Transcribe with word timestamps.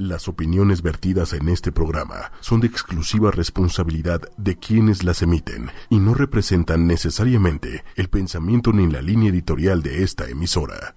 Las 0.00 0.28
opiniones 0.28 0.82
vertidas 0.82 1.32
en 1.32 1.48
este 1.48 1.72
programa 1.72 2.30
son 2.38 2.60
de 2.60 2.68
exclusiva 2.68 3.32
responsabilidad 3.32 4.20
de 4.36 4.56
quienes 4.56 5.02
las 5.02 5.22
emiten 5.22 5.72
y 5.90 5.98
no 5.98 6.14
representan 6.14 6.86
necesariamente 6.86 7.82
el 7.96 8.08
pensamiento 8.08 8.72
ni 8.72 8.88
la 8.88 9.02
línea 9.02 9.30
editorial 9.30 9.82
de 9.82 10.04
esta 10.04 10.28
emisora. 10.28 10.94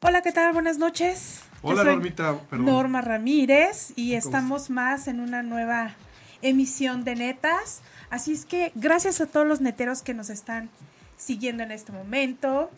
Hola, 0.00 0.22
¿qué 0.22 0.30
tal? 0.30 0.52
Buenas 0.52 0.78
noches. 0.78 1.40
Hola, 1.60 1.82
Normita. 1.82 2.40
Norma 2.52 3.00
Ramírez 3.00 3.92
y 3.96 4.14
estamos 4.14 4.70
más 4.70 5.08
en 5.08 5.18
una 5.18 5.42
nueva 5.42 5.96
emisión 6.40 7.02
de 7.02 7.16
Netas. 7.16 7.82
Así 8.10 8.32
es 8.32 8.44
que 8.44 8.70
gracias 8.76 9.20
a 9.20 9.26
todos 9.26 9.44
los 9.44 9.60
neteros 9.60 10.02
que 10.02 10.14
nos 10.14 10.30
están 10.30 10.70
siguiendo 11.16 11.64
en 11.64 11.72
este 11.72 11.90
momento. 11.90 12.70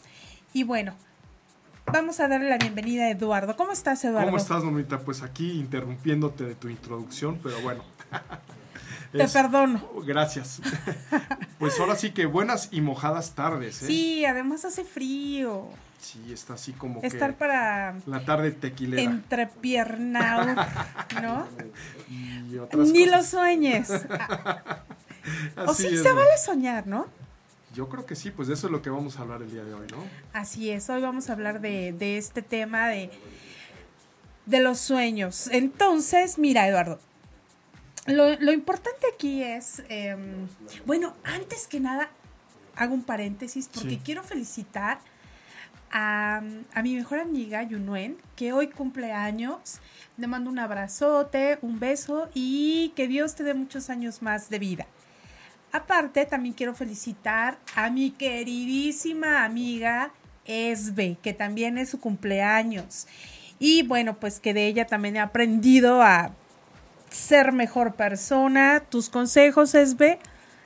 Y 0.54 0.62
bueno, 0.62 0.94
Vamos 1.92 2.20
a 2.20 2.28
darle 2.28 2.48
la 2.48 2.58
bienvenida 2.58 3.04
a 3.04 3.10
Eduardo. 3.10 3.56
¿Cómo 3.56 3.72
estás, 3.72 4.04
Eduardo? 4.04 4.26
¿Cómo 4.26 4.36
estás, 4.36 4.62
Normita? 4.62 4.98
Pues 4.98 5.22
aquí 5.22 5.52
interrumpiéndote 5.52 6.44
de 6.44 6.54
tu 6.54 6.68
introducción, 6.68 7.38
pero 7.42 7.60
bueno. 7.60 7.82
Te 9.12 9.26
perdono. 9.26 9.82
Gracias. 10.04 10.60
pues 11.58 11.80
ahora 11.80 11.96
sí 11.96 12.10
que 12.10 12.26
buenas 12.26 12.68
y 12.72 12.82
mojadas 12.82 13.34
tardes, 13.34 13.82
¿eh? 13.82 13.86
Sí, 13.86 14.24
además 14.26 14.66
hace 14.66 14.84
frío. 14.84 15.68
Sí, 15.98 16.32
está 16.32 16.54
así 16.54 16.72
como 16.72 17.00
Estar 17.02 17.34
para... 17.36 17.96
La 18.06 18.24
tarde 18.24 18.50
tequilera. 18.52 19.02
Entrepiernado, 19.02 20.54
¿no? 21.22 21.46
Ni 22.08 23.06
lo 23.06 23.22
sueñes. 23.22 23.90
o 25.56 25.74
sí, 25.74 25.96
se 25.96 26.12
vale 26.12 26.36
soñar, 26.38 26.86
¿no? 26.86 27.06
Yo 27.78 27.88
creo 27.88 28.04
que 28.04 28.16
sí, 28.16 28.32
pues 28.32 28.48
de 28.48 28.54
eso 28.54 28.66
es 28.66 28.72
lo 28.72 28.82
que 28.82 28.90
vamos 28.90 29.20
a 29.20 29.22
hablar 29.22 29.40
el 29.40 29.52
día 29.52 29.62
de 29.62 29.72
hoy, 29.72 29.86
¿no? 29.92 29.98
Así 30.32 30.68
es, 30.68 30.90
hoy 30.90 31.00
vamos 31.00 31.30
a 31.30 31.34
hablar 31.34 31.60
de, 31.60 32.18
este 32.18 32.42
tema 32.42 32.88
de, 32.88 33.08
de 34.46 34.58
los 34.58 34.80
sueños. 34.80 35.46
Entonces, 35.52 36.38
mira, 36.38 36.66
Eduardo, 36.66 36.98
lo, 38.08 38.52
importante 38.52 39.06
aquí 39.14 39.44
es, 39.44 39.84
em, 39.88 40.48
bueno, 40.86 41.14
antes 41.22 41.68
que 41.68 41.78
nada, 41.78 42.10
hago 42.74 42.94
un 42.94 43.04
paréntesis 43.04 43.70
porque 43.72 44.00
quiero 44.00 44.24
felicitar 44.24 44.98
a, 45.92 46.42
a, 46.74 46.82
mi 46.82 46.96
mejor 46.96 47.20
amiga 47.20 47.62
Yunuen, 47.62 48.16
que 48.34 48.52
hoy 48.52 48.70
cumple 48.70 49.12
años. 49.12 49.78
Le 50.16 50.26
mando 50.26 50.50
un 50.50 50.58
abrazote, 50.58 51.60
un 51.62 51.78
beso 51.78 52.28
y 52.34 52.92
que 52.96 53.06
Dios 53.06 53.36
te 53.36 53.44
dé 53.44 53.54
muchos 53.54 53.88
años 53.88 54.20
más 54.20 54.50
de 54.50 54.58
vida. 54.58 54.86
Aparte, 55.72 56.24
también 56.24 56.54
quiero 56.54 56.74
felicitar 56.74 57.58
a 57.74 57.90
mi 57.90 58.10
queridísima 58.10 59.44
amiga 59.44 60.12
Esbe, 60.46 61.18
que 61.22 61.34
también 61.34 61.76
es 61.76 61.90
su 61.90 62.00
cumpleaños. 62.00 63.06
Y 63.58 63.82
bueno, 63.82 64.18
pues 64.18 64.40
que 64.40 64.54
de 64.54 64.66
ella 64.66 64.86
también 64.86 65.16
he 65.16 65.20
aprendido 65.20 66.02
a 66.02 66.30
ser 67.10 67.52
mejor 67.52 67.94
persona. 67.94 68.80
Tus 68.88 69.10
consejos, 69.10 69.74
Esbe, 69.74 70.18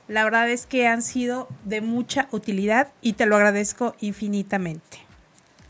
la 0.07 0.23
verdad 0.23 0.49
es 0.49 0.65
que 0.65 0.87
han 0.87 1.01
sido 1.01 1.49
de 1.65 1.81
mucha 1.81 2.27
utilidad 2.31 2.91
y 3.01 3.13
te 3.13 3.25
lo 3.25 3.35
agradezco 3.35 3.95
infinitamente. 3.99 4.99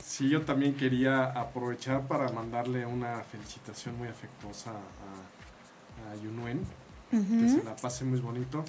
Sí, 0.05 0.29
yo 0.29 0.41
también 0.41 0.75
quería 0.75 1.25
aprovechar 1.25 2.01
para 2.01 2.29
mandarle 2.29 2.85
una 2.85 3.23
felicitación 3.23 3.97
muy 3.97 4.07
afectuosa 4.07 4.71
a, 4.71 6.11
a 6.11 6.15
Yunuen, 6.23 6.61
que 7.09 7.49
se 7.49 7.63
la 7.63 7.75
pase 7.75 8.05
muy 8.05 8.19
bonito. 8.19 8.63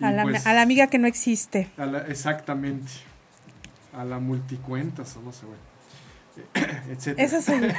Pues 0.00 0.46
a 0.46 0.54
la, 0.54 0.62
amiga 0.62 0.86
que 0.86 0.98
no 0.98 1.06
existe. 1.06 1.68
exactamente. 2.08 2.90
A 3.92 4.04
la 4.04 4.18
multicuentas 4.18 5.14
o 5.16 5.20
no 5.20 5.30
sé, 5.32 5.44
Etcétera. 6.90 7.26
Esa 7.26 7.42
soy 7.42 7.60
yo. 7.60 7.66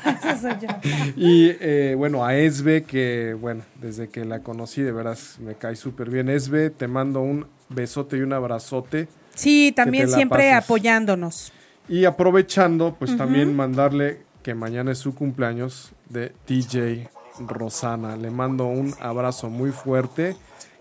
Esa 0.10 0.38
soy 0.38 0.52
yo. 0.60 0.68
Y 1.14 1.56
eh, 1.60 1.94
bueno, 1.96 2.24
a 2.24 2.34
Esbe, 2.34 2.82
que 2.82 3.36
bueno, 3.40 3.62
desde 3.80 4.08
que 4.08 4.24
la 4.24 4.40
conocí, 4.40 4.82
de 4.82 4.90
veras 4.90 5.38
me 5.38 5.54
cae 5.54 5.76
súper 5.76 6.10
bien. 6.10 6.28
Esbe, 6.28 6.70
te 6.70 6.88
mando 6.88 7.20
un 7.20 7.46
besote 7.68 8.16
y 8.16 8.22
un 8.22 8.32
abrazote. 8.32 9.06
Sí, 9.36 9.72
también 9.76 10.08
siempre 10.08 10.52
apoyándonos. 10.52 11.52
Y 11.88 12.06
aprovechando, 12.06 12.96
pues 12.98 13.16
también 13.16 13.54
mandarle 13.54 14.22
que 14.42 14.54
mañana 14.54 14.90
es 14.90 14.98
su 14.98 15.14
cumpleaños 15.14 15.92
de 16.08 16.32
DJ 16.48 17.08
Rosana. 17.46 18.16
Le 18.16 18.30
mando 18.30 18.66
un 18.66 18.94
abrazo 19.00 19.48
muy 19.48 19.70
fuerte 19.70 20.34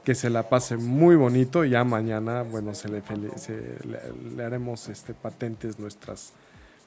que 0.08 0.16
se 0.16 0.30
la 0.30 0.48
pase 0.48 0.78
muy 0.78 1.18
bonito. 1.18 1.66
Ya 1.66 1.84
mañana, 1.84 2.42
bueno, 2.42 2.74
se 2.74 2.88
le, 2.88 3.04
le, 4.38 4.42
haremos 4.42 4.88
este, 4.88 5.14
patentes 5.14 5.80
nuestras 5.80 6.32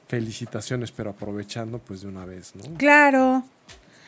felicitaciones, 0.07 0.91
pero 0.91 1.11
aprovechando 1.11 1.77
pues 1.77 2.01
de 2.01 2.07
una 2.07 2.25
vez, 2.25 2.55
¿no? 2.55 2.63
Claro, 2.79 3.43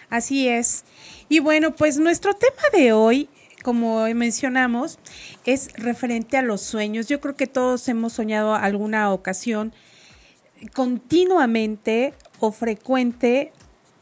así 0.10 0.48
es. 0.48 0.84
Y 1.30 1.42
bueno, 1.42 1.76
pues 1.76 2.00
nuestro 2.00 2.34
tema 2.34 2.64
de 2.74 2.94
hoy, 2.94 3.30
como 3.62 4.04
mencionamos, 4.16 4.98
es 5.46 5.72
referente 5.74 6.38
a 6.38 6.42
los 6.42 6.62
sueños. 6.62 7.08
Yo 7.08 7.22
creo 7.22 7.36
que 7.36 7.46
todos 7.46 7.88
hemos 7.90 8.14
soñado 8.14 8.56
alguna 8.56 9.14
ocasión 9.14 9.74
continuamente 10.74 12.16
o 12.40 12.52
frecuente 12.52 13.54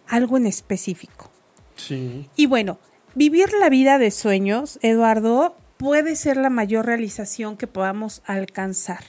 algo 0.07 0.37
en 0.37 0.47
específico. 0.47 1.29
Sí. 1.75 2.29
Y 2.37 2.45
bueno, 2.45 2.79
Vivir 3.13 3.51
la 3.59 3.69
vida 3.69 3.97
de 3.97 4.09
sueños, 4.09 4.79
Eduardo, 4.81 5.57
puede 5.75 6.15
ser 6.15 6.37
la 6.37 6.49
mayor 6.49 6.85
realización 6.85 7.57
que 7.57 7.67
podamos 7.67 8.21
alcanzar. 8.25 9.03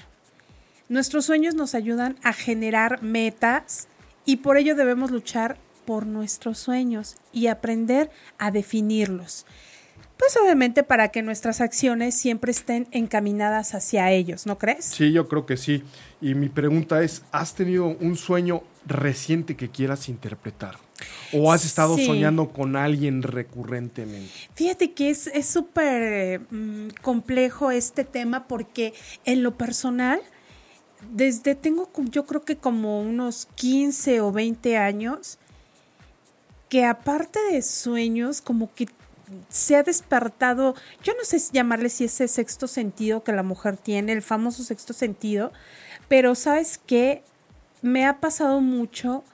Nuestros 0.89 1.27
sueños 1.27 1.55
nos 1.55 1.77
ayudan 1.77 2.17
a 2.25 2.33
generar 2.33 3.01
metas 3.05 3.87
y 4.25 4.39
por 4.39 4.57
ello 4.57 4.75
debemos 4.75 5.13
luchar 5.13 5.57
por 5.85 6.05
nuestros 6.05 6.59
sueños 6.59 7.15
y 7.33 7.47
aprender 7.47 8.11
a 8.39 8.51
definirlos. 8.51 9.47
Pues 10.17 10.37
obviamente 10.37 10.83
para 10.83 11.09
que 11.09 11.23
nuestras 11.23 11.61
acciones 11.61 12.17
siempre 12.17 12.51
estén 12.51 12.89
encaminadas 12.91 13.73
hacia 13.73 14.11
ellos, 14.11 14.47
¿no 14.47 14.59
crees? 14.59 14.85
Sí, 14.85 15.13
yo 15.13 15.29
creo 15.29 15.47
que 15.47 15.57
sí. 15.57 15.85
Y 16.21 16.35
mi 16.35 16.49
pregunta 16.49 17.05
es, 17.05 17.23
¿has 17.31 17.55
tenido 17.55 17.87
un 17.87 18.17
sueño 18.17 18.65
reciente 18.85 19.57
que 19.57 19.71
quieras 19.71 20.09
interpretar? 20.09 20.77
¿O 21.33 21.51
has 21.51 21.65
estado 21.65 21.97
soñando 21.97 22.53
con 22.53 22.77
alguien 22.77 23.23
recurrentemente? 23.23 24.31
Fíjate 24.55 24.93
que 24.93 25.11
es 25.11 25.31
súper 25.47 26.41
mm, 26.51 26.89
complejo 27.01 27.71
este 27.71 28.05
tema 28.05 28.47
porque 28.47 28.93
en 29.25 29.43
lo 29.43 29.57
personal, 29.57 30.21
desde 31.11 31.55
tengo 31.55 31.91
yo 32.11 32.27
creo 32.27 32.43
que 32.43 32.57
como 32.57 33.01
unos 33.01 33.49
15 33.55 34.21
o 34.21 34.31
20 34.31 34.77
años, 34.77 35.39
que 36.69 36.85
aparte 36.85 37.39
de 37.51 37.63
sueños, 37.63 38.41
como 38.41 38.73
que 38.75 38.87
se 39.49 39.77
ha 39.77 39.83
despertado, 39.83 40.75
yo 41.03 41.15
no 41.15 41.25
sé 41.25 41.39
llamarle 41.53 41.89
si 41.89 42.05
ese 42.05 42.29
sexto 42.29 42.67
sentido 42.67 43.25
que 43.25 43.33
la 43.33 43.43
mujer 43.43 43.77
tiene, 43.77 44.13
el 44.13 44.23
famoso 44.23 44.63
sexto 44.63 44.93
sentido, 44.93 45.53
pero 46.09 46.35
sabes 46.35 46.79
que 46.79 47.23
me 47.81 48.07
ha 48.07 48.21
pasado 48.21 48.61
mucho 48.61 49.25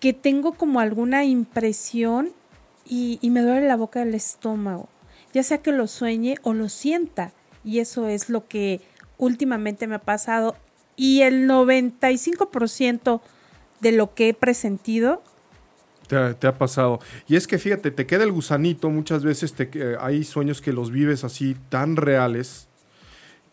que 0.00 0.12
tengo 0.12 0.54
como 0.54 0.80
alguna 0.80 1.24
impresión 1.24 2.32
y, 2.86 3.18
me 3.22 3.40
duele 3.40 3.66
la 3.66 3.76
boca 3.76 4.00
del 4.04 4.14
estómago, 4.14 4.88
ya 5.32 5.42
sea 5.42 5.58
que 5.58 5.72
lo 5.72 5.86
sueñe 5.86 6.36
o 6.42 6.52
lo 6.52 6.68
sienta. 6.68 7.32
Y 7.64 7.78
eso 7.78 8.08
es 8.08 8.28
lo 8.28 8.46
que 8.46 8.82
últimamente 9.16 9.86
me 9.86 9.94
ha 9.94 10.00
pasado. 10.00 10.56
Y 10.96 11.22
el 11.22 11.48
95% 11.48 13.20
de 13.80 13.92
lo 13.92 14.14
que 14.14 14.28
he 14.28 14.34
presentido 14.34 15.22
te, 16.06 16.46
ha 16.46 16.58
pasado. 16.58 17.00
Y 17.26 17.36
es 17.36 17.46
que 17.46 17.58
fíjate, 17.58 17.90
te 17.90 18.06
queda 18.06 18.24
el 18.24 18.32
gusanito, 18.32 18.90
muchas 18.90 19.24
veces 19.24 19.54
te, 19.54 19.70
eh, 19.74 19.96
hay 20.00 20.24
sueños 20.24 20.60
que 20.60 20.72
los 20.72 20.90
vives 20.90 21.24
así 21.24 21.56
tan 21.70 21.96
reales 21.96 22.68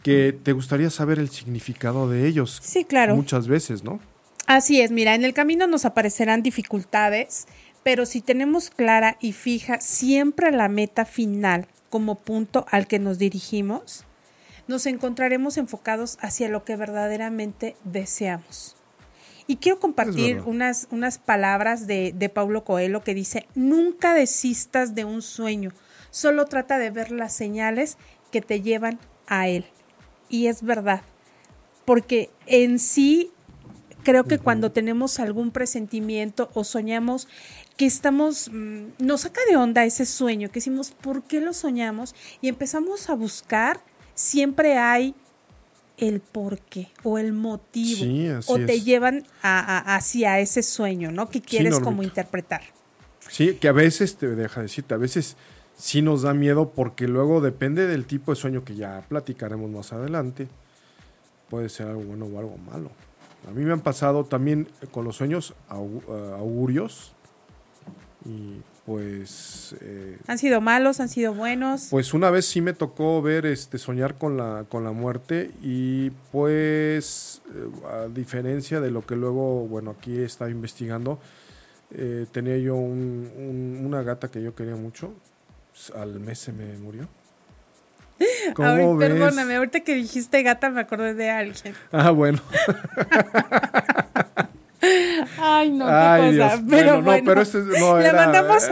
que 0.03 0.33
te 0.33 0.51
gustaría 0.51 0.89
saber 0.89 1.19
el 1.19 1.29
significado 1.29 2.09
de 2.09 2.27
ellos. 2.27 2.59
Sí, 2.61 2.85
claro. 2.85 3.15
Muchas 3.15 3.47
veces, 3.47 3.83
¿no? 3.83 3.99
Así 4.47 4.81
es, 4.81 4.91
mira, 4.91 5.15
en 5.15 5.23
el 5.23 5.33
camino 5.33 5.67
nos 5.67 5.85
aparecerán 5.85 6.43
dificultades, 6.43 7.47
pero 7.83 8.05
si 8.05 8.21
tenemos 8.21 8.69
clara 8.69 9.17
y 9.19 9.33
fija 9.33 9.79
siempre 9.79 10.51
la 10.51 10.67
meta 10.67 11.05
final 11.05 11.67
como 11.89 12.15
punto 12.15 12.65
al 12.69 12.87
que 12.87 12.99
nos 12.99 13.17
dirigimos, 13.17 14.05
nos 14.67 14.85
encontraremos 14.85 15.57
enfocados 15.57 16.17
hacia 16.21 16.49
lo 16.49 16.63
que 16.63 16.75
verdaderamente 16.75 17.75
deseamos. 17.83 18.75
Y 19.47 19.57
quiero 19.57 19.79
compartir 19.79 20.41
unas, 20.45 20.87
unas 20.91 21.17
palabras 21.17 21.87
de, 21.87 22.13
de 22.15 22.29
Paulo 22.29 22.63
Coelho 22.63 23.03
que 23.03 23.13
dice, 23.13 23.47
nunca 23.55 24.13
desistas 24.13 24.95
de 24.95 25.03
un 25.03 25.21
sueño, 25.21 25.71
solo 26.09 26.45
trata 26.45 26.77
de 26.77 26.89
ver 26.89 27.11
las 27.11 27.33
señales 27.33 27.97
que 28.31 28.41
te 28.41 28.61
llevan 28.61 28.99
a 29.27 29.49
él. 29.49 29.65
Y 30.29 30.47
es 30.47 30.63
verdad, 30.63 31.01
porque 31.83 32.29
en 32.45 32.79
sí 32.79 33.31
creo 34.03 34.23
que 34.25 34.39
cuando 34.39 34.71
tenemos 34.71 35.19
algún 35.19 35.51
presentimiento 35.51 36.49
o 36.53 36.63
soñamos 36.63 37.27
que 37.77 37.85
estamos, 37.85 38.49
mm, 38.51 38.83
nos 38.99 39.21
saca 39.21 39.41
de 39.49 39.57
onda 39.57 39.85
ese 39.85 40.05
sueño, 40.05 40.49
que 40.49 40.55
decimos, 40.55 40.91
¿por 40.91 41.23
qué 41.23 41.41
lo 41.41 41.53
soñamos? 41.53 42.15
Y 42.41 42.47
empezamos 42.49 43.09
a 43.09 43.13
buscar, 43.15 43.79
siempre 44.15 44.77
hay 44.77 45.15
el 45.97 46.19
porqué 46.19 46.89
o 47.03 47.17
el 47.19 47.31
motivo 47.33 47.97
Sí, 48.03 48.27
o 48.47 48.55
te 48.65 48.75
es. 48.75 48.85
llevan 48.85 49.23
a- 49.41 49.59
a- 49.59 49.95
hacia 49.95 50.39
ese 50.39 50.63
sueño, 50.63 51.11
¿no? 51.11 51.29
Que 51.29 51.41
quieres 51.41 51.79
como 51.79 52.01
interpretar. 52.03 52.61
Sí, 53.29 53.55
que 53.55 53.67
a 53.67 53.71
veces, 53.71 54.15
te 54.17 54.27
deja 54.35 54.61
decirte, 54.61 54.93
a 54.93 54.97
veces 54.97 55.37
sí 55.77 56.01
nos 56.01 56.23
da 56.23 56.33
miedo 56.33 56.71
porque 56.71 57.07
luego 57.07 57.39
depende 57.39 57.85
del 57.87 58.05
tipo 58.05 58.31
de 58.31 58.35
sueño 58.35 58.63
que 58.65 58.75
ya 58.75 59.05
platicaremos 59.07 59.69
más 59.69 59.93
adelante. 59.93 60.47
Puede 61.49 61.69
ser 61.69 61.87
algo 61.87 62.01
bueno 62.01 62.25
o 62.25 62.39
algo 62.39 62.57
malo. 62.57 62.91
A 63.47 63.51
mí 63.51 63.63
me 63.65 63.73
han 63.73 63.81
pasado 63.81 64.23
también 64.25 64.67
eh, 64.81 64.87
con 64.91 65.03
los 65.05 65.15
sueños 65.15 65.53
eh, 65.71 66.33
augurios. 66.37 67.13
Y 68.25 68.61
pues 68.85 69.75
eh, 69.81 70.17
Han 70.27 70.37
sido 70.37 70.61
malos, 70.61 70.99
han 70.99 71.09
sido 71.09 71.33
buenos. 71.33 71.87
pues 71.89 72.13
una 72.13 72.29
vez 72.29 72.45
sí 72.45 72.61
me 72.61 72.73
tocó 72.73 73.21
ver 73.21 73.45
este 73.45 73.77
soñar 73.77 74.15
con 74.17 74.37
la 74.37 74.65
con 74.69 74.83
la 74.83 74.91
muerte. 74.91 75.51
Y 75.61 76.11
pues 76.31 77.41
eh, 77.55 77.67
a 77.91 78.07
diferencia 78.07 78.79
de 78.79 78.91
lo 78.91 79.05
que 79.05 79.15
luego 79.15 79.67
bueno 79.67 79.91
aquí 79.91 80.19
estaba 80.19 80.51
investigando 80.51 81.19
eh, 81.91 82.25
tenía 82.31 82.57
yo 82.57 82.75
un- 82.75 83.29
un- 83.37 83.85
una 83.85 84.01
gata 84.03 84.29
que 84.29 84.41
yo 84.41 84.53
quería 84.55 84.75
mucho. 84.75 85.13
S- 85.75 85.91
al 85.97 86.19
mes 86.19 86.37
se 86.39 86.51
me 86.53 86.77
murió 86.77 87.07
¿Cómo 88.55 88.97
ves? 88.97 89.09
perdóname, 89.09 89.55
ahorita 89.55 89.81
que 89.81 89.95
dijiste 89.95 90.43
gata 90.43 90.69
me 90.69 90.81
acordé 90.81 91.13
de 91.13 91.29
alguien. 91.29 91.75
ah 91.91 92.11
bueno 92.11 92.41
Ay, 95.37 95.69
no, 95.71 95.85
qué 95.85 95.91
ay 95.91 96.37
cosa. 96.37 96.57
Dios 96.57 96.61
Pero 96.69 97.01
bueno, 97.01 97.03
bueno, 97.03 97.17
no 97.19 97.25
pero 97.25 97.41
este 97.41 97.57
no 97.59 97.99
le 97.99 98.07
era 98.07 98.25
mandamos, 98.25 98.63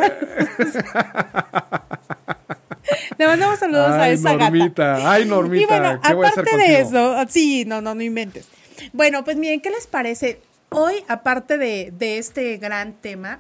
le 3.18 3.28
mandamos 3.28 3.60
saludos 3.60 3.92
a 3.92 4.10
esa 4.10 4.34
gata. 4.34 4.46
Normita 4.46 5.12
ay 5.12 5.26
Normita 5.26 5.62
Y 5.62 5.66
bueno, 5.68 6.02
¿qué 6.02 6.14
voy 6.14 6.26
a 6.26 6.30
hacer 6.30 6.48
aparte 6.48 6.58
de 6.64 6.82
eso, 6.82 7.16
sí, 7.28 7.66
no, 7.66 7.82
no, 7.82 7.94
no 7.94 8.02
inventes. 8.02 8.48
Bueno, 8.94 9.24
pues 9.24 9.38
miren, 9.38 9.62
¿qué 9.62 9.70
les 9.70 9.86
parece? 9.88 10.42
Hoy, 10.70 11.04
aparte 11.08 11.58
de, 11.58 11.92
de 11.96 12.18
este 12.18 12.58
gran 12.58 12.94
tema, 12.94 13.40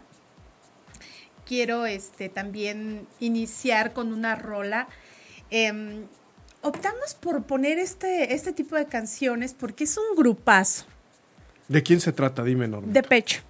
quiero 1.49 1.85
este, 1.87 2.29
también 2.29 3.07
iniciar 3.19 3.93
con 3.93 4.13
una 4.13 4.35
rola. 4.35 4.87
Em, 5.51 6.05
optamos 6.61 7.13
por 7.15 7.43
poner 7.43 7.79
este, 7.79 8.33
este 8.33 8.53
tipo 8.53 8.75
de 8.75 8.85
canciones 8.85 9.53
porque 9.53 9.85
es 9.85 9.97
un 9.97 10.15
grupazo 10.15 10.85
¿de 11.67 11.81
quién 11.83 12.01
se 12.01 12.11
trata? 12.11 12.43
dime 12.43 12.67
Normita 12.67 12.93
de 12.93 13.07
pecho. 13.07 13.41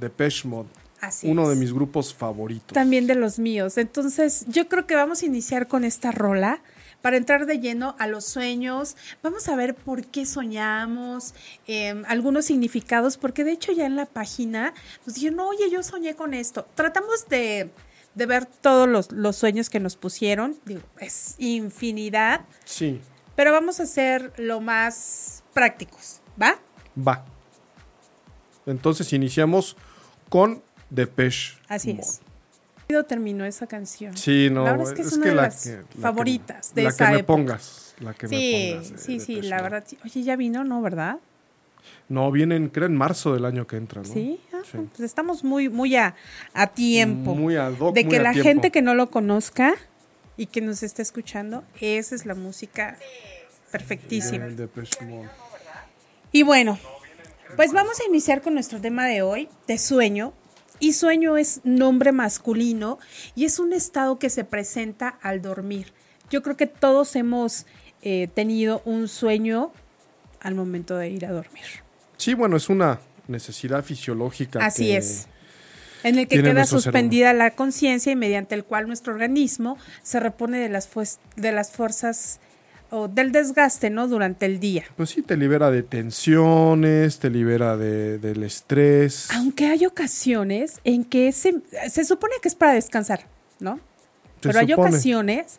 de 0.00 0.10
Mode 0.44 0.68
Así 1.00 1.30
uno 1.30 1.48
de 1.48 1.56
mis 1.56 1.72
grupos 1.72 2.12
favoritos 2.12 2.72
También 2.72 3.06
de 3.06 3.14
los 3.14 3.38
míos. 3.38 3.78
Entonces, 3.78 4.46
yo 4.48 4.68
creo 4.68 4.84
que 4.86 4.96
vamos 4.96 5.22
a 5.22 5.26
iniciar 5.26 5.68
con 5.68 5.84
esta 5.84 6.10
rola 6.10 6.60
para 7.02 7.16
entrar 7.16 7.46
de 7.46 7.60
lleno 7.60 7.94
a 7.98 8.06
los 8.06 8.24
sueños. 8.24 8.96
Vamos 9.22 9.48
a 9.48 9.56
ver 9.56 9.74
por 9.74 10.04
qué 10.06 10.26
soñamos, 10.26 11.34
eh, 11.66 12.02
algunos 12.08 12.46
significados, 12.46 13.16
porque 13.16 13.44
de 13.44 13.52
hecho 13.52 13.72
ya 13.72 13.86
en 13.86 13.96
la 13.96 14.06
página 14.06 14.74
nos 15.06 15.14
dijeron, 15.14 15.40
oye, 15.40 15.70
yo 15.70 15.82
soñé 15.82 16.14
con 16.14 16.34
esto. 16.34 16.66
Tratamos 16.74 17.28
de, 17.28 17.70
de 18.18 18.26
ver 18.26 18.44
todos 18.46 18.86
los, 18.88 19.10
los 19.12 19.36
sueños 19.36 19.70
que 19.70 19.80
nos 19.80 19.96
pusieron. 19.96 20.56
Digo, 20.66 20.82
es 21.00 21.34
infinidad, 21.38 22.42
sí 22.64 23.00
pero 23.36 23.52
vamos 23.52 23.78
a 23.78 23.86
ser 23.86 24.32
lo 24.36 24.60
más 24.60 25.44
prácticos, 25.54 26.20
¿va? 26.42 26.58
Va. 26.98 27.24
Entonces 28.66 29.12
iniciamos 29.12 29.76
con 30.28 30.60
Depeche. 30.90 31.54
Así 31.68 31.94
Mode. 31.94 32.02
es. 32.02 32.20
¿Cuándo 32.88 33.06
terminó 33.06 33.44
esa 33.44 33.66
canción? 33.66 34.16
Sí, 34.16 34.48
no, 34.50 34.64
La 34.64 34.72
verdad 34.72 34.88
es 34.88 34.94
que 34.94 35.02
es 35.02 35.12
una 35.12 35.26
de 35.26 35.34
la 35.36 35.42
las 35.42 35.62
que- 35.62 35.70
la 35.76 35.82
que- 35.84 35.98
favoritas 36.00 36.74
de 36.74 36.82
la 36.82 36.88
esa 36.88 37.06
que 37.06 37.12
me 37.12 37.18
época. 37.20 37.26
pongas, 37.36 37.94
la 38.00 38.14
que 38.14 38.26
Sí, 38.28 38.34
me 38.34 38.72
pongas. 38.74 38.90
de 38.92 38.98
sí, 38.98 39.20
sí, 39.20 39.34
Depeche 39.34 39.48
la 39.50 39.56
Mode. 39.58 39.70
verdad. 39.70 39.84
Oye, 40.04 40.22
ya 40.24 40.36
vino, 40.36 40.64
¿no? 40.64 40.82
¿Verdad? 40.82 41.18
No, 42.08 42.30
vienen, 42.32 42.70
creo, 42.70 42.86
en 42.86 42.96
marzo 42.96 43.34
del 43.34 43.44
año 43.44 43.66
que 43.68 43.76
entra, 43.76 44.02
¿no? 44.02 44.08
Sí, 44.12 44.40
ah, 44.62 44.68
Sí. 44.70 44.78
pues 44.90 45.00
estamos 45.00 45.44
muy, 45.44 45.68
muy 45.68 45.96
a, 45.96 46.14
a 46.54 46.66
tiempo. 46.68 47.34
Muy 47.34 47.56
ad 47.56 47.72
hoc, 47.78 47.94
de 47.94 48.06
que 48.06 48.18
la 48.18 48.32
tiempo. 48.32 48.48
gente 48.48 48.70
que 48.70 48.82
no 48.82 48.94
lo 48.94 49.10
conozca 49.10 49.74
y 50.36 50.46
que 50.46 50.60
nos 50.60 50.82
esté 50.82 51.02
escuchando, 51.02 51.64
esa 51.80 52.14
es 52.14 52.26
la 52.26 52.34
música 52.34 52.96
perfectísima. 53.70 54.46
Y 56.32 56.42
bueno, 56.42 56.78
pues 57.56 57.72
vamos 57.72 57.98
a 58.00 58.04
iniciar 58.08 58.42
con 58.42 58.54
nuestro 58.54 58.80
tema 58.80 59.06
de 59.06 59.22
hoy, 59.22 59.48
de 59.66 59.78
sueño. 59.78 60.32
Y 60.80 60.92
sueño 60.92 61.36
es 61.36 61.60
nombre 61.64 62.12
masculino 62.12 63.00
y 63.34 63.46
es 63.46 63.58
un 63.58 63.72
estado 63.72 64.20
que 64.20 64.30
se 64.30 64.44
presenta 64.44 65.18
al 65.22 65.42
dormir. 65.42 65.92
Yo 66.30 66.40
creo 66.42 66.56
que 66.56 66.68
todos 66.68 67.16
hemos 67.16 67.66
eh, 68.02 68.28
tenido 68.32 68.80
un 68.84 69.08
sueño 69.08 69.72
al 70.40 70.54
momento 70.54 70.96
de 70.96 71.08
ir 71.08 71.26
a 71.26 71.32
dormir. 71.32 71.64
Sí, 72.16 72.34
bueno, 72.34 72.56
es 72.56 72.68
una 72.68 73.00
necesidad 73.28 73.84
fisiológica. 73.84 74.64
Así 74.64 74.86
que- 74.86 74.96
es. 74.96 75.28
En 76.04 76.16
el 76.16 76.28
que 76.28 76.40
queda 76.40 76.64
suspendida 76.64 77.32
la 77.32 77.50
conciencia 77.50 78.12
y 78.12 78.16
mediante 78.16 78.54
el 78.54 78.64
cual 78.64 78.86
nuestro 78.86 79.12
organismo 79.12 79.76
se 80.02 80.20
repone 80.20 80.60
de 80.60 80.68
las, 80.68 80.88
de 81.34 81.50
las 81.52 81.72
fuerzas 81.72 82.38
o 82.90 83.08
del 83.08 83.32
desgaste, 83.32 83.90
¿no? 83.90 84.06
Durante 84.06 84.46
el 84.46 84.60
día. 84.60 84.84
Pues 84.96 85.10
sí, 85.10 85.22
te 85.22 85.36
libera 85.36 85.72
de 85.72 85.82
tensiones, 85.82 87.18
te 87.18 87.30
libera 87.30 87.76
de, 87.76 88.18
del 88.18 88.44
estrés. 88.44 89.28
Aunque 89.34 89.66
hay 89.66 89.86
ocasiones 89.86 90.80
en 90.84 91.04
que 91.04 91.32
se, 91.32 91.60
se 91.90 92.04
supone 92.04 92.34
que 92.40 92.48
es 92.48 92.54
para 92.54 92.72
descansar, 92.74 93.26
¿no? 93.58 93.80
Pero 94.40 94.60
hay 94.60 94.68
supone. 94.68 94.90
ocasiones 94.90 95.58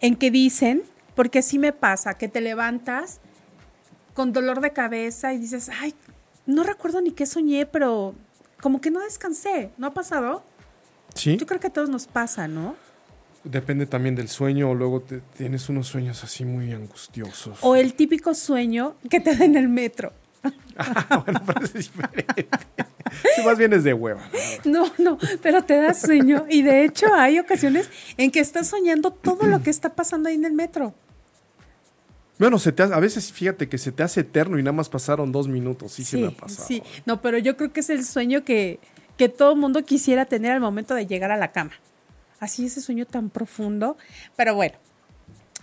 en 0.00 0.14
que 0.14 0.30
dicen, 0.30 0.84
porque 1.16 1.40
así 1.40 1.58
me 1.58 1.72
pasa, 1.72 2.14
que 2.14 2.28
te 2.28 2.40
levantas 2.40 3.20
con 4.14 4.32
dolor 4.32 4.60
de 4.60 4.72
cabeza 4.72 5.32
y 5.34 5.38
dices, 5.38 5.70
ay, 5.80 5.94
no 6.46 6.62
recuerdo 6.64 7.00
ni 7.00 7.12
qué 7.12 7.26
soñé, 7.26 7.66
pero 7.66 8.14
como 8.60 8.80
que 8.80 8.90
no 8.90 9.00
descansé, 9.00 9.70
¿no 9.78 9.86
ha 9.88 9.94
pasado? 9.94 10.42
Sí, 11.14 11.36
Yo 11.36 11.46
creo 11.46 11.60
que 11.60 11.66
a 11.66 11.72
todos 11.72 11.88
nos 11.88 12.06
pasa, 12.06 12.48
¿no? 12.48 12.76
depende 13.44 13.86
también 13.86 14.14
del 14.14 14.28
sueño 14.28 14.70
o 14.70 14.74
luego 14.76 15.00
te- 15.00 15.18
tienes 15.36 15.68
unos 15.68 15.88
sueños 15.88 16.22
así 16.22 16.44
muy 16.44 16.72
angustiosos. 16.72 17.58
O 17.62 17.74
el 17.74 17.94
típico 17.94 18.34
sueño 18.34 18.94
que 19.10 19.18
te 19.18 19.34
da 19.34 19.44
en 19.44 19.56
el 19.56 19.68
metro. 19.68 20.12
bueno, 21.24 21.42
pero 21.44 21.64
es 21.64 21.72
diferente. 21.72 22.46
Sí, 23.34 23.42
más 23.44 23.58
bien 23.58 23.72
es 23.72 23.82
de 23.82 23.94
hueva. 23.94 24.22
¿no? 24.64 24.86
No, 24.86 24.92
no, 24.98 25.18
pero 25.42 25.62
te 25.64 25.74
da 25.76 25.92
sueño. 25.92 26.44
Y 26.48 26.62
de 26.62 26.84
hecho 26.84 27.12
hay 27.12 27.40
ocasiones 27.40 27.90
en 28.16 28.30
que 28.30 28.38
estás 28.38 28.68
soñando 28.68 29.10
todo 29.10 29.46
lo 29.48 29.60
que 29.60 29.70
está 29.70 29.92
pasando 29.92 30.28
ahí 30.28 30.36
en 30.36 30.44
el 30.44 30.52
metro. 30.52 30.94
Bueno, 32.42 32.58
se 32.58 32.72
te 32.72 32.82
hace- 32.82 32.92
a 32.92 32.98
veces 32.98 33.30
fíjate 33.32 33.68
que 33.68 33.78
se 33.78 33.92
te 33.92 34.02
hace 34.02 34.22
eterno 34.22 34.58
y 34.58 34.64
nada 34.64 34.72
más 34.72 34.88
pasaron 34.88 35.30
dos 35.30 35.46
minutos. 35.46 35.92
Sí, 35.92 36.02
se 36.02 36.16
me 36.18 36.26
ha 36.26 36.30
pasado. 36.32 36.66
sí. 36.66 36.82
No, 37.06 37.22
pero 37.22 37.38
yo 37.38 37.56
creo 37.56 37.72
que 37.72 37.78
es 37.78 37.88
el 37.88 38.04
sueño 38.04 38.42
que, 38.42 38.80
que 39.16 39.28
todo 39.28 39.54
mundo 39.54 39.84
quisiera 39.84 40.24
tener 40.24 40.50
al 40.50 40.58
momento 40.60 40.96
de 40.96 41.06
llegar 41.06 41.30
a 41.30 41.36
la 41.36 41.52
cama. 41.52 41.70
Así 42.40 42.66
ese 42.66 42.80
sueño 42.80 43.06
tan 43.06 43.30
profundo. 43.30 43.96
Pero 44.34 44.56
bueno, 44.56 44.74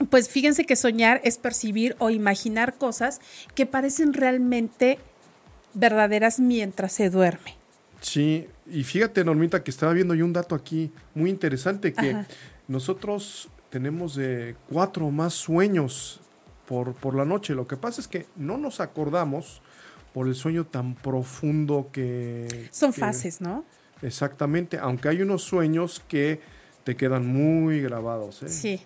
pues 0.10 0.30
fíjense 0.30 0.64
que 0.64 0.78
soñar 0.78 1.20
es 1.26 1.38
percibir 1.38 1.98
o 2.00 2.12
imaginar 2.12 2.78
cosas 2.78 3.20
que 3.56 3.66
parecen 3.66 4.14
realmente 4.14 5.00
verdaderas 5.74 6.40
mientras 6.40 6.94
se 6.94 7.10
duerme. 7.10 7.58
Sí, 8.00 8.48
y 8.66 8.86
fíjate, 8.86 9.26
Normita, 9.26 9.66
que 9.66 9.72
estaba 9.72 9.92
viendo 9.92 10.16
yo 10.16 10.24
un 10.24 10.32
dato 10.32 10.56
aquí 10.56 10.94
muy 11.14 11.30
interesante, 11.30 11.92
que 11.92 12.12
Ajá. 12.12 12.28
nosotros 12.70 13.50
tenemos 13.70 14.16
de 14.16 14.56
cuatro 14.70 15.08
o 15.08 15.12
más 15.12 15.34
sueños 15.34 16.22
por, 16.70 16.94
por 16.94 17.16
la 17.16 17.26
noche. 17.26 17.56
Lo 17.56 17.68
que 17.68 17.78
pasa 17.78 18.00
es 18.00 18.08
que 18.08 18.28
no 18.36 18.60
nos 18.60 18.80
acordamos 18.80 19.64
por 20.14 20.28
el 20.28 20.36
sueño 20.36 20.68
tan 20.68 20.94
profundo 20.94 21.90
que... 21.92 22.70
Son 22.72 22.94
que- 22.94 23.02
fases, 23.02 23.42
¿no? 23.42 23.66
Exactamente, 24.04 24.78
aunque 24.78 25.10
hay 25.10 25.22
unos 25.24 25.42
sueños 25.44 26.02
que 26.08 26.40
te 26.84 26.96
quedan 26.96 27.26
muy 27.28 27.82
grabados. 27.82 28.44
¿eh? 28.44 28.50
Sí. 28.50 28.82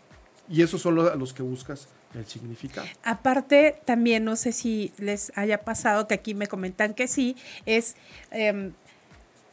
Y 0.49 0.61
esos 0.61 0.81
son 0.81 0.95
los, 0.95 1.15
los 1.17 1.33
que 1.33 1.43
buscas 1.43 1.89
el 2.15 2.25
significado. 2.25 2.87
Aparte, 3.03 3.81
también 3.85 4.23
no 4.23 4.37
sé 4.37 4.53
si 4.53 4.93
les 4.97 5.31
haya 5.35 5.63
pasado, 5.65 6.07
que 6.07 6.13
aquí 6.15 6.33
me 6.33 6.47
comentan 6.47 6.93
que 6.93 7.07
sí, 7.07 7.35
es 7.65 7.95
em, 8.31 8.71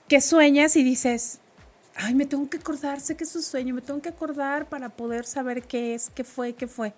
que 0.09 0.21
sueñas 0.21 0.77
y 0.77 0.85
dices, 0.85 1.41
ay, 1.97 2.15
me 2.15 2.27
tengo 2.27 2.49
que 2.49 2.59
acordar, 2.59 3.01
sé 3.01 3.17
que 3.17 3.25
es 3.25 3.35
un 3.35 3.43
sueño, 3.43 3.75
me 3.75 3.83
tengo 3.83 4.01
que 4.01 4.09
acordar 4.09 4.69
para 4.69 4.89
poder 4.89 5.27
saber 5.27 5.63
qué 5.65 5.95
es, 5.95 6.11
qué 6.11 6.25
fue, 6.25 6.55
qué 6.55 6.69
fue. 6.69 6.95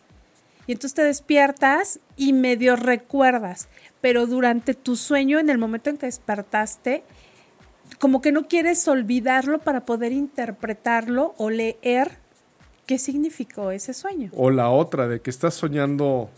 Entonces 0.72 0.94
te 0.94 1.02
despiertas 1.02 2.00
y 2.16 2.32
medio 2.32 2.76
recuerdas, 2.76 3.68
pero 4.00 4.26
durante 4.26 4.74
tu 4.74 4.96
sueño, 4.96 5.38
en 5.38 5.50
el 5.50 5.58
momento 5.58 5.90
en 5.90 5.98
que 5.98 6.06
despertaste, 6.06 7.04
como 7.98 8.20
que 8.20 8.32
no 8.32 8.48
quieres 8.48 8.86
olvidarlo 8.88 9.58
para 9.58 9.84
poder 9.84 10.12
interpretarlo 10.12 11.34
o 11.36 11.50
leer 11.50 12.18
qué 12.86 12.98
significó 12.98 13.70
ese 13.70 13.94
sueño. 13.94 14.30
O 14.34 14.50
la 14.50 14.70
otra, 14.70 15.08
de 15.08 15.20
que 15.20 15.30
estás 15.30 15.54
soñando 15.54 16.30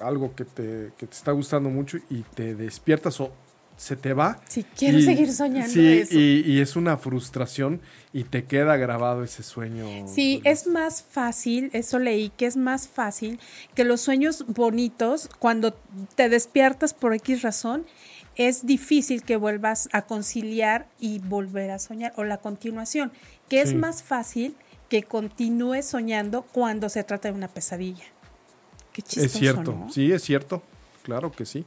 algo 0.00 0.34
que 0.34 0.44
te, 0.44 0.92
que 0.96 1.06
te 1.06 1.14
está 1.14 1.32
gustando 1.32 1.68
mucho 1.68 1.98
y 2.08 2.22
te 2.22 2.54
despiertas 2.54 3.20
o 3.20 3.30
se 3.76 3.96
te 3.96 4.12
va. 4.12 4.40
Sí, 4.48 4.64
quiero 4.76 5.00
seguir 5.00 5.32
soñando 5.32 5.72
sí, 5.72 5.98
eso. 5.98 6.18
Y, 6.18 6.42
y 6.46 6.60
es 6.60 6.76
una 6.76 6.96
frustración 6.96 7.80
y 8.12 8.24
te 8.24 8.44
queda 8.44 8.76
grabado 8.76 9.24
ese 9.24 9.42
sueño. 9.42 9.86
Sí, 10.06 10.40
es 10.44 10.66
más 10.66 11.02
fácil, 11.02 11.70
eso 11.72 11.98
leí, 11.98 12.30
que 12.30 12.46
es 12.46 12.56
más 12.56 12.88
fácil 12.88 13.40
que 13.74 13.84
los 13.84 14.00
sueños 14.00 14.44
bonitos, 14.46 15.28
cuando 15.38 15.74
te 16.14 16.28
despiertas 16.28 16.94
por 16.94 17.14
X 17.14 17.42
razón, 17.42 17.86
es 18.36 18.66
difícil 18.66 19.22
que 19.22 19.36
vuelvas 19.36 19.88
a 19.92 20.02
conciliar 20.02 20.86
y 20.98 21.18
volver 21.20 21.70
a 21.70 21.78
soñar, 21.78 22.12
o 22.16 22.24
la 22.24 22.38
continuación, 22.38 23.12
que 23.48 23.60
es 23.60 23.74
más 23.74 24.02
fácil 24.02 24.56
que 24.88 25.02
continúes 25.02 25.86
soñando 25.86 26.42
cuando 26.42 26.88
se 26.88 27.04
trata 27.04 27.28
de 27.28 27.34
una 27.34 27.48
pesadilla. 27.48 28.04
Qué 28.92 29.02
chistoso, 29.02 29.26
es 29.26 29.32
cierto, 29.32 29.72
¿no? 29.72 29.90
sí, 29.90 30.12
es 30.12 30.22
cierto. 30.22 30.62
Claro 31.02 31.32
que 31.32 31.44
sí. 31.44 31.66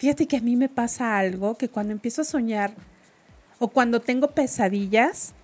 Fíjate 0.00 0.26
que 0.26 0.38
a 0.38 0.40
mí 0.40 0.56
me 0.56 0.70
pasa 0.70 1.18
algo 1.18 1.58
que 1.58 1.68
cuando 1.68 1.92
empiezo 1.92 2.22
a 2.22 2.24
soñar 2.24 2.72
o 3.58 3.68
cuando 3.68 4.00
tengo 4.00 4.30
pesadillas, 4.30 5.34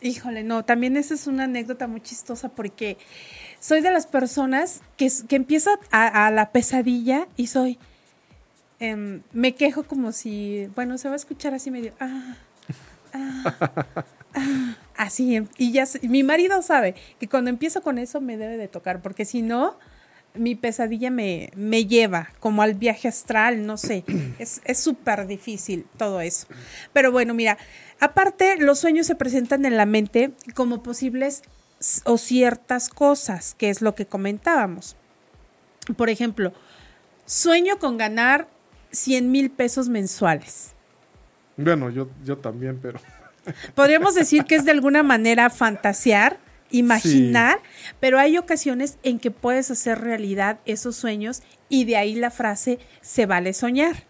híjole, 0.00 0.42
no, 0.42 0.64
también 0.64 0.96
esa 0.96 1.14
es 1.14 1.28
una 1.28 1.44
anécdota 1.44 1.86
muy 1.86 2.00
chistosa 2.00 2.48
porque 2.48 2.98
soy 3.60 3.80
de 3.80 3.92
las 3.92 4.08
personas 4.08 4.80
que, 4.96 5.08
que 5.28 5.36
empieza 5.36 5.78
a, 5.92 6.32
la 6.32 6.50
pesadilla 6.50 7.28
y 7.36 7.46
soy, 7.46 7.78
em, 8.80 9.22
me 9.32 9.54
quejo 9.54 9.84
como 9.84 10.10
si, 10.10 10.68
bueno, 10.74 10.98
se 10.98 11.06
va 11.06 11.14
a 11.14 11.16
escuchar 11.18 11.54
así 11.54 11.70
medio, 11.70 11.92
ah, 12.00 12.34
ah, 13.12 13.54
ah, 14.34 14.76
así, 14.96 15.36
em, 15.36 15.46
y 15.58 15.70
ya, 15.70 15.84
mi 16.02 16.24
marido 16.24 16.60
sabe 16.62 16.96
que 17.20 17.28
cuando 17.28 17.50
empiezo 17.50 17.82
con 17.82 17.98
eso 17.98 18.20
me 18.20 18.36
debe 18.36 18.56
de 18.56 18.66
tocar, 18.66 19.00
porque 19.00 19.24
si 19.24 19.42
no, 19.42 19.76
mi 20.34 20.54
pesadilla 20.54 21.10
me, 21.10 21.50
me 21.54 21.86
lleva 21.86 22.30
como 22.40 22.62
al 22.62 22.74
viaje 22.74 23.08
astral, 23.08 23.66
no 23.66 23.76
sé, 23.76 24.04
es 24.38 24.60
es 24.64 24.78
súper 24.78 25.26
difícil 25.26 25.86
todo 25.96 26.20
eso. 26.20 26.46
Pero 26.92 27.12
bueno, 27.12 27.34
mira, 27.34 27.58
aparte 28.00 28.56
los 28.58 28.78
sueños 28.78 29.06
se 29.06 29.14
presentan 29.14 29.64
en 29.64 29.76
la 29.76 29.86
mente 29.86 30.32
como 30.54 30.82
posibles 30.82 31.42
o 32.04 32.16
ciertas 32.16 32.88
cosas, 32.88 33.54
que 33.54 33.70
es 33.70 33.82
lo 33.82 33.94
que 33.94 34.06
comentábamos. 34.06 34.96
Por 35.96 36.10
ejemplo, 36.10 36.52
sueño 37.26 37.78
con 37.78 37.98
ganar 37.98 38.48
100 38.92 39.30
mil 39.30 39.50
pesos 39.50 39.88
mensuales. 39.88 40.74
Bueno, 41.56 41.90
yo, 41.90 42.08
yo 42.24 42.38
también, 42.38 42.78
pero 42.80 43.00
Podríamos 43.74 44.14
decir 44.14 44.44
que 44.44 44.54
es 44.54 44.64
de 44.64 44.70
alguna 44.70 45.02
manera 45.02 45.50
fantasear, 45.50 46.38
imaginar, 46.72 47.60
pero 48.00 48.18
hay 48.18 48.38
ocasiones 48.38 48.98
en 49.02 49.18
que 49.18 49.30
puedes 49.30 49.70
hacer 49.70 50.00
realidad 50.00 50.58
esos 50.64 50.96
sueños 50.96 51.42
y 51.68 51.84
de 51.84 51.96
ahí 51.96 52.14
la 52.14 52.30
frase 52.30 52.78
se 53.00 53.26
vale 53.26 53.52
soñar. 53.52 54.04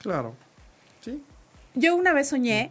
claro. 0.00 0.36
Sí. 1.00 1.20
Yo 1.74 1.96
una 1.96 2.12
vez 2.12 2.28
soñé, 2.28 2.70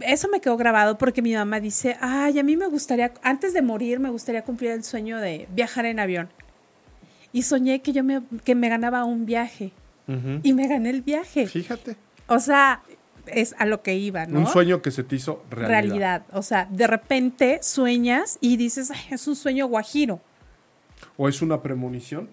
eso 0.00 0.28
me 0.28 0.40
quedó 0.40 0.56
grabado 0.56 0.98
porque 0.98 1.22
mi 1.22 1.34
mamá 1.34 1.60
dice, 1.60 1.96
ay, 2.00 2.38
a 2.38 2.42
mí 2.42 2.56
me 2.56 2.66
gustaría, 2.66 3.12
antes 3.22 3.54
de 3.54 3.62
morir 3.62 4.00
me 4.00 4.10
gustaría 4.10 4.42
cumplir 4.42 4.72
el 4.72 4.84
sueño 4.84 5.18
de 5.18 5.48
viajar 5.52 5.86
en 5.86 6.00
avión. 6.00 6.28
Y 7.32 7.42
soñé 7.42 7.80
que 7.80 7.92
yo 7.92 8.04
me, 8.04 8.22
que 8.44 8.54
me 8.54 8.68
ganaba 8.68 9.04
un 9.04 9.26
viaje 9.26 9.72
y 10.42 10.52
me 10.52 10.68
gané 10.68 10.90
el 10.90 11.02
viaje. 11.02 11.46
Fíjate. 11.46 11.96
O 12.28 12.38
sea, 12.38 12.82
es 13.26 13.54
a 13.58 13.66
lo 13.66 13.82
que 13.82 13.94
iba, 13.96 14.26
¿no? 14.26 14.40
Un 14.40 14.46
sueño 14.46 14.82
que 14.82 14.90
se 14.90 15.02
te 15.04 15.16
hizo 15.16 15.42
realidad. 15.50 15.68
realidad. 15.68 16.22
O 16.32 16.42
sea, 16.42 16.66
de 16.70 16.86
repente 16.86 17.58
sueñas 17.62 18.38
y 18.40 18.56
dices, 18.56 18.90
"Ay, 18.90 19.00
es 19.10 19.26
un 19.26 19.36
sueño 19.36 19.66
guajiro. 19.66 20.20
¿O 21.16 21.28
es 21.28 21.42
una 21.42 21.62
premonición? 21.62 22.28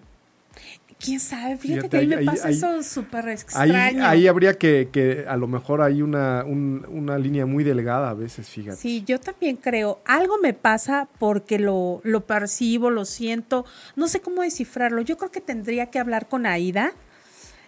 ¿Quién 1.00 1.20
sabe? 1.20 1.56
Fíjate, 1.58 1.80
Fíjate, 1.80 1.88
que 1.90 1.96
ahí- 1.98 2.06
me 2.06 2.24
pasa 2.24 2.48
ahí- 2.48 2.54
eso 2.54 2.82
súper 2.82 3.28
extraño. 3.28 4.06
ahí 4.06 4.26
habría 4.26 4.54
que, 4.56 4.88
que 4.90 5.24
a 5.28 5.36
lo 5.36 5.46
mejor 5.48 5.82
hay 5.82 6.00
una, 6.00 6.44
un- 6.46 6.86
una 6.88 7.18
línea 7.18 7.44
muy 7.44 7.62
delgada 7.64 8.08
a 8.10 8.14
veces, 8.14 8.48
fíjate. 8.48 8.76
Sí, 8.76 9.02
yo 9.06 9.18
también 9.20 9.56
creo. 9.56 10.00
Algo 10.06 10.38
me 10.38 10.54
pasa 10.54 11.08
porque 11.18 11.58
lo, 11.58 12.00
lo 12.04 12.24
percibo, 12.24 12.90
lo 12.90 13.04
siento. 13.04 13.66
No 13.96 14.08
sé 14.08 14.20
cómo 14.20 14.42
descifrarlo. 14.42 15.02
Yo 15.02 15.18
creo 15.18 15.30
que 15.30 15.40
tendría 15.42 15.90
que 15.90 15.98
hablar 15.98 16.26
con 16.28 16.46
Aida 16.46 16.92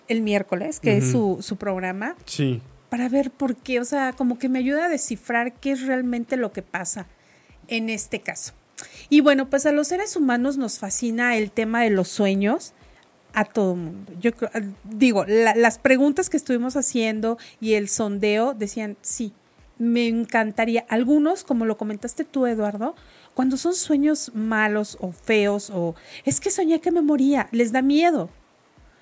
el 0.08 0.22
miércoles, 0.22 0.78
que 0.80 0.98
es 0.98 1.10
su, 1.10 1.38
su 1.40 1.56
programa, 1.56 2.14
Sí. 2.26 2.62
Para 2.88 3.08
ver 3.08 3.30
por 3.30 3.56
qué. 3.56 3.80
O 3.80 3.84
sea, 3.84 4.12
como 4.12 4.38
que 4.38 4.48
me 4.48 4.58
ayuda 4.58 4.86
a 4.86 4.88
descifrar 4.88 5.52
qué 5.54 5.72
es 5.72 5.82
realmente 5.86 6.36
lo 6.36 6.52
que 6.52 6.62
pasa 6.62 7.06
en 7.68 7.88
este 7.88 8.20
caso. 8.20 8.52
Y 9.08 9.20
bueno, 9.20 9.48
pues 9.48 9.64
a 9.66 9.72
los 9.72 9.88
seres 9.88 10.16
humanos 10.16 10.56
nos 10.58 10.78
fascina 10.78 11.36
el 11.36 11.50
tema 11.50 11.82
de 11.82 11.90
los 11.90 12.08
sueños 12.08 12.74
a 13.32 13.44
todo 13.44 13.74
mundo. 13.76 14.12
Yo 14.20 14.30
digo, 14.84 15.24
la- 15.26 15.54
las 15.54 15.78
preguntas 15.78 16.28
que 16.30 16.36
estuvimos 16.36 16.76
haciendo 16.76 17.38
y 17.60 17.74
el 17.74 17.88
sondeo 17.88 18.54
decían, 18.54 18.96
sí, 19.02 19.32
me 19.78 20.08
encantaría. 20.08 20.86
Algunos, 20.88 21.44
como 21.44 21.64
lo 21.66 21.76
comentaste 21.76 22.24
tú, 22.24 22.46
Eduardo, 22.46 22.94
cuando 23.34 23.56
son 23.58 23.74
sueños 23.74 24.30
malos 24.34 24.96
o 25.00 25.12
feos 25.12 25.70
o 25.70 25.94
es 26.24 26.40
que 26.40 26.50
soñé 26.50 26.80
que 26.80 26.90
me 26.90 27.02
moría, 27.02 27.48
les 27.52 27.72
da 27.72 27.82
miedo. 27.82 28.30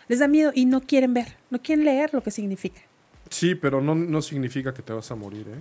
Les 0.09 0.19
da 0.19 0.29
miedo 0.29 0.53
y 0.55 0.67
no 0.67 0.81
quieren 0.81 1.15
ver, 1.15 1.37
no 1.51 1.63
quieren 1.63 1.85
leer 1.85 2.13
lo 2.13 2.23
que 2.23 2.31
significa. 2.31 2.81
Sí, 3.31 3.55
pero 3.55 3.81
no, 3.81 3.95
no 3.95 4.23
significa 4.23 4.73
que 4.75 4.83
te 4.83 4.93
vas 4.93 5.11
a 5.11 5.15
morir, 5.15 5.47
¿eh? 5.49 5.61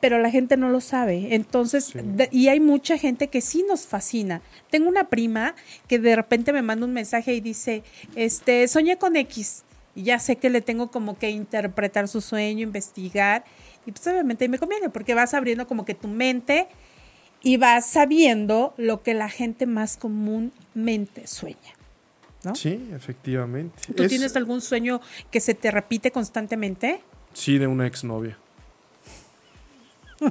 pero 0.00 0.18
la 0.18 0.30
gente 0.30 0.56
no 0.56 0.68
lo 0.68 0.80
sabe. 0.80 1.34
Entonces, 1.34 1.84
Sí. 1.86 1.98
de- 2.02 2.28
y 2.32 2.48
hay 2.48 2.58
mucha 2.58 2.98
gente 2.98 3.28
que 3.28 3.40
sí 3.40 3.64
nos 3.68 3.86
fascina. 3.86 4.42
Tengo 4.68 4.88
una 4.88 5.08
prima 5.08 5.54
que 5.86 6.00
de 6.00 6.16
repente 6.16 6.52
me 6.52 6.60
manda 6.62 6.86
un 6.86 6.92
mensaje 6.92 7.34
y 7.34 7.40
dice, 7.40 7.84
este, 8.16 8.66
soñé 8.66 8.96
con 8.98 9.14
X. 9.14 9.62
Y 9.94 10.02
ya 10.04 10.18
sé 10.18 10.36
que 10.36 10.50
le 10.50 10.60
tengo 10.60 10.90
como 10.90 11.16
que 11.18 11.30
interpretar 11.30 12.08
su 12.08 12.20
sueño, 12.20 12.62
investigar. 12.64 13.44
Y 13.86 13.92
pues 13.92 14.04
obviamente 14.08 14.48
me 14.48 14.58
conviene 14.58 14.90
porque 14.90 15.14
vas 15.14 15.34
abriendo 15.34 15.68
como 15.68 15.84
que 15.84 15.94
tu 15.94 16.08
mente 16.08 16.66
y 17.42 17.56
vas 17.56 17.86
sabiendo 17.86 18.74
lo 18.78 19.02
que 19.04 19.14
la 19.14 19.28
gente 19.28 19.66
más 19.66 19.96
comúnmente 19.96 21.28
sueña. 21.28 21.56
¿No? 22.46 22.54
Sí, 22.54 22.88
efectivamente. 22.94 23.92
¿Tú 23.94 24.04
Es- 24.04 24.08
tienes 24.08 24.34
algún 24.36 24.60
sueño 24.60 25.00
que 25.30 25.40
se 25.40 25.54
te 25.54 25.70
repite 25.70 26.10
constantemente? 26.12 27.02
Sí, 27.34 27.58
de 27.58 27.66
una 27.66 27.86
exnovia. 27.86 28.38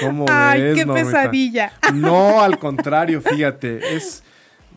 ¿Cómo 0.00 0.26
Ay, 0.28 0.60
ves, 0.62 0.74
qué 0.76 0.86
Normita? 0.86 1.06
pesadilla. 1.22 1.72
No, 1.94 2.40
al 2.42 2.58
contrario, 2.58 3.20
fíjate, 3.20 3.96
es 3.96 4.22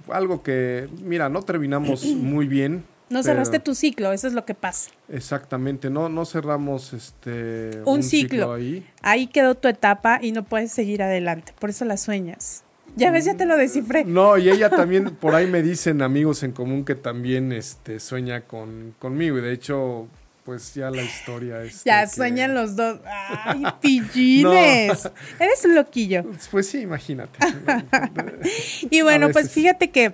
algo 0.09 0.41
que, 0.43 0.87
mira, 1.03 1.29
no 1.29 1.41
terminamos 1.41 2.03
muy 2.05 2.47
bien. 2.47 2.83
No 3.09 3.23
cerraste 3.23 3.59
tu 3.59 3.73
ciclo, 3.73 4.11
eso 4.11 4.27
es 4.27 4.33
lo 4.33 4.43
que 4.45 4.53
pasa. 4.53 4.91
Exactamente, 5.07 5.89
no, 5.89 6.09
no 6.09 6.25
cerramos 6.25 6.91
este 6.91 7.81
un, 7.85 8.03
ciclo. 8.03 8.53
ahí. 8.53 8.85
Ahí 9.01 9.27
quedó 9.27 9.55
tu 9.55 9.69
etapa 9.69 10.19
y 10.21 10.33
no 10.33 10.43
puedes 10.43 10.73
seguir 10.73 11.01
adelante. 11.01 11.53
Por 11.57 11.69
eso 11.69 11.85
la 11.85 11.95
sueñas. 11.95 12.63
Ya 12.95 13.11
ves, 13.11 13.25
ya 13.25 13.35
te 13.37 13.45
lo 13.45 13.57
descifré. 13.57 14.05
No, 14.05 14.37
y 14.37 14.49
ella 14.49 14.69
también, 14.69 15.15
por 15.15 15.35
ahí 15.35 15.45
me 15.47 15.61
dicen 15.61 16.01
amigos 16.01 16.41
en 16.43 16.51
común 16.51 16.83
que 16.83 16.95
también 16.95 17.51
este, 17.51 17.99
sueña 17.99 18.41
con, 18.41 18.95
conmigo. 18.97 19.37
Y 19.37 19.41
de 19.41 19.51
hecho, 19.53 20.07
pues 20.43 20.73
ya 20.73 20.89
la 20.89 21.03
historia 21.03 21.61
es. 21.61 21.83
ya 21.83 22.01
que- 22.05 22.07
sueñan 22.09 22.55
los 22.55 22.75
dos. 22.75 22.99
¡Ay, 23.05 23.63
pillines! 23.81 25.09
Eres 25.39 25.65
un 25.65 25.75
loquillo. 25.75 26.23
Pues 26.49 26.67
sí, 26.69 26.79
imagínate. 26.79 27.37
Y 28.89 29.01
bueno, 29.01 29.29
pues 29.31 29.51
fíjate 29.51 29.89
que, 29.91 30.13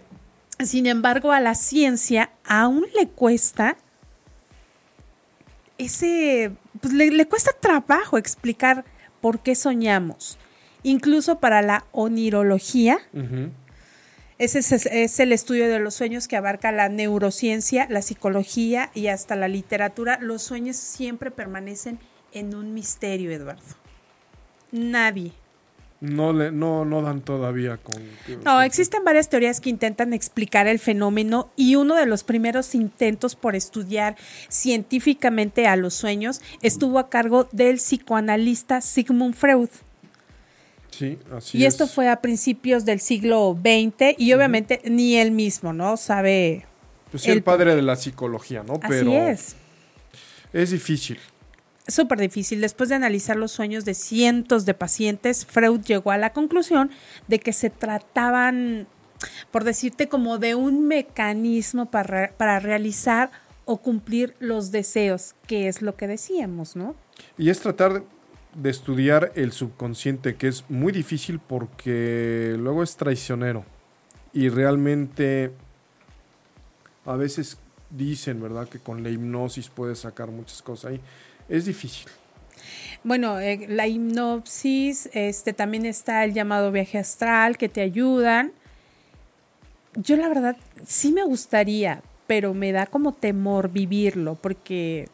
sin 0.59 0.87
embargo, 0.87 1.31
a 1.31 1.39
la 1.39 1.55
ciencia 1.55 2.31
aún 2.45 2.85
le 2.99 3.07
cuesta 3.07 3.77
ese, 5.77 6.51
pues 6.81 6.93
le, 6.93 7.11
le 7.11 7.25
cuesta 7.27 7.51
trabajo 7.59 8.17
explicar 8.17 8.85
por 9.21 9.39
qué 9.39 9.55
soñamos. 9.55 10.37
Incluso 10.83 11.39
para 11.39 11.61
la 11.61 11.85
onirología, 11.91 12.99
ese 14.37 14.59
es, 14.59 14.71
es 14.71 15.19
el 15.19 15.31
estudio 15.31 15.67
de 15.67 15.79
los 15.79 15.95
sueños 15.95 16.27
que 16.27 16.35
abarca 16.35 16.71
la 16.71 16.89
neurociencia, 16.89 17.87
la 17.89 18.01
psicología 18.01 18.91
y 18.93 19.07
hasta 19.07 19.35
la 19.35 19.47
literatura. 19.47 20.19
Los 20.21 20.43
sueños 20.43 20.75
siempre 20.75 21.31
permanecen 21.31 21.99
en 22.33 22.53
un 22.55 22.73
misterio, 22.73 23.31
Eduardo. 23.31 23.61
Nadie. 24.71 25.33
No, 26.03 26.33
le, 26.33 26.51
no, 26.51 26.83
no 26.83 27.01
dan 27.01 27.21
todavía 27.21 27.77
con. 27.77 28.03
No, 28.43 28.61
existen 28.61 29.05
varias 29.05 29.29
teorías 29.29 29.61
que 29.61 29.69
intentan 29.69 30.11
explicar 30.11 30.67
el 30.67 30.79
fenómeno 30.79 31.49
y 31.55 31.75
uno 31.75 31.95
de 31.95 32.05
los 32.05 32.25
primeros 32.25 32.75
intentos 32.75 33.37
por 33.37 33.55
estudiar 33.55 34.17
científicamente 34.49 35.65
a 35.65 35.77
los 35.77 35.93
sueños 35.93 36.41
estuvo 36.61 36.99
a 36.99 37.09
cargo 37.09 37.47
del 37.53 37.77
psicoanalista 37.77 38.81
Sigmund 38.81 39.33
Freud. 39.33 39.69
Sí, 40.97 41.17
así 41.35 41.57
y 41.57 41.65
esto 41.65 41.85
es. 41.85 41.91
fue 41.91 42.07
a 42.09 42.21
principios 42.21 42.85
del 42.85 42.99
siglo 42.99 43.57
XX 43.59 44.15
y 44.17 44.33
obviamente 44.33 44.81
ni 44.85 45.15
él 45.15 45.31
mismo, 45.31 45.73
¿no? 45.73 45.97
Sabe. 45.97 46.65
Pues 47.09 47.23
sí, 47.23 47.31
el, 47.31 47.37
el- 47.37 47.43
padre 47.43 47.75
de 47.75 47.81
la 47.81 47.95
psicología, 47.95 48.63
¿no? 48.63 48.79
Pero 48.79 49.09
Así 49.09 49.15
es. 49.15 49.55
es 50.53 50.71
difícil. 50.71 51.17
Súper 51.87 52.19
difícil. 52.19 52.61
Después 52.61 52.89
de 52.89 52.95
analizar 52.95 53.35
los 53.35 53.51
sueños 53.51 53.85
de 53.85 53.93
cientos 53.93 54.65
de 54.65 54.73
pacientes, 54.73 55.45
Freud 55.45 55.81
llegó 55.81 56.11
a 56.11 56.17
la 56.17 56.31
conclusión 56.31 56.91
de 57.27 57.39
que 57.39 57.53
se 57.53 57.69
trataban, 57.69 58.87
por 59.51 59.63
decirte, 59.63 60.07
como 60.07 60.37
de 60.37 60.55
un 60.55 60.87
mecanismo 60.87 61.89
para, 61.91 62.31
para 62.37 62.59
realizar 62.59 63.31
o 63.65 63.77
cumplir 63.77 64.35
los 64.39 64.71
deseos, 64.71 65.35
que 65.47 65.67
es 65.67 65.81
lo 65.81 65.95
que 65.95 66.07
decíamos, 66.07 66.75
¿no? 66.75 66.95
Y 67.37 67.49
es 67.49 67.59
tratar 67.59 67.93
de 67.93 68.03
estudiar 68.63 69.31
el 69.35 69.51
subconsciente, 69.51 70.35
que 70.35 70.47
es 70.47 70.65
muy 70.69 70.91
difícil 70.91 71.39
porque 71.39 72.55
luego 72.59 72.83
es 72.83 72.95
traicionero. 72.95 73.65
Y 74.33 74.49
realmente 74.49 75.51
a 77.05 77.15
veces 77.15 77.57
dicen, 77.89 78.41
¿verdad?, 78.41 78.67
que 78.67 78.79
con 78.79 79.03
la 79.03 79.09
hipnosis 79.09 79.69
puedes 79.69 79.99
sacar 79.99 80.29
muchas 80.29 80.61
cosas 80.61 80.91
ahí. 80.91 81.01
Es 81.49 81.65
difícil. 81.65 82.07
Bueno, 83.03 83.39
eh, 83.39 83.65
la 83.67 83.87
hipnosis, 83.87 85.09
este 85.13 85.53
también 85.53 85.85
está 85.85 86.23
el 86.23 86.33
llamado 86.33 86.71
viaje 86.71 86.97
astral 86.97 87.57
que 87.57 87.69
te 87.69 87.81
ayudan. 87.81 88.53
Yo 89.95 90.15
la 90.15 90.27
verdad 90.27 90.57
sí 90.85 91.11
me 91.11 91.23
gustaría, 91.23 92.01
pero 92.27 92.53
me 92.53 92.71
da 92.71 92.85
como 92.85 93.13
temor 93.13 93.69
vivirlo 93.69 94.35
porque 94.35 95.07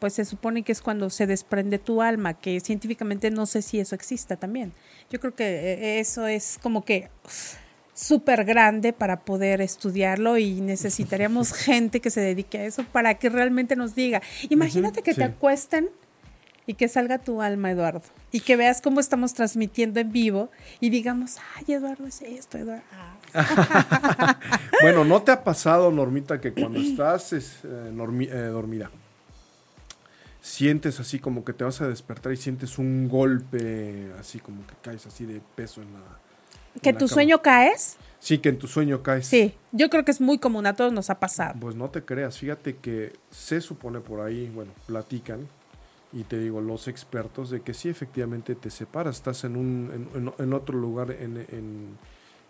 pues 0.00 0.14
se 0.14 0.24
supone 0.24 0.62
que 0.62 0.72
es 0.72 0.80
cuando 0.80 1.10
se 1.10 1.26
desprende 1.26 1.78
tu 1.78 2.02
alma, 2.02 2.34
que 2.34 2.58
científicamente 2.60 3.30
no 3.30 3.46
sé 3.46 3.62
si 3.62 3.78
eso 3.78 3.94
exista 3.94 4.36
también. 4.36 4.72
Yo 5.10 5.20
creo 5.20 5.34
que 5.34 5.44
eh, 5.44 6.00
eso 6.00 6.26
es 6.26 6.58
como 6.60 6.84
que 6.84 7.10
súper 7.94 8.44
grande 8.44 8.92
para 8.92 9.20
poder 9.20 9.60
estudiarlo 9.60 10.38
y 10.38 10.60
necesitaríamos 10.60 11.52
gente 11.52 12.00
que 12.00 12.10
se 12.10 12.20
dedique 12.20 12.58
a 12.58 12.64
eso 12.64 12.84
para 12.84 13.14
que 13.14 13.28
realmente 13.28 13.76
nos 13.76 13.94
diga. 13.94 14.22
Imagínate 14.48 15.02
que 15.02 15.14
te 15.14 15.24
acuesten 15.24 15.90
y 16.66 16.74
que 16.74 16.88
salga 16.88 17.18
tu 17.18 17.42
alma, 17.42 17.70
Eduardo, 17.70 18.02
y 18.30 18.40
que 18.40 18.56
veas 18.56 18.80
cómo 18.80 19.00
estamos 19.00 19.34
transmitiendo 19.34 20.00
en 20.00 20.12
vivo 20.12 20.50
y 20.78 20.90
digamos, 20.90 21.36
ay, 21.56 21.74
Eduardo 21.74 22.06
es 22.06 22.22
esto, 22.22 22.58
Eduardo. 22.58 22.84
bueno, 24.82 25.04
¿no 25.04 25.22
te 25.22 25.32
ha 25.32 25.44
pasado, 25.44 25.90
Normita, 25.90 26.40
que 26.40 26.52
cuando 26.54 26.78
estás 26.78 27.32
eh, 27.32 27.40
eh, 27.64 27.92
dormida, 28.52 28.90
sientes 30.40 31.00
así 31.00 31.18
como 31.18 31.44
que 31.44 31.52
te 31.52 31.64
vas 31.64 31.80
a 31.80 31.88
despertar 31.88 32.32
y 32.32 32.36
sientes 32.36 32.78
un 32.78 33.08
golpe, 33.08 34.12
así 34.18 34.38
como 34.38 34.66
que 34.66 34.74
caes 34.82 35.06
así 35.06 35.26
de 35.26 35.40
peso 35.54 35.82
en 35.82 35.92
la... 35.92 36.00
¿Que 36.82 36.92
tu 36.92 37.08
sueño 37.08 37.42
caes? 37.42 37.96
Sí, 38.20 38.38
que 38.38 38.50
en 38.50 38.58
tu 38.58 38.68
sueño 38.68 39.02
caes. 39.02 39.26
Sí, 39.26 39.54
yo 39.72 39.90
creo 39.90 40.04
que 40.04 40.12
es 40.12 40.20
muy 40.20 40.38
común, 40.38 40.66
a 40.66 40.74
todos 40.74 40.92
nos 40.92 41.10
ha 41.10 41.18
pasado. 41.18 41.58
Pues 41.60 41.74
no 41.74 41.90
te 41.90 42.04
creas, 42.04 42.38
fíjate 42.38 42.76
que 42.76 43.12
se 43.30 43.60
supone 43.60 44.00
por 44.00 44.20
ahí, 44.20 44.50
bueno, 44.54 44.72
platican, 44.86 45.48
y 46.12 46.24
te 46.24 46.38
digo, 46.38 46.60
los 46.60 46.88
expertos, 46.88 47.50
de 47.50 47.60
que 47.62 47.74
sí, 47.74 47.88
efectivamente 47.88 48.54
te 48.54 48.70
separas, 48.70 49.16
estás 49.16 49.44
en, 49.44 49.56
un, 49.56 50.34
en, 50.38 50.52
otro 50.52 50.78
lugar 50.78 51.12
en, 51.12 51.98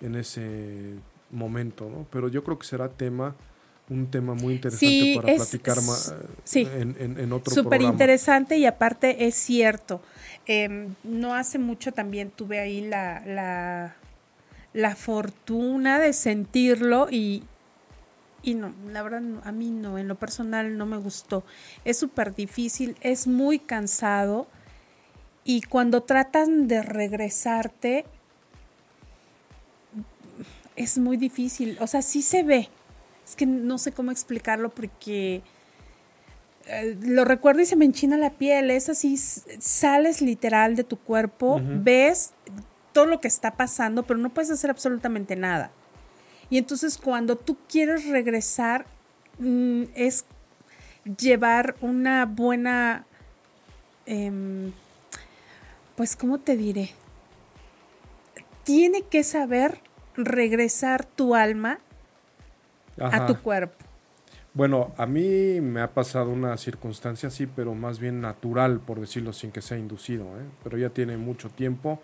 en, 0.01 0.15
ese 0.15 0.95
momento, 1.31 1.89
¿no? 1.89 2.07
Pero 2.11 2.29
yo 2.29 2.43
creo 2.43 2.59
que 2.59 2.67
será 2.67 2.89
tema 2.89 3.37
un 3.91 4.11
tema 4.11 4.35
muy 4.35 4.55
interesante 4.55 5.21
para 5.21 5.37
platicar 5.37 5.83
más 5.83 6.15
sí, 6.45 6.67
en, 6.73 6.97
en, 6.99 7.33
otro 7.33 7.53
Súper 7.53 7.83
interesante 7.83 8.57
y 8.57 8.65
aparte 8.65 9.27
es 9.27 9.35
cierto. 9.35 10.01
Em, 10.47 10.95
no 11.05 11.35
hace 11.35 11.59
mucho 11.59 11.93
también 11.93 12.31
tuve 12.31 12.61
ahí 12.61 12.81
la, 12.81 13.23
la, 13.27 13.97
la 14.73 14.97
fortuna 14.97 15.99
de 15.99 16.13
sentirlo 16.13 17.09
y, 17.11 17.43
y 18.43 18.55
no, 18.55 18.73
la 18.89 19.03
verdad 19.03 19.23
a 19.45 19.53
mí 19.53 19.71
no, 19.71 19.99
en 19.99 20.09
lo 20.09 20.15
personal 20.15 20.79
no 20.79 20.87
me 20.87 20.97
gustó. 20.97 21.45
Es 21.85 21.99
súper 21.99 22.35
difícil, 22.35 22.97
es 23.01 23.27
muy 23.27 23.59
cansado 23.59 24.47
y 25.45 25.63
cuando 25.63 26.03
tratan 26.03 26.69
de 26.69 26.83
regresarte 26.83 28.05
es 30.77 30.97
muy 30.99 31.17
difícil. 31.17 31.77
O 31.81 31.87
sea, 31.87 32.03
sí 32.03 32.23
se 32.23 32.43
ve, 32.43 32.69
es 33.31 33.37
que 33.37 33.47
no 33.47 33.79
sé 33.79 33.93
cómo 33.93 34.11
explicarlo 34.11 34.71
porque 34.71 35.43
eh, 36.67 36.99
lo 37.01 37.25
recuerdo 37.25 37.63
y 37.63 37.67
se 37.67 37.77
me 37.77 37.85
enchina 37.85 38.17
la 38.17 38.31
piel. 38.31 38.73
Es 38.73 38.89
así, 38.89 39.17
sales 39.17 40.21
literal 40.21 40.75
de 40.75 40.83
tu 40.83 40.99
cuerpo, 40.99 41.61
ves 41.63 42.33
todo 42.93 43.07
lo 43.07 43.21
que 43.21 43.29
está 43.29 43.53
pasando, 43.53 44.03
pero 44.03 44.19
no 44.19 44.31
puedes 44.31 44.51
hacer 44.51 44.69
absolutamente 44.69 45.37
nada. 45.37 45.71
Y 46.51 46.59
entonces 46.59 46.99
cuando 46.99 47.37
tú 47.37 47.57
quieres 47.69 48.07
regresar, 48.07 48.87
mm, 49.39 49.85
es 49.95 50.25
llevar 51.05 51.77
una 51.81 52.27
buena, 52.27 53.07
em, 54.07 54.73
pues, 55.95 56.17
¿cómo 56.17 56.39
te 56.39 56.57
diré? 56.57 56.91
Tiene 58.65 59.03
que 59.03 59.23
saber 59.23 59.81
regresar 60.17 61.05
tu 61.05 61.37
alma 61.37 61.79
a 63.01 63.27
tu 63.27 63.37
cuerpo. 63.41 63.85
Bueno, 64.53 64.93
a 64.97 65.07
mí 65.07 65.61
me 65.61 65.81
ha 65.81 65.95
pasado 65.95 66.31
una 66.31 66.57
circunstancia 66.57 67.29
así, 67.29 67.47
pero 67.47 67.75
más 67.75 68.01
bien 68.01 68.21
natural, 68.21 68.81
por 68.81 68.99
decirlo 68.99 69.33
sin 69.33 69.53
que 69.53 69.63
sea 69.63 69.79
inducido, 69.79 70.25
¿eh? 70.41 70.45
pero 70.65 70.77
ya 70.77 70.91
tiene 70.91 71.17
mucho 71.17 71.51
tiempo 71.51 72.01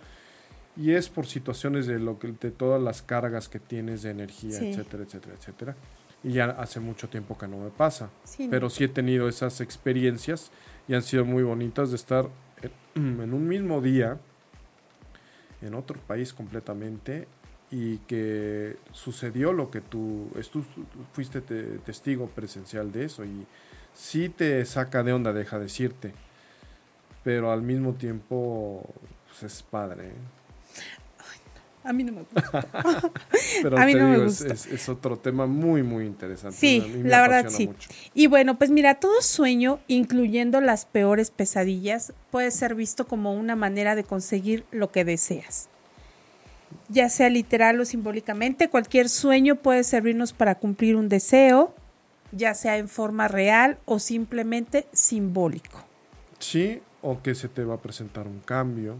y 0.77 0.93
es 0.93 1.09
por 1.09 1.27
situaciones 1.27 1.87
de 1.87 1.99
lo 1.99 2.19
que 2.19 2.29
de 2.29 2.51
todas 2.51 2.81
las 2.81 3.03
cargas 3.03 3.49
que 3.49 3.59
tienes 3.59 4.03
de 4.03 4.11
energía, 4.11 4.59
etcétera, 4.59 5.03
etcétera, 5.03 5.35
etcétera. 5.37 5.77
Y 6.23 6.33
ya 6.33 6.47
hace 6.47 6.81
mucho 6.81 7.09
tiempo 7.09 7.37
que 7.37 7.49
no 7.49 7.59
me 7.59 7.71
pasa, 7.71 8.11
pero 8.51 8.71
sí 8.71 8.85
he 8.85 8.89
tenido 8.89 9.29
esas 9.29 9.61
experiencias 9.61 10.51
y 10.87 10.95
han 10.95 11.03
sido 11.03 11.25
muy 11.25 11.43
bonitas 11.43 11.91
de 11.91 11.97
estar 11.97 12.29
en 12.95 13.35
un 13.35 13.49
mismo 13.49 13.81
día 13.81 14.19
en 15.63 15.75
otro 15.75 15.99
país 15.99 16.33
completamente 16.33 17.27
y 17.79 17.99
que 18.07 18.79
sucedió 18.93 19.53
lo 19.53 19.71
que 19.71 19.83
tú, 19.83 20.31
tú 20.51 20.65
fuiste 21.13 21.43
testigo 21.43 22.27
presencial 22.29 22.91
de 22.91 23.05
eso 23.05 23.23
y 23.23 23.47
sí 23.93 24.31
te 24.31 24.65
saca 24.65 25.03
de 25.03 25.13
onda, 25.13 25.35
deja 25.35 25.59
decirte, 25.59 26.15
pero 27.23 27.53
al 27.53 27.61
mismo 27.61 27.93
tiempo 27.93 28.83
pues 29.27 29.53
es 29.53 29.63
padre. 29.63 30.07
¿eh? 30.07 30.13
a 31.85 31.93
mí 31.93 32.03
no 32.03 32.13
me 32.13 32.23
gusta. 32.23 32.67
Pero 33.63 33.79
a 33.79 33.85
mí 33.85 33.95
no 33.95 34.09
me 34.09 34.19
gusta. 34.19 34.55
Es, 34.55 34.89
otro 34.89 35.19
tema 35.19 35.47
muy, 35.47 35.83
muy 35.83 36.07
interesante. 36.07 36.57
Sí, 36.57 37.03
la 37.05 37.21
verdad 37.21 37.49
sí. 37.49 37.71
Y 38.13 38.27
bueno, 38.27 38.59
pues 38.59 38.71
mira, 38.71 38.97
todo 38.97 39.21
sueño, 39.21 39.79
incluyendo 39.87 40.61
las 40.61 40.85
peores 40.87 41.31
pesadillas, 41.31 42.13
puede 42.31 42.51
ser 42.51 42.75
visto 42.75 43.07
como 43.07 43.35
una 43.35 43.55
manera 43.55 43.95
de 43.95 44.03
conseguir 44.03 44.65
lo 44.73 44.91
que 44.91 45.05
deseas 45.05 45.69
ya 46.89 47.09
sea 47.09 47.31
literal 47.31 47.81
o 47.81 47.85
simbólicamente, 47.85 48.69
cualquier 48.69 49.09
sueño 49.09 49.57
puede 49.57 49.85
servirnos 49.85 50.33
para 50.33 50.57
cumplir 50.57 50.97
un 50.97 51.09
deseo, 51.09 51.75
ya 52.33 52.55
sea 52.55 52.77
en 52.77 52.89
forma 52.89 53.29
real 53.29 53.79
o 53.85 53.99
simplemente 53.99 54.87
simbólico. 54.93 55.85
Sí, 56.39 56.81
o 57.03 57.23
que 57.23 57.35
se 57.35 57.49
te 57.49 57.65
va 57.65 57.75
a 57.75 57.79
presentar 57.79 58.27
un 58.27 58.41
cambio 58.41 58.97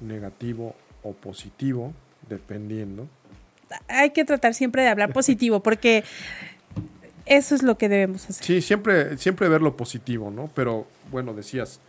negativo 0.00 0.74
o 1.02 1.12
positivo, 1.12 1.92
dependiendo. 2.28 3.08
Hay 3.88 4.10
que 4.10 4.24
tratar 4.24 4.54
siempre 4.54 4.82
de 4.82 4.88
hablar 4.88 5.12
positivo, 5.14 5.62
porque 5.62 6.04
eso 7.26 7.54
es 7.54 7.62
lo 7.62 7.78
que 7.78 7.88
debemos 7.88 8.28
hacer. 8.28 8.44
Sí, 8.44 8.60
siempre, 8.60 9.16
siempre 9.16 9.48
ver 9.48 9.62
lo 9.62 9.76
positivo, 9.76 10.30
¿no? 10.30 10.50
Pero 10.54 10.86
bueno, 11.10 11.34
decías, 11.34 11.80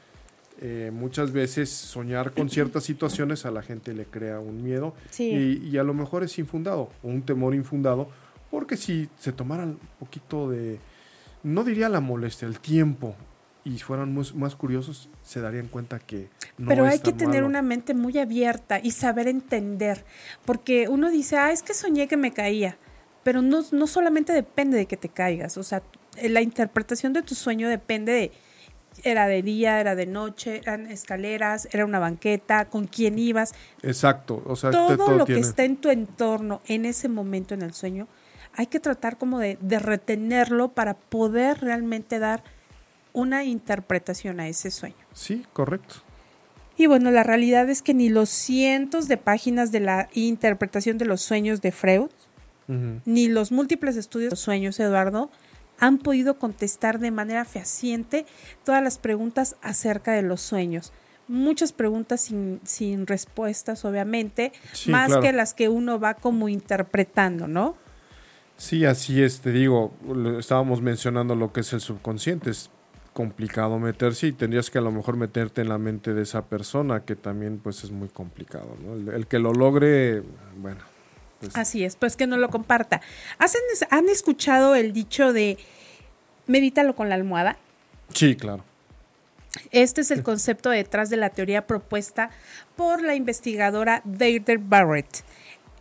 eh, 0.62 0.92
muchas 0.94 1.32
veces 1.32 1.70
soñar 1.70 2.32
con 2.34 2.50
ciertas 2.50 2.84
situaciones 2.84 3.46
a 3.46 3.52
la 3.52 3.64
gente 3.64 3.94
le 3.94 4.06
crea 4.06 4.40
un 4.40 4.64
miedo 4.64 4.94
y, 5.18 5.78
a 5.78 5.84
lo 5.84 5.94
mejor 5.94 6.24
es 6.24 6.38
infundado, 6.38 6.90
un 7.02 7.24
temor 7.24 7.56
infundado, 7.56 8.08
porque 8.52 8.78
si 8.78 9.10
se 9.20 9.32
tomaran 9.32 9.70
un 9.70 9.80
poquito 10.00 10.50
de, 10.50 10.80
no 11.42 11.64
diría 11.64 11.90
la 11.90 12.00
molestia, 12.00 12.48
el 12.48 12.60
tiempo 12.60 13.16
y 13.66 13.80
fueran 13.80 14.16
más, 14.16 14.56
curiosos, 14.56 15.10
se 15.24 15.42
darían 15.42 15.68
cuenta 15.68 16.00
que 16.00 16.30
no 16.58 16.68
Pero 16.68 16.86
hay 16.86 17.00
que 17.00 17.14
tener 17.14 17.44
una 17.44 17.62
mente 17.62 17.94
muy 17.94 18.18
abierta 18.18 18.80
y 18.82 18.92
saber 18.92 19.28
entender, 19.28 20.06
porque 20.46 20.88
uno 20.88 21.10
dice, 21.10 21.38
ah, 21.38 21.52
es 21.52 21.64
que 21.64 21.74
soñé 21.74 22.08
que 22.08 22.18
me 22.18 22.32
caía, 22.32 22.78
pero 23.24 23.42
no, 23.42 23.64
no 23.72 23.88
solamente 23.88 24.34
depende 24.34 24.78
de 24.78 24.86
que 24.86 24.98
te 24.98 25.10
caigas, 25.10 25.58
o 25.58 25.64
sea, 25.64 25.82
la 26.22 26.42
interpretación 26.42 27.14
de 27.14 27.22
tu 27.22 27.36
sueño 27.36 27.70
depende 27.70 28.12
de 28.12 28.32
era 29.04 29.28
de 29.28 29.42
día, 29.42 29.80
era 29.80 29.96
de 29.96 30.06
noche, 30.06 30.58
eran 30.58 30.90
escaleras, 30.90 31.68
era 31.72 31.86
una 31.86 32.00
banqueta, 32.00 32.66
con 32.66 32.88
quién 32.88 33.20
ibas. 33.20 33.54
Exacto, 33.82 34.42
o 34.46 34.56
sea, 34.56 34.72
todo, 34.72 35.18
lo 35.18 35.26
que 35.26 35.40
está 35.40 35.64
en 35.64 35.78
tu 35.78 35.90
entorno 35.90 36.62
en 36.68 36.86
ese 36.86 37.10
momento 37.10 37.54
en 37.54 37.62
el 37.62 37.74
sueño, 37.74 38.08
hay 38.56 38.68
que 38.68 38.80
tratar 38.80 39.18
como 39.18 39.40
de, 39.40 39.58
de 39.62 39.80
retenerlo 39.80 40.70
para 40.70 40.94
poder 40.94 41.60
realmente 41.60 42.20
dar 42.20 42.44
una 43.12 43.44
interpretación 43.44 44.40
a 44.40 44.48
ese 44.48 44.72
sueño. 44.72 44.96
Sí, 45.14 45.46
correcto. 45.54 45.96
Y 46.76 46.88
bueno, 46.88 47.12
la 47.12 47.24
realidad 47.24 47.70
es 47.70 47.82
que 47.82 47.94
ni 47.94 48.10
los 48.10 48.30
cientos 48.30 49.08
de 49.08 49.18
páginas 49.18 49.72
de 49.72 49.80
la 49.80 50.10
interpretación 50.14 50.98
de 50.98 51.06
los 51.06 51.22
sueños 51.22 51.62
de 51.62 51.72
Freud, 51.72 52.10
ni 53.06 53.28
los 53.28 53.52
múltiples 53.52 53.98
estudios 53.98 54.30
de 54.30 54.32
los 54.32 54.40
sueños, 54.40 54.80
Eduardo, 54.80 55.30
han 55.80 55.98
podido 55.98 56.38
contestar 56.40 57.00
de 57.00 57.12
manera 57.12 57.46
fehaciente 57.46 58.26
todas 58.64 58.82
las 58.84 58.98
preguntas 58.98 59.56
acerca 59.62 60.14
de 60.14 60.22
los 60.22 60.42
sueños. 60.42 60.94
Muchas 61.28 61.72
preguntas 61.72 62.22
sin, 62.22 62.60
sin 62.64 63.08
respuestas, 63.08 63.86
obviamente, 63.86 64.52
más 64.92 65.10
que 65.22 65.32
las 65.34 65.54
que 65.54 65.70
uno 65.70 66.00
va 66.00 66.14
como 66.16 66.50
interpretando, 66.50 67.48
¿no? 67.48 67.76
Sí, 68.58 68.86
así 68.86 69.22
es, 69.22 69.42
te 69.42 69.52
digo, 69.52 69.94
lo- 70.08 70.38
estábamos 70.40 70.82
mencionando 70.82 71.34
lo 71.36 71.52
que 71.52 71.62
es 71.62 71.74
el 71.74 71.82
subconsciente, 71.82 72.50
es 72.52 72.70
complicado 73.14 73.78
meterse 73.80 74.28
y 74.28 74.32
tendrías 74.32 74.70
que 74.70 74.80
a 74.80 74.82
lo 74.82 74.92
mejor 74.92 75.18
meterte 75.18 75.62
en 75.62 75.70
la 75.70 75.78
mente 75.78 76.14
de 76.14 76.24
esa 76.24 76.46
persona, 76.46 77.04
que 77.06 77.16
también 77.16 77.60
pues 77.60 77.84
es 77.84 77.92
muy 77.92 78.10
complicado, 78.10 78.76
¿no? 78.84 78.94
El, 78.94 79.10
el 79.10 79.28
que 79.28 79.40
lo 79.40 79.54
logre, 79.54 80.24
bueno, 80.58 80.82
pues 81.52 81.58
Así 81.58 81.84
es, 81.84 81.96
pues 81.96 82.16
que 82.16 82.28
no 82.28 82.38
lo 82.38 82.50
comparta. 82.50 83.02
¿Hacen- 83.40 83.62
¿Han 83.90 84.10
escuchado 84.10 84.76
el 84.76 84.94
dicho 84.94 85.34
de 85.34 85.58
medítalo 86.48 86.96
con 86.96 87.10
la 87.10 87.16
almohada? 87.16 87.58
sí, 88.14 88.36
claro. 88.36 88.64
Este 89.72 90.02
es 90.02 90.10
el 90.10 90.24
concepto 90.24 90.72
detrás 90.72 91.12
de 91.12 91.18
la 91.18 91.30
teoría 91.30 91.68
propuesta 91.68 92.32
por 92.76 93.04
la 93.04 93.14
investigadora 93.14 94.02
Deirdre 94.04 94.58
Barrett, 94.58 95.24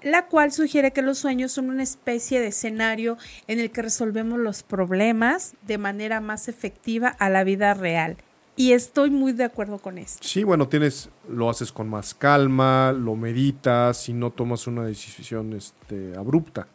la 0.03 0.27
cual 0.27 0.53
sugiere 0.53 0.91
que 0.93 1.01
los 1.01 1.19
sueños 1.19 1.53
son 1.53 1.71
una 1.71 1.83
especie 1.83 2.39
de 2.41 2.49
escenario 2.49 3.17
en 3.47 3.61
el 3.61 3.71
que 3.71 3.81
resolvemos 3.81 4.39
los 4.39 4.63
problemas 4.63 5.55
de 5.63 5.79
manera 5.79 6.21
más 6.21 6.49
efectiva 6.49 7.09
a 7.09 7.31
la 7.31 7.45
vida 7.45 7.73
real. 7.73 8.19
Y 8.55 8.73
estoy 8.73 9.11
muy 9.11 9.33
de 9.33 9.45
acuerdo 9.45 9.79
con 9.79 9.97
esto. 9.97 10.19
Sí, 10.23 10.45
bueno, 10.45 10.69
tienes, 10.69 11.09
lo 11.29 11.49
haces 11.49 11.73
con 11.73 11.89
más 11.89 12.15
calma, 12.15 12.93
lo 12.93 13.17
meditas 13.17 14.09
y 14.09 14.13
no 14.13 14.31
tomas 14.31 14.67
una 14.67 14.85
decisión 14.85 15.55
este, 15.55 16.15
abrupta, 16.17 16.69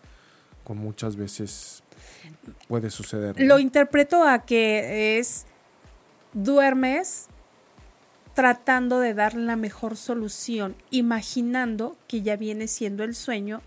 como 0.64 0.82
muchas 0.82 1.16
veces 1.16 1.84
puede 2.68 2.90
suceder. 2.90 3.40
¿no? 3.40 3.46
Lo 3.46 3.60
interpreto 3.60 4.24
a 4.24 4.44
que 4.44 5.20
es 5.20 5.46
duermes 6.34 7.28
tratando 8.34 9.00
de 9.00 9.14
dar 9.14 9.36
la 9.36 9.56
mejor 9.56 9.98
solución, 9.98 10.76
imaginando 10.92 11.98
que 12.08 12.22
ya 12.22 12.36
viene 12.38 12.68
siendo 12.68 13.04
el 13.04 13.16
sueño 13.16 13.62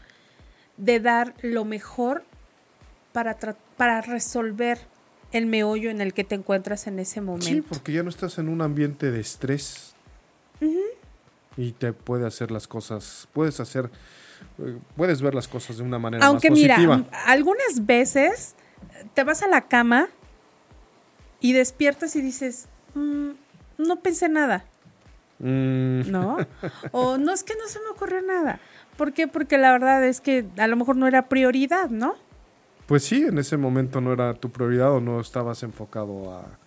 de 0.77 1.01
dar 1.01 1.35
lo 1.43 1.65
mejor 1.65 2.25
para, 3.13 3.37
para 3.77 4.01
resolver 4.01 4.79
el 5.33 5.47
meollo 5.47 5.91
en 5.91 6.01
el 6.01 6.13
que 6.15 6.25
te 6.25 6.35
encuentras 6.35 6.87
en 6.87 6.99
ese 6.99 7.21
momento. 7.21 7.49
Sí, 7.49 7.61
porque 7.63 7.93
ya 7.93 8.03
no 8.03 8.09
estás 8.11 8.39
en 8.39 8.49
un 8.49 8.63
ambiente 8.63 9.11
de 9.11 9.21
estrés. 9.21 9.95
Y 11.57 11.73
te 11.73 11.93
puede 11.93 12.27
hacer 12.27 12.51
las 12.51 12.67
cosas, 12.69 13.29
puedes 13.33 13.61
hacer, 13.61 13.91
eh, 14.59 14.79
puedes 14.97 15.21
ver 15.21 15.35
las 15.35 15.49
cosas 15.49 15.77
de 15.79 15.83
una 15.83 15.99
manera 15.99 16.25
Aunque 16.27 16.49
más 16.49 16.59
mira, 16.59 16.77
positiva. 16.77 16.95
m- 16.95 17.07
algunas 17.27 17.85
veces 17.87 18.55
te 19.15 19.25
vas 19.25 19.43
a 19.43 19.49
la 19.49 19.63
cama 19.69 20.09
y 21.41 21.53
despiertas 21.53 22.15
y 22.17 22.23
dices, 22.23 22.69
"Mm, 22.95 23.31
no 23.79 24.01
pensé 24.01 24.29
nada. 24.29 24.65
Mm, 25.39 26.11
¿no? 26.11 26.37
O 26.93 27.19
no 27.19 27.33
es 27.33 27.43
que 27.43 27.55
no 27.57 27.67
se 27.67 27.81
me 27.81 27.89
ocurrió 27.89 28.23
nada. 28.23 28.61
¿Por 28.97 29.13
qué? 29.13 29.27
Porque 29.27 29.59
la 29.59 29.73
verdad 29.73 30.05
es 30.05 30.21
que 30.21 30.47
a 30.57 30.67
lo 30.69 30.77
mejor 30.77 30.97
no 30.97 31.09
era 31.09 31.29
prioridad, 31.29 31.91
¿no? 31.91 32.15
Pues 32.91 33.05
sí, 33.05 33.23
en 33.23 33.39
ese 33.39 33.57
momento 33.57 34.01
no 34.01 34.13
era 34.13 34.35
tu 34.35 34.51
prioridad 34.51 34.91
o 34.91 35.01
no 35.01 35.21
estabas 35.21 35.63
enfocado 35.63 36.35
a, 36.35 36.59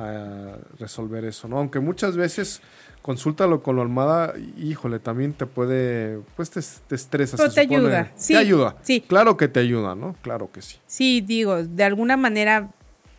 a 0.00 0.56
resolver 0.78 1.24
eso, 1.24 1.48
¿no? 1.48 1.58
Aunque 1.58 1.80
muchas 1.80 2.16
veces 2.16 2.60
consúltalo 3.02 3.60
con 3.60 3.74
la 3.74 3.82
almohada, 3.82 4.34
híjole, 4.56 5.00
también 5.00 5.32
te 5.32 5.46
puede, 5.46 6.20
pues 6.36 6.50
te, 6.50 6.60
te 6.86 6.94
estresas. 6.94 7.40
Pero 7.40 7.52
te 7.52 7.62
supone. 7.64 7.86
ayuda, 7.86 8.12
sí, 8.14 8.34
te 8.34 8.38
ayuda. 8.38 8.76
sí. 8.82 9.00
Claro 9.00 9.36
que 9.36 9.48
te 9.48 9.58
ayuda, 9.58 9.96
¿no? 9.96 10.14
Claro 10.22 10.48
que 10.52 10.62
sí. 10.62 10.76
Sí, 10.86 11.20
digo, 11.20 11.64
de 11.64 11.82
alguna 11.82 12.16
manera, 12.16 12.70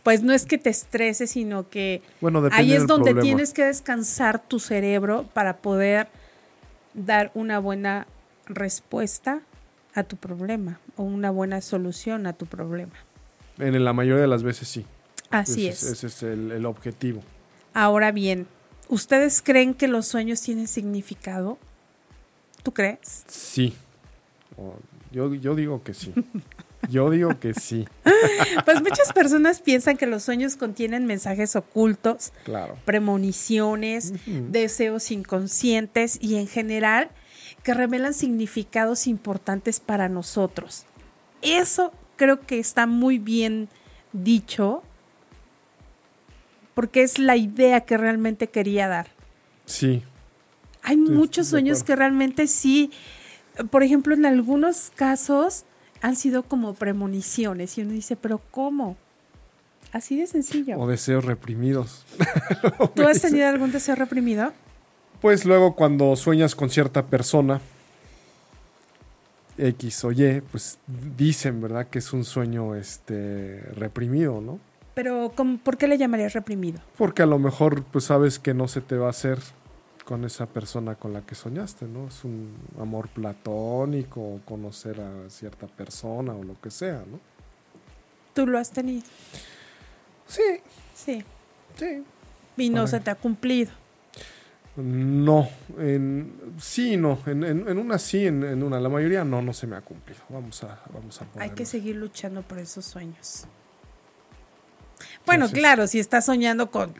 pues 0.03 0.23
no 0.23 0.31
es 0.31 0.45
que 0.45 0.57
te 0.57 0.69
estreses, 0.69 1.31
sino 1.31 1.69
que 1.69 2.03
Bueno, 2.21 2.41
ahí 2.53 2.71
es 2.71 2.87
donde 2.87 3.11
problema. 3.11 3.21
tienes 3.21 3.51
que 3.51 3.65
descansar 3.65 4.41
tu 4.47 4.59
cerebro 4.59 5.25
para 5.33 5.57
poder 5.57 6.07
dar 6.93 7.31
una 7.33 7.59
buena 7.59 8.07
respuesta 8.45 9.41
a 9.93 10.03
tu 10.03 10.15
problema 10.15 10.79
una 11.03 11.31
buena 11.31 11.61
solución 11.61 12.27
a 12.27 12.33
tu 12.33 12.45
problema. 12.45 12.93
En 13.57 13.83
la 13.83 13.93
mayoría 13.93 14.21
de 14.21 14.27
las 14.27 14.43
veces 14.43 14.67
sí. 14.67 14.85
Así 15.29 15.67
ese 15.67 15.87
es. 15.87 15.91
Ese 15.93 16.07
es 16.07 16.23
el, 16.23 16.51
el 16.51 16.65
objetivo. 16.65 17.21
Ahora 17.73 18.11
bien, 18.11 18.47
¿ustedes 18.89 19.41
creen 19.41 19.73
que 19.73 19.87
los 19.87 20.07
sueños 20.07 20.41
tienen 20.41 20.67
significado? 20.67 21.57
¿Tú 22.63 22.73
crees? 22.73 23.23
Sí. 23.27 23.73
Yo, 25.11 25.33
yo 25.35 25.55
digo 25.55 25.83
que 25.83 25.93
sí. 25.93 26.13
Yo 26.89 27.09
digo 27.09 27.39
que 27.39 27.55
sí. 27.55 27.87
Pues 28.63 28.79
muchas 28.83 29.11
personas 29.11 29.59
piensan 29.59 29.97
que 29.97 30.05
los 30.05 30.21
sueños 30.21 30.55
contienen 30.55 31.07
mensajes 31.07 31.55
ocultos, 31.55 32.31
Claro. 32.43 32.77
premoniciones, 32.85 34.13
deseos 34.27 35.09
inconscientes 35.09 36.19
y 36.21 36.35
en 36.35 36.45
general 36.47 37.09
que 37.65 37.73
revelan 37.73 38.13
significados 38.13 39.07
importantes 39.07 39.79
para 39.79 40.07
nosotros. 40.07 40.85
Eso 41.41 41.91
creo 42.15 42.41
que 42.41 42.59
está 42.59 42.85
muy 42.85 43.17
bien 43.17 43.69
dicho 44.13 44.83
porque 46.75 47.01
es 47.01 47.17
la 47.17 47.37
idea 47.37 47.81
que 47.81 47.97
realmente 47.97 48.47
quería 48.47 48.87
dar. 48.87 49.07
Sí. 49.65 50.03
Hay 50.83 50.95
estoy 50.95 51.15
muchos 51.15 51.47
sueños 51.47 51.83
que 51.83 51.95
realmente 51.95 52.45
sí, 52.45 52.91
por 53.71 53.81
ejemplo, 53.81 54.13
en 54.13 54.27
algunos 54.27 54.91
casos 54.93 55.65
han 56.03 56.15
sido 56.15 56.43
como 56.43 56.75
premoniciones 56.75 57.79
y 57.79 57.81
uno 57.81 57.93
dice, 57.93 58.15
pero 58.15 58.41
¿cómo? 58.51 58.95
Así 59.91 60.15
de 60.15 60.27
sencillo. 60.27 60.77
O 60.77 60.85
deseos 60.85 61.25
reprimidos. 61.25 62.05
¿Tú 62.95 63.07
has 63.07 63.21
tenido 63.21 63.47
algún 63.47 63.71
deseo 63.71 63.95
reprimido? 63.95 64.53
Pues 65.25 65.43
luego 65.43 65.73
cuando 65.75 66.15
sueñas 66.15 66.53
con 66.53 66.69
cierta 66.69 67.07
persona, 67.07 67.59
X 69.57 70.03
o 70.05 70.11
Y, 70.11 70.41
pues 70.51 70.77
dicen, 71.17 71.59
¿verdad? 71.61 71.87
Que 71.87 71.97
es 71.97 72.13
un 72.13 72.23
sueño 72.23 72.75
este, 72.75 73.59
reprimido, 73.73 74.39
¿no? 74.39 74.59
Pero 74.93 75.31
¿cómo- 75.35 75.57
¿por 75.57 75.77
qué 75.77 75.87
le 75.87 75.97
llamarías 75.97 76.33
reprimido? 76.33 76.79
Porque 76.95 77.23
a 77.23 77.25
lo 77.25 77.39
mejor 77.39 77.81
pues 77.85 78.03
sabes 78.05 78.37
que 78.37 78.53
no 78.53 78.67
se 78.67 78.81
te 78.81 78.97
va 78.97 79.07
a 79.07 79.09
hacer 79.09 79.39
con 80.05 80.25
esa 80.25 80.45
persona 80.45 80.93
con 80.93 81.11
la 81.11 81.21
que 81.21 81.33
soñaste, 81.33 81.85
¿no? 81.87 82.09
Es 82.09 82.23
un 82.23 82.53
amor 82.79 83.07
platónico, 83.09 84.41
conocer 84.45 85.01
a 85.01 85.27
cierta 85.31 85.65
persona 85.65 86.33
o 86.33 86.43
lo 86.43 86.53
que 86.61 86.69
sea, 86.69 87.03
¿no? 87.11 87.19
¿Tú 88.35 88.45
lo 88.45 88.59
has 88.59 88.69
tenido? 88.69 89.01
Sí, 90.27 90.43
Sí. 90.93 91.23
sí. 91.79 92.03
Y 92.57 92.69
no 92.69 92.81
Ay. 92.81 92.87
se 92.89 92.99
te 92.99 93.09
ha 93.09 93.15
cumplido. 93.15 93.71
No, 94.77 95.47
en, 95.79 96.33
sí 96.59 96.93
y 96.93 96.97
no, 96.97 97.17
en, 97.27 97.43
en- 97.45 97.67
en 97.69 97.77
una 97.77 97.97
sí, 97.97 98.25
en, 98.27 98.43
en 98.43 98.61
una, 98.61 98.79
la 98.79 98.89
mayoría 98.89 99.23
no, 99.23 99.41
no 99.41 99.53
se 99.53 99.67
me 99.67 99.77
ha 99.77 99.81
cumplido. 99.81 100.19
Vamos 100.29 100.63
a, 100.63 100.79
vamos 100.93 101.21
a 101.21 101.23
Hay 101.23 101.29
ponerlo. 101.31 101.55
que 101.55 101.65
seguir 101.65 101.95
luchando 101.95 102.41
por 102.41 102.59
esos 102.59 102.83
sueños. 102.85 103.45
Bueno, 105.25 105.45
Entonces- 105.45 105.59
claro, 105.59 105.87
si 105.87 105.99
estás 105.99 106.25
soñando 106.25 106.69
con 106.71 106.93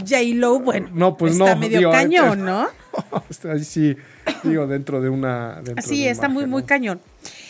J-Lo, 0.00 0.60
bueno, 0.60 0.88
No, 0.92 1.16
pues 1.16 1.32
está 1.32 1.54
no, 1.54 1.60
medio 1.60 1.78
digo, 1.78 1.90
cañón, 1.92 2.44
¿no? 2.44 2.68
Ahí 3.52 3.64
sí, 3.64 3.96
digo, 4.44 4.66
dentro 4.66 5.00
de 5.00 5.08
una... 5.08 5.60
dentro 5.62 5.82
Sí, 5.86 6.04
de 6.04 6.10
está 6.10 6.28
muy, 6.28 6.46
muy 6.46 6.62
¿no? 6.62 6.66
cañón. 6.68 7.00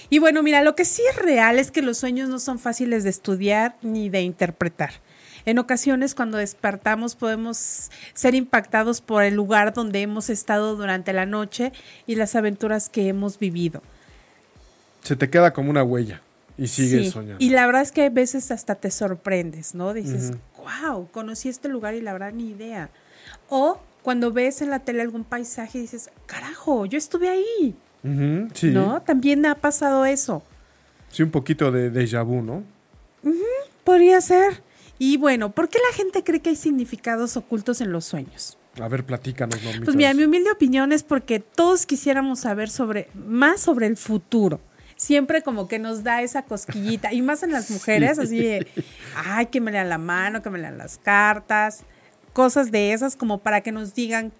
Y 0.08 0.18
bueno, 0.18 0.42
mira, 0.42 0.62
lo 0.62 0.74
que 0.76 0.84
sí 0.84 1.02
es 1.10 1.16
real 1.16 1.58
es 1.58 1.70
que 1.70 1.82
los 1.82 1.98
sueños 1.98 2.28
no 2.28 2.38
son 2.38 2.58
fáciles 2.58 3.04
de 3.04 3.10
estudiar 3.10 3.76
ni 3.82 4.08
de 4.08 4.22
interpretar. 4.22 4.92
En 5.46 5.58
ocasiones, 5.58 6.14
cuando 6.14 6.38
despertamos, 6.38 7.14
podemos 7.14 7.90
ser 8.14 8.34
impactados 8.34 9.00
por 9.00 9.22
el 9.22 9.34
lugar 9.34 9.72
donde 9.72 10.02
hemos 10.02 10.28
estado 10.28 10.76
durante 10.76 11.12
la 11.12 11.24
noche 11.24 11.72
y 12.06 12.16
las 12.16 12.34
aventuras 12.34 12.88
que 12.88 13.08
hemos 13.08 13.38
vivido. 13.38 13.80
Se 15.02 15.14
te 15.14 15.30
queda 15.30 15.52
como 15.52 15.70
una 15.70 15.84
huella 15.84 16.20
y 16.58 16.66
sigues 16.66 17.06
Sí, 17.06 17.10
soñando. 17.12 17.36
Y 17.38 17.50
la 17.50 17.64
verdad 17.66 17.82
es 17.82 17.92
que 17.92 18.06
a 18.06 18.10
veces 18.10 18.50
hasta 18.50 18.74
te 18.74 18.90
sorprendes, 18.90 19.74
¿no? 19.74 19.94
Dices, 19.94 20.32
wow, 20.58 21.08
conocí 21.12 21.48
este 21.48 21.68
lugar 21.68 21.94
y 21.94 22.00
la 22.00 22.12
verdad 22.12 22.32
ni 22.32 22.50
idea. 22.50 22.90
O 23.48 23.78
cuando 24.02 24.32
ves 24.32 24.62
en 24.62 24.70
la 24.70 24.80
tele 24.80 25.02
algún 25.02 25.22
paisaje 25.22 25.78
y 25.78 25.82
dices, 25.82 26.10
carajo, 26.26 26.86
yo 26.86 26.98
estuve 26.98 27.28
ahí, 27.28 27.76
sí, 28.54 28.70
¿no? 28.70 29.00
También 29.02 29.46
ha 29.46 29.54
pasado 29.54 30.04
eso. 30.06 30.42
sí, 31.10 31.22
un 31.22 31.30
poquito 31.30 31.70
de 31.70 31.92
déjà 31.92 32.24
vu, 32.24 32.42
¿no? 32.42 32.64
Podría 33.84 34.20
ser. 34.20 34.65
Y 34.98 35.16
bueno, 35.16 35.52
¿por 35.52 35.68
qué 35.68 35.78
la 35.90 35.96
gente 35.96 36.24
cree 36.24 36.40
que 36.40 36.50
hay 36.50 36.56
significados 36.56 37.36
ocultos 37.36 37.80
en 37.80 37.92
los 37.92 38.04
sueños? 38.04 38.58
A 38.80 38.88
ver, 38.88 39.04
platícanos, 39.04 39.62
Normita. 39.62 39.84
Pues 39.84 39.96
mira, 39.96 40.12
mi 40.14 40.24
humilde 40.24 40.50
opinión 40.50 40.92
es 40.92 41.02
porque 41.02 41.40
todos 41.40 41.86
quisiéramos 41.86 42.40
saber 42.40 42.68
sobre 42.68 43.08
más 43.14 43.60
sobre 43.60 43.86
el 43.86 43.96
futuro. 43.96 44.60
Siempre 44.96 45.42
como 45.42 45.68
que 45.68 45.78
nos 45.78 46.02
da 46.02 46.22
esa 46.22 46.42
cosquillita, 46.42 47.12
y 47.12 47.20
más 47.20 47.42
en 47.42 47.52
las 47.52 47.70
mujeres, 47.72 48.18
así 48.18 48.38
de, 48.38 48.66
ay, 49.14 49.46
que 49.46 49.60
me 49.60 49.72
lean 49.72 49.88
la 49.88 49.98
mano, 49.98 50.42
que 50.42 50.50
me 50.50 50.58
lean 50.58 50.78
las 50.78 50.98
cartas, 50.98 51.84
cosas 52.32 52.70
de 52.70 52.92
esas 52.92 53.16
como 53.16 53.38
para 53.38 53.60
que 53.60 53.72
nos 53.72 53.94
digan 53.94 54.32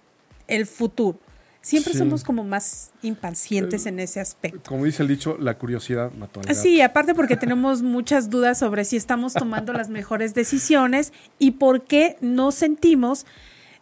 el 0.47 0.65
futuro. 0.65 1.19
Siempre 1.67 1.91
Sí. 1.91 1.99
somos 1.99 2.23
como 2.23 2.45
más 2.45 2.91
impacientes 3.01 3.85
en 3.87 3.99
ese 3.99 4.21
aspecto. 4.21 4.69
Como 4.69 4.85
dice 4.85 5.01
el 5.03 5.09
dicho, 5.09 5.37
la 5.37 5.57
curiosidad 5.57 6.13
mató 6.13 6.39
al 6.39 6.45
gato. 6.45 6.57
Sí, 6.61 6.79
aparte 6.79 7.13
porque 7.13 7.35
tenemos 7.35 7.81
muchas 7.81 8.29
dudas 8.29 8.57
sobre 8.57 8.85
si 8.85 8.95
estamos 8.95 9.33
tomando 9.33 9.73
las 9.73 9.89
mejores 9.89 10.33
decisiones 10.33 11.11
y 11.39 11.51
por 11.51 11.83
qué 11.83 12.15
no 12.21 12.53
sentimos 12.53 13.25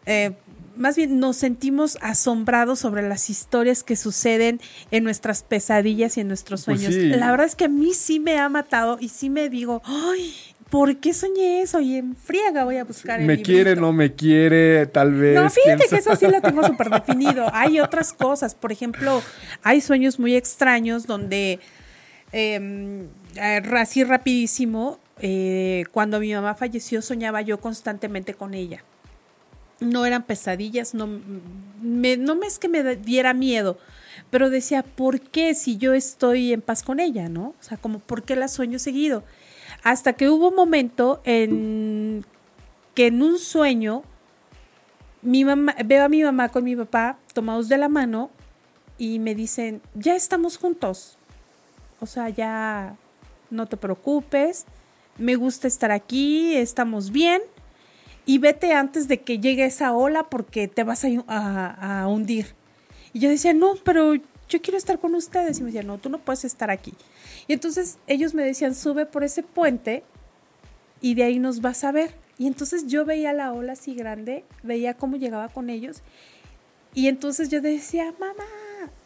eh, 0.07 0.31
más 0.75 0.95
bien 0.97 1.19
nos 1.19 1.37
sentimos 1.37 1.97
asombrados 2.01 2.79
sobre 2.79 3.07
las 3.07 3.29
historias 3.29 3.81
que 3.83 3.95
suceden 3.95 4.59
en 4.91 5.03
nuestras 5.05 5.41
pesadillas 5.41 6.17
y 6.17 6.21
en 6.21 6.27
nuestros 6.27 6.65
Pues 6.65 6.81
sueños. 6.81 6.93
sí. 7.01 7.09
La 7.17 7.31
verdad 7.31 7.45
es 7.47 7.55
que 7.55 7.65
a 7.65 7.69
mí 7.69 7.93
sí 7.93 8.19
me 8.19 8.37
ha 8.39 8.49
matado 8.49 8.97
y 8.99 9.07
sí 9.09 9.29
me 9.29 9.47
digo, 9.49 9.81
ay, 9.85 10.33
¿por 10.69 10.97
qué 10.97 11.13
soñé 11.13 11.61
eso? 11.61 11.79
Y 11.79 11.95
en 11.95 12.15
friega 12.15 12.63
voy 12.63 12.77
a 12.77 12.83
buscar 12.83 13.19
el 13.19 13.27
Me 13.27 13.41
quiere, 13.41 13.71
librito. 13.71 13.81
no 13.81 13.93
me 13.93 14.13
quiere, 14.13 14.85
tal 14.87 15.13
vez. 15.13 15.35
No, 15.35 15.49
fíjate 15.49 15.85
que 15.89 15.97
eso 15.97 16.15
sí 16.15 16.27
lo 16.27 16.41
tengo 16.41 16.65
súper 16.65 16.89
definido. 16.89 17.47
Hay 17.53 17.79
otras 17.79 18.13
cosas, 18.13 18.55
por 18.55 18.71
ejemplo, 18.71 19.21
hay 19.63 19.81
sueños 19.81 20.19
muy 20.19 20.35
extraños 20.35 21.07
donde, 21.07 21.59
eh, 22.31 23.07
eh, 23.35 23.61
así 23.73 24.03
rapidísimo, 24.03 24.99
eh, 25.19 25.85
cuando 25.91 26.19
mi 26.19 26.33
mamá 26.33 26.55
falleció 26.55 27.01
soñaba 27.01 27.41
yo 27.41 27.59
constantemente 27.59 28.33
con 28.33 28.53
ella. 28.53 28.83
No 29.79 30.05
eran 30.05 30.23
pesadillas, 30.23 30.93
no, 30.93 31.07
me, 31.81 32.17
no 32.17 32.35
me 32.35 32.47
es 32.47 32.59
que 32.59 32.69
me 32.69 32.95
diera 32.95 33.33
miedo, 33.33 33.77
pero 34.29 34.49
decía, 34.49 34.83
¿por 34.83 35.19
qué 35.19 35.53
si 35.53 35.77
yo 35.77 35.93
estoy 35.93 36.53
en 36.53 36.61
paz 36.61 36.81
con 36.81 36.99
ella, 36.99 37.27
no? 37.27 37.53
O 37.59 37.63
sea, 37.63 37.77
como, 37.77 37.99
¿por 37.99 38.23
qué 38.23 38.35
la 38.35 38.47
sueño 38.47 38.79
seguido? 38.79 39.23
Hasta 39.85 40.13
que 40.13 40.29
hubo 40.31 40.49
un 40.49 40.55
momento 40.55 41.21
en 41.25 42.25
que 42.95 43.05
en 43.05 43.21
un 43.21 43.37
sueño 43.37 44.01
veo 45.21 46.03
a 46.03 46.09
mi 46.09 46.23
mamá 46.23 46.49
con 46.49 46.63
mi 46.63 46.75
papá 46.75 47.19
tomados 47.35 47.69
de 47.69 47.77
la 47.77 47.87
mano 47.87 48.31
y 48.97 49.19
me 49.19 49.35
dicen, 49.35 49.81
ya 49.93 50.15
estamos 50.15 50.57
juntos. 50.57 51.17
O 51.99 52.07
sea, 52.07 52.29
ya 52.29 52.95
no 53.51 53.67
te 53.67 53.77
preocupes, 53.77 54.65
me 55.19 55.35
gusta 55.35 55.67
estar 55.67 55.91
aquí, 55.91 56.55
estamos 56.55 57.11
bien 57.11 57.43
y 58.25 58.39
vete 58.39 58.73
antes 58.73 59.07
de 59.07 59.21
que 59.21 59.37
llegue 59.39 59.65
esa 59.65 59.93
ola 59.93 60.23
porque 60.23 60.67
te 60.67 60.83
vas 60.83 61.05
a- 61.27 62.01
a 62.01 62.07
hundir. 62.07 62.55
Y 63.13 63.19
yo 63.19 63.29
decía, 63.29 63.53
no, 63.53 63.73
pero 63.83 64.15
yo 64.49 64.61
quiero 64.61 64.77
estar 64.77 64.99
con 64.99 65.15
ustedes. 65.15 65.59
Y 65.59 65.63
me 65.63 65.67
decían, 65.67 65.87
no, 65.87 65.97
tú 65.97 66.09
no 66.09 66.19
puedes 66.19 66.45
estar 66.45 66.69
aquí. 66.71 66.93
Y 67.47 67.53
entonces 67.53 67.97
ellos 68.07 68.33
me 68.33 68.43
decían, 68.43 68.75
sube 68.75 69.05
por 69.05 69.23
ese 69.23 69.43
puente 69.43 70.03
y 71.01 71.15
de 71.15 71.23
ahí 71.23 71.39
nos 71.39 71.61
vas 71.61 71.83
a 71.83 71.91
ver. 71.91 72.15
Y 72.37 72.47
entonces 72.47 72.87
yo 72.87 73.05
veía 73.05 73.33
la 73.33 73.53
ola 73.53 73.73
así 73.73 73.95
grande, 73.95 74.43
veía 74.63 74.95
cómo 74.95 75.15
llegaba 75.15 75.49
con 75.49 75.69
ellos. 75.69 76.01
Y 76.93 77.07
entonces 77.07 77.49
yo 77.49 77.61
decía, 77.61 78.13
mamá. 78.19 78.43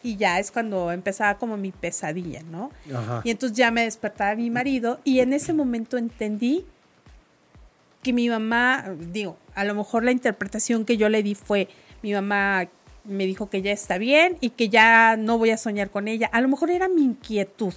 Y 0.02 0.16
ya 0.16 0.38
es 0.38 0.50
cuando 0.50 0.92
empezaba 0.92 1.38
como 1.38 1.56
mi 1.56 1.72
pesadilla, 1.72 2.42
¿no? 2.42 2.70
Ajá. 2.94 3.22
Y 3.24 3.30
entonces 3.30 3.56
ya 3.56 3.70
me 3.70 3.82
despertaba 3.82 4.34
mi 4.34 4.50
marido 4.50 5.00
y 5.04 5.20
en 5.20 5.32
ese 5.32 5.52
momento 5.52 5.98
entendí 5.98 6.64
que 8.02 8.12
mi 8.12 8.28
mamá, 8.28 8.84
digo, 8.98 9.36
a 9.54 9.64
lo 9.64 9.74
mejor 9.74 10.04
la 10.04 10.12
interpretación 10.12 10.84
que 10.84 10.96
yo 10.96 11.08
le 11.08 11.22
di 11.22 11.34
fue, 11.34 11.68
mi 12.02 12.12
mamá 12.12 12.68
me 13.04 13.26
dijo 13.26 13.50
que 13.50 13.62
ya 13.62 13.72
está 13.72 13.98
bien 13.98 14.36
y 14.40 14.50
que 14.50 14.68
ya 14.68 15.16
no 15.16 15.38
voy 15.38 15.50
a 15.50 15.56
soñar 15.56 15.90
con 15.90 16.08
ella. 16.08 16.28
A 16.32 16.40
lo 16.40 16.48
mejor 16.48 16.70
era 16.70 16.88
mi 16.88 17.02
inquietud 17.02 17.74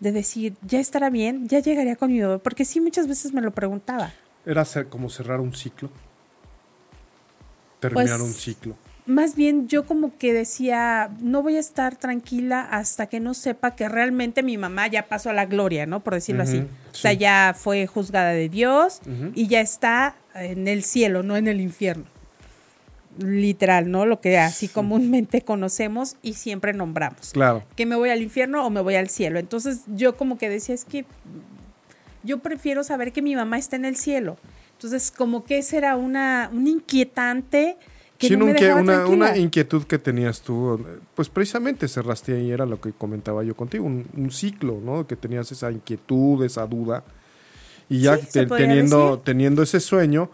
de 0.00 0.12
decir, 0.12 0.54
ya 0.62 0.80
estará 0.80 1.10
bien, 1.10 1.48
ya 1.48 1.58
llegaría 1.58 1.96
con 1.96 2.12
mi 2.12 2.20
bebé, 2.20 2.38
porque 2.38 2.64
sí 2.64 2.80
muchas 2.80 3.08
veces 3.08 3.32
me 3.32 3.40
lo 3.40 3.50
preguntaba. 3.52 4.12
Era 4.46 4.64
como 4.88 5.10
cerrar 5.10 5.40
un 5.40 5.54
ciclo. 5.54 5.90
Terminar 7.80 8.18
Pues, 8.18 8.28
un 8.28 8.34
ciclo. 8.34 8.76
Más 9.06 9.34
bien 9.34 9.68
yo 9.68 9.86
como 9.86 10.18
que 10.18 10.34
decía, 10.34 11.10
no 11.20 11.42
voy 11.42 11.56
a 11.56 11.60
estar 11.60 11.96
tranquila 11.96 12.60
hasta 12.60 13.06
que 13.06 13.20
no 13.20 13.32
sepa 13.32 13.74
que 13.74 13.88
realmente 13.88 14.42
mi 14.42 14.58
mamá 14.58 14.86
ya 14.86 15.06
pasó 15.08 15.30
a 15.30 15.32
la 15.32 15.46
gloria, 15.46 15.86
¿no? 15.86 16.00
Por 16.00 16.14
decirlo 16.14 16.42
así. 16.42 16.58
O 16.58 16.94
sea, 16.94 17.14
ya 17.14 17.54
fue 17.56 17.86
juzgada 17.86 18.30
de 18.30 18.50
Dios 18.50 19.00
y 19.34 19.46
ya 19.46 19.60
está 19.60 20.14
en 20.34 20.68
el 20.68 20.82
cielo, 20.82 21.22
no 21.22 21.38
en 21.38 21.48
el 21.48 21.60
infierno. 21.62 22.04
Literal, 23.18 23.90
¿no? 23.90 24.06
Lo 24.06 24.20
que 24.20 24.38
así 24.38 24.68
comúnmente 24.68 25.42
conocemos 25.42 26.16
y 26.22 26.34
siempre 26.34 26.72
nombramos. 26.72 27.30
Claro. 27.32 27.64
Que 27.76 27.84
me 27.86 27.96
voy 27.96 28.10
al 28.10 28.22
infierno 28.22 28.64
o 28.64 28.70
me 28.70 28.80
voy 28.80 28.94
al 28.94 29.08
cielo. 29.08 29.38
Entonces 29.38 29.80
yo 29.88 30.16
como 30.16 30.38
que 30.38 30.48
decía, 30.48 30.74
es 30.74 30.84
que 30.84 31.04
yo 32.22 32.38
prefiero 32.38 32.84
saber 32.84 33.12
que 33.12 33.22
mi 33.22 33.34
mamá 33.34 33.58
está 33.58 33.76
en 33.76 33.84
el 33.84 33.96
cielo. 33.96 34.36
Entonces 34.72 35.10
como 35.10 35.44
que 35.44 35.58
esa 35.58 35.76
era 35.76 35.96
una, 35.96 36.50
un 36.52 36.66
inquietante 36.66 37.76
que 38.18 38.28
Sí, 38.28 38.36
no 38.36 38.46
me 38.46 38.52
dejaba 38.54 38.80
una, 38.80 39.06
una 39.06 39.36
inquietud 39.36 39.84
que 39.84 39.96
tenías 39.98 40.40
tú, 40.40 40.84
pues 41.14 41.28
precisamente 41.28 41.86
cerraste 41.86 42.34
ahí, 42.34 42.50
era 42.50 42.66
lo 42.66 42.80
que 42.80 42.92
comentaba 42.92 43.44
yo 43.44 43.54
contigo, 43.56 43.84
un, 43.84 44.06
un 44.16 44.32
ciclo, 44.32 44.80
¿no? 44.84 45.06
Que 45.06 45.14
tenías 45.14 45.52
esa 45.52 45.70
inquietud, 45.70 46.44
esa 46.44 46.66
duda. 46.66 47.04
Y 47.88 48.00
ya 48.00 48.16
Sí, 48.18 48.26
te- 48.32 48.46
teniendo, 48.46 49.10
decir. 49.10 49.24
teniendo 49.24 49.62
ese 49.62 49.78
sueño, 49.78 50.30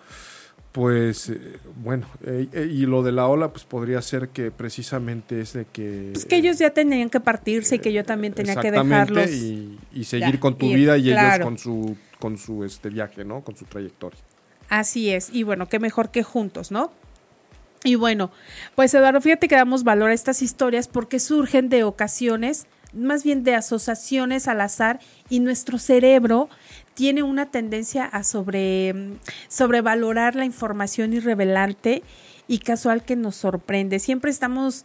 pues 0.74 1.28
eh, 1.28 1.38
bueno, 1.76 2.04
eh, 2.26 2.48
eh, 2.52 2.68
y 2.68 2.84
lo 2.84 3.04
de 3.04 3.12
la 3.12 3.28
ola, 3.28 3.52
pues 3.52 3.62
podría 3.62 4.02
ser 4.02 4.30
que 4.30 4.50
precisamente 4.50 5.40
es 5.40 5.52
de 5.52 5.66
que... 5.66 6.10
Pues 6.12 6.24
que 6.24 6.34
ellos 6.34 6.58
ya 6.58 6.70
tenían 6.70 7.10
que 7.10 7.20
partirse 7.20 7.76
y 7.76 7.78
que 7.78 7.92
yo 7.92 8.04
también 8.04 8.32
tenía 8.32 8.56
que 8.56 8.72
dejarlos. 8.72 9.30
Y, 9.30 9.78
y 9.92 10.02
seguir 10.02 10.32
Ya, 10.32 10.40
con 10.40 10.58
tu 10.58 10.66
vida 10.66 10.98
y 10.98 11.12
claro. 11.12 11.34
ellos 11.36 11.44
con 11.44 11.58
su, 11.58 11.96
con 12.18 12.36
su 12.36 12.64
este 12.64 12.88
viaje, 12.88 13.24
¿no? 13.24 13.42
Con 13.42 13.54
su 13.54 13.66
trayectoria. 13.66 14.18
Así 14.68 15.10
es. 15.10 15.30
Y 15.32 15.44
bueno, 15.44 15.68
qué 15.68 15.78
mejor 15.78 16.10
que 16.10 16.24
juntos, 16.24 16.72
¿no? 16.72 16.90
Y 17.84 17.94
bueno, 17.94 18.32
pues 18.74 18.92
Eduardo, 18.94 19.20
fíjate 19.20 19.46
que 19.46 19.54
damos 19.54 19.84
valor 19.84 20.10
a 20.10 20.14
estas 20.14 20.42
historias 20.42 20.88
porque 20.88 21.20
surgen 21.20 21.68
de 21.68 21.84
ocasiones, 21.84 22.66
más 22.92 23.22
bien 23.22 23.44
de 23.44 23.54
asociaciones 23.54 24.48
al 24.48 24.60
azar, 24.60 24.98
y 25.28 25.38
nuestro 25.38 25.78
cerebro 25.78 26.48
tiene 26.94 27.22
una 27.22 27.50
tendencia 27.50 28.04
a 28.04 28.24
sobre, 28.24 29.18
sobrevalorar 29.48 30.36
la 30.36 30.44
información 30.44 31.12
irrevelante 31.12 32.02
y 32.46 32.58
casual 32.58 33.04
que 33.04 33.16
nos 33.16 33.36
sorprende. 33.36 33.98
Siempre 33.98 34.30
estamos 34.30 34.84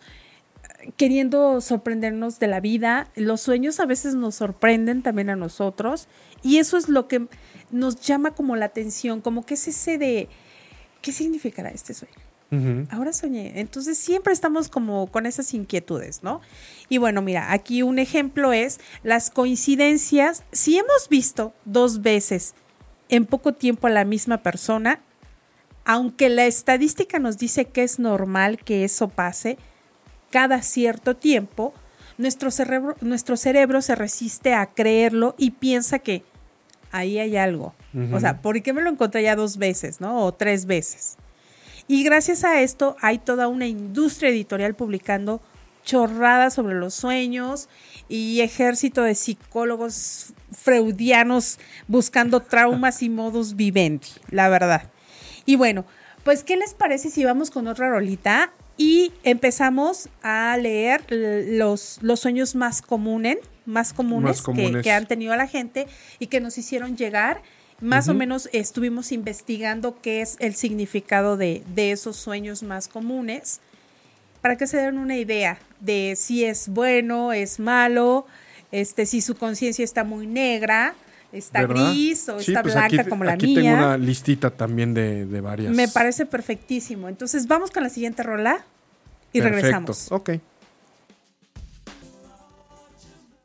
eh, 0.80 0.92
queriendo 0.98 1.62
sorprendernos 1.62 2.40
de 2.40 2.48
la 2.48 2.60
vida. 2.60 3.10
Los 3.16 3.42
sueños 3.42 3.80
a 3.80 3.86
veces 3.86 4.16
nos 4.16 4.36
sorprenden 4.36 5.04
también 5.04 5.30
a 5.30 5.36
nosotros 5.36 6.08
y 6.42 6.58
eso 6.58 6.78
es 6.78 6.90
lo 6.90 7.08
que 7.08 7.28
nos 7.72 8.02
llama 8.02 8.32
como 8.32 8.56
la 8.56 8.66
atención, 8.66 9.22
como 9.22 9.46
que 9.46 9.54
es 9.54 9.68
ese 9.68 9.98
de, 9.98 10.30
¿qué 11.02 11.12
significará 11.12 11.70
este 11.70 11.94
sueño? 11.94 12.29
Ahora 12.90 13.14
soñé. 13.14 13.60
Entonces 13.60 13.98
siempre 13.98 14.34
estamos 14.34 14.70
como 14.70 15.08
con 15.08 15.26
esas 15.28 15.54
inquietudes, 15.54 16.24
¿no? 16.24 16.42
Y 16.90 16.98
bueno, 16.98 17.22
mira, 17.22 17.52
aquí 17.52 17.84
un 17.84 18.00
ejemplo 18.00 18.54
es 18.54 18.80
las 19.04 19.30
coincidencias. 19.30 20.44
Si 20.52 20.78
hemos 20.78 21.10
visto 21.10 21.54
dos 21.66 22.02
veces 22.02 22.56
en 23.10 23.26
poco 23.26 23.54
tiempo 23.54 23.88
a 23.88 23.92
la 23.92 24.04
misma 24.04 24.42
persona, 24.42 25.00
aunque 25.86 26.30
la 26.30 26.46
estadística 26.46 27.20
nos 27.20 27.38
dice 27.38 27.66
que 27.66 27.84
es 27.84 28.00
normal 28.00 28.58
que 28.58 28.84
eso 28.84 29.10
pase 29.10 29.58
cada 30.32 30.62
cierto 30.62 31.16
tiempo, 31.16 31.74
nuestro 32.18 32.52
cerebro, 32.52 32.96
nuestro 33.02 33.38
cerebro 33.38 33.82
se 33.82 33.96
resiste 33.96 34.54
a 34.54 34.68
creerlo 34.68 35.36
y 35.38 35.52
piensa 35.52 36.00
que 36.00 36.24
ahí 36.92 37.20
hay 37.20 37.38
algo. 37.38 37.74
O 38.12 38.20
sea, 38.20 38.42
¿por 38.42 38.62
qué 38.62 38.74
me 38.74 38.82
lo 38.82 38.90
encontré 38.90 39.24
ya 39.24 39.36
dos 39.36 39.58
veces, 39.58 40.00
no? 40.00 40.24
O 40.24 40.34
tres 40.34 40.66
veces. 40.66 41.18
Y 41.90 42.04
gracias 42.04 42.44
a 42.46 42.62
esto 42.62 42.96
hay 43.02 43.18
toda 43.18 43.48
una 43.48 43.66
industria 43.68 44.30
editorial 44.30 44.76
publicando 44.76 45.42
chorradas 45.84 46.54
sobre 46.54 46.76
los 46.76 46.94
sueños 46.94 47.68
y 48.08 48.42
ejército 48.42 49.02
de 49.02 49.16
psicólogos 49.16 50.34
freudianos 50.52 51.58
buscando 51.88 52.42
traumas 52.42 53.02
y 53.02 53.10
modus 53.10 53.56
vivendi, 53.56 54.08
la 54.30 54.50
verdad. 54.50 54.92
Y 55.48 55.56
bueno, 55.56 55.84
pues 56.24 56.44
¿qué 56.44 56.58
les 56.58 56.76
parece 56.76 57.10
si 57.10 57.24
vamos 57.26 57.50
con 57.50 57.68
otra 57.68 57.90
rolita 57.90 58.54
y 58.78 59.12
empezamos 59.24 60.10
a 60.22 60.56
leer 60.58 61.06
los, 61.10 61.98
los 62.04 62.20
sueños 62.20 62.54
más 62.54 62.84
comunes, 62.84 63.38
más 63.66 63.94
comunes, 63.94 64.24
Más 64.30 64.38
que- 64.42 64.44
comunes. 64.44 64.84
Que, 64.84 64.92
han 64.92 65.08
tenido 65.08 65.36
la 65.36 65.48
gente 65.48 65.88
y 66.20 66.28
que 66.28 66.40
nos 66.40 66.58
hicieron 66.60 66.98
llegar? 66.98 67.42
Más 67.82 68.10
o 68.10 68.14
menos 68.14 68.50
estuvimos 68.52 69.12
investigando 69.12 70.00
qué 70.02 70.22
es 70.22 70.36
el 70.40 70.56
significado 70.56 71.38
de, 71.38 71.64
de 71.74 71.92
esos 71.92 72.18
sueños 72.18 72.62
más 72.62 72.88
comunes 72.90 73.62
para 74.42 74.58
que 74.58 74.68
se 74.68 74.78
den 74.78 74.98
una 74.98 75.18
idea 75.18 75.60
de 75.80 76.16
si 76.18 76.44
es 76.44 76.68
bueno, 76.70 77.32
es 77.34 77.60
malo, 77.60 78.26
este, 78.72 79.06
si 79.06 79.22
su 79.22 79.36
conciencia 79.36 79.84
está 79.86 80.04
muy 80.04 80.28
negra, 80.28 80.94
está 81.32 81.62
¿Verdad? 81.62 81.92
gris 81.92 82.28
o 82.30 82.40
Sí, 82.40 82.52
está 82.52 82.62
pues 82.64 82.74
blanca 82.74 83.02
aquí, 83.02 83.10
como 83.10 83.24
la 83.24 83.34
aquí 83.34 83.48
mía. 83.48 83.62
tengo 83.62 83.74
una 83.78 83.98
listita 83.98 84.50
también 84.50 84.94
de, 84.94 85.26
de 85.26 85.42
varias. 85.42 85.74
Me 85.74 85.88
parece 85.88 86.26
perfectísimo. 86.26 87.08
Entonces 87.08 87.48
vamos 87.48 87.72
con 87.72 87.84
la 87.84 87.90
siguiente 87.90 88.24
rola 88.24 88.66
y 89.32 89.40
Perfecto. 89.40 89.56
regresamos. 89.62 90.12
Ok. 90.12 90.32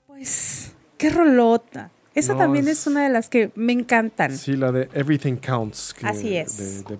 Pues, 0.06 0.72
qué 0.98 1.10
rolota. 1.10 1.90
Esa 2.14 2.32
No, 2.34 2.38
también 2.40 2.68
es- 2.68 2.80
es 2.80 2.86
una 2.86 3.02
de 3.04 3.10
las 3.10 3.28
que 3.28 3.50
me 3.56 3.72
encantan. 3.72 4.36
Sí, 4.36 4.56
la 4.56 4.70
de 4.72 4.88
Everything 4.94 5.36
Counts. 5.36 5.94
que- 5.94 6.06
Así 6.06 6.36
es. 6.36 6.56
De, 6.56 6.96
de. 6.96 6.98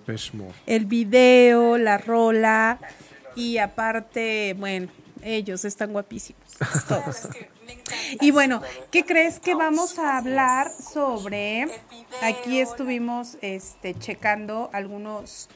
El 0.65 0.85
video, 0.85 1.77
la 1.77 1.97
rola 1.97 2.79
y 3.35 3.57
aparte, 3.57 4.55
bueno, 4.59 4.89
ellos 5.23 5.63
están 5.65 5.91
guapísimos. 5.93 6.41
Todos. 6.87 7.27
Y 8.21 8.31
bueno, 8.31 8.61
¿qué 8.91 9.03
crees 9.05 9.39
que 9.39 9.55
vamos 9.55 9.97
a 9.99 10.17
hablar 10.17 10.71
sobre? 10.71 11.67
Aquí 12.21 12.59
estuvimos 12.59 13.37
este, 13.41 13.93
checando 13.95 14.69
algunos 14.73 15.49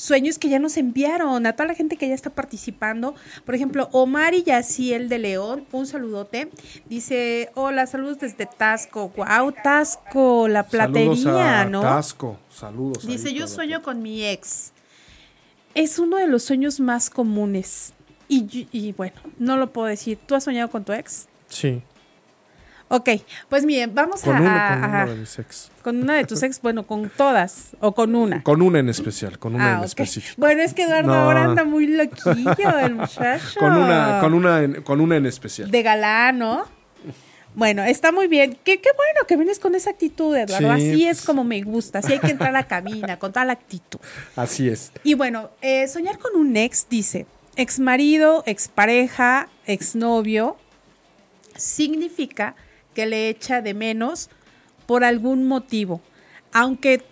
sueños 0.00 0.38
que 0.38 0.48
ya 0.48 0.58
nos 0.58 0.76
enviaron, 0.78 1.46
a 1.46 1.52
toda 1.52 1.66
la 1.66 1.74
gente 1.74 1.96
que 1.96 2.08
ya 2.08 2.14
está 2.14 2.30
participando. 2.30 3.14
Por 3.44 3.54
ejemplo, 3.54 3.88
Omar 3.92 4.34
y 4.34 4.42
Yaciel 4.42 5.08
de 5.08 5.18
León, 5.18 5.66
un 5.72 5.86
saludote. 5.86 6.50
Dice, 6.88 7.50
hola, 7.54 7.86
saludos 7.86 8.18
desde 8.18 8.46
Tasco. 8.46 9.12
Wow, 9.14 9.52
Tasco, 9.62 10.48
la 10.48 10.66
platería, 10.66 11.66
¿no? 11.66 11.82
Tasco, 11.82 12.38
saludos. 12.48 13.06
Dice, 13.06 13.34
yo 13.34 13.46
sueño 13.46 13.82
con 13.82 14.02
mi 14.02 14.24
ex. 14.24 14.72
Es 15.74 15.98
uno 15.98 16.16
de 16.16 16.26
los 16.26 16.44
sueños 16.44 16.80
más 16.80 17.10
comunes. 17.10 17.92
Y, 18.26 18.68
y 18.72 18.92
bueno, 18.92 19.20
no 19.38 19.56
lo 19.56 19.72
puedo 19.72 19.86
decir. 19.86 20.18
¿Tú 20.26 20.34
has 20.34 20.44
soñado 20.44 20.70
con 20.70 20.84
tu 20.84 20.92
ex? 20.92 21.28
Sí. 21.48 21.82
Ok, 22.92 23.08
pues 23.48 23.64
miren, 23.64 23.94
vamos 23.94 24.20
con 24.22 24.34
a, 24.36 24.40
Uno, 24.40 24.50
a- 24.50 24.68
con 24.80 24.90
una 24.90 25.06
de 25.06 25.14
mis 25.14 25.38
ex. 25.38 25.70
con 25.82 26.02
una 26.02 26.14
de 26.16 26.24
tus 26.24 26.42
ex, 26.42 26.60
bueno, 26.60 26.84
con 26.84 27.08
todas 27.08 27.68
o 27.78 27.94
con 27.94 28.16
una. 28.16 28.42
Con 28.42 28.62
una 28.62 28.80
en 28.80 28.88
especial, 28.88 29.38
con 29.38 29.54
una 29.54 29.64
Ah, 29.64 29.72
en 29.74 29.78
ok. 29.78 29.84
específico. 29.84 30.34
Bueno, 30.38 30.60
es 30.62 30.74
que 30.74 30.82
Eduardo 30.82 31.06
No. 31.12 31.14
ahora 31.14 31.44
anda 31.44 31.62
muy 31.62 31.86
loquillo, 31.86 32.78
el 32.82 32.96
muchacho. 32.96 33.60
Con 33.60 33.76
una, 33.76 34.18
con 34.20 34.34
una 34.34 34.62
en, 34.64 34.82
con 34.82 35.00
una 35.00 35.16
en 35.16 35.26
especial. 35.26 35.70
De 35.70 35.82
galán, 35.84 36.38
¿no? 36.38 36.64
Bueno, 37.54 37.82
está 37.84 38.10
muy 38.10 38.26
bien. 38.26 38.58
Qué, 38.64 38.80
qué 38.80 38.90
bueno 38.96 39.20
que 39.28 39.36
vienes 39.36 39.60
con 39.60 39.76
esa 39.76 39.90
actitud, 39.90 40.34
Eduardo. 40.36 40.74
Sí, 40.76 40.90
Así 40.90 41.06
es 41.06 41.18
pues. 41.18 41.26
como 41.26 41.44
me 41.44 41.62
gusta. 41.62 42.00
Así 42.00 42.12
hay 42.14 42.18
que 42.18 42.30
entrar 42.32 42.50
a 42.50 42.52
la 42.52 42.66
cabina, 42.66 43.18
con 43.20 43.32
toda 43.32 43.44
la 43.44 43.52
actitud. 43.52 44.00
Así 44.34 44.68
es. 44.68 44.90
Y 45.04 45.14
bueno, 45.14 45.50
eh, 45.60 45.86
soñar 45.86 46.18
con 46.18 46.34
un 46.34 46.56
ex, 46.56 46.88
dice, 46.90 47.26
ex 47.54 47.78
marido, 47.78 48.42
ex 48.46 48.66
pareja, 48.68 49.48
ex 49.66 49.94
novio, 49.94 50.56
significa 51.56 52.54
que 53.00 53.06
le 53.06 53.30
echa 53.30 53.62
de 53.62 53.72
menos 53.72 54.28
por 54.84 55.04
algún 55.04 55.48
motivo. 55.48 56.02
Aunque 56.52 57.02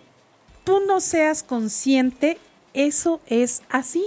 tú 0.63 0.81
no 0.87 0.99
seas 0.99 1.41
consciente, 1.41 2.37
eso 2.75 3.21
es 3.25 3.63
así. 3.69 4.05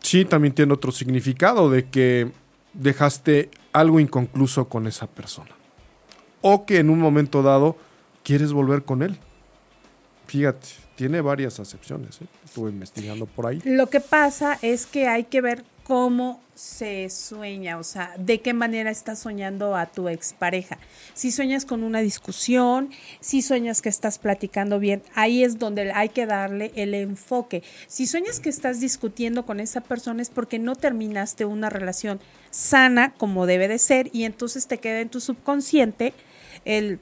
Sí, 0.00 0.24
también 0.24 0.52
tiene 0.52 0.72
otro 0.72 0.90
significado 0.90 1.70
de 1.70 1.88
que 1.88 2.32
dejaste 2.72 3.50
algo 3.72 4.00
inconcluso 4.00 4.68
con 4.68 4.88
esa 4.88 5.06
persona. 5.06 5.52
O 6.40 6.66
que 6.66 6.78
en 6.78 6.90
un 6.90 6.98
momento 6.98 7.44
dado 7.44 7.76
quieres 8.24 8.52
volver 8.52 8.82
con 8.82 9.00
él. 9.04 9.16
Fíjate, 10.26 10.66
tiene 10.96 11.20
varias 11.20 11.60
acepciones. 11.60 12.20
¿eh? 12.20 12.26
Estuve 12.44 12.70
investigando 12.70 13.26
por 13.26 13.46
ahí. 13.46 13.60
Lo 13.64 13.86
que 13.88 14.00
pasa 14.00 14.58
es 14.60 14.86
que 14.86 15.06
hay 15.06 15.22
que 15.22 15.40
ver 15.40 15.62
cómo 15.84 16.40
se 16.54 17.08
sueña, 17.10 17.78
o 17.78 17.82
sea, 17.82 18.14
de 18.18 18.40
qué 18.40 18.52
manera 18.52 18.90
estás 18.90 19.20
soñando 19.20 19.74
a 19.74 19.86
tu 19.86 20.08
expareja. 20.08 20.78
Si 21.14 21.32
sueñas 21.32 21.64
con 21.64 21.82
una 21.82 22.00
discusión, 22.00 22.90
si 23.20 23.42
sueñas 23.42 23.82
que 23.82 23.88
estás 23.88 24.18
platicando 24.18 24.78
bien, 24.78 25.02
ahí 25.14 25.42
es 25.42 25.58
donde 25.58 25.92
hay 25.92 26.10
que 26.10 26.26
darle 26.26 26.70
el 26.76 26.94
enfoque. 26.94 27.62
Si 27.88 28.06
sueñas 28.06 28.38
que 28.38 28.50
estás 28.50 28.80
discutiendo 28.80 29.44
con 29.44 29.60
esa 29.60 29.80
persona 29.80 30.22
es 30.22 30.30
porque 30.30 30.58
no 30.58 30.76
terminaste 30.76 31.44
una 31.44 31.70
relación 31.70 32.20
sana 32.50 33.14
como 33.14 33.46
debe 33.46 33.66
de 33.66 33.78
ser 33.78 34.10
y 34.12 34.24
entonces 34.24 34.66
te 34.66 34.78
queda 34.78 35.00
en 35.00 35.08
tu 35.08 35.20
subconsciente 35.20 36.12
el 36.64 37.00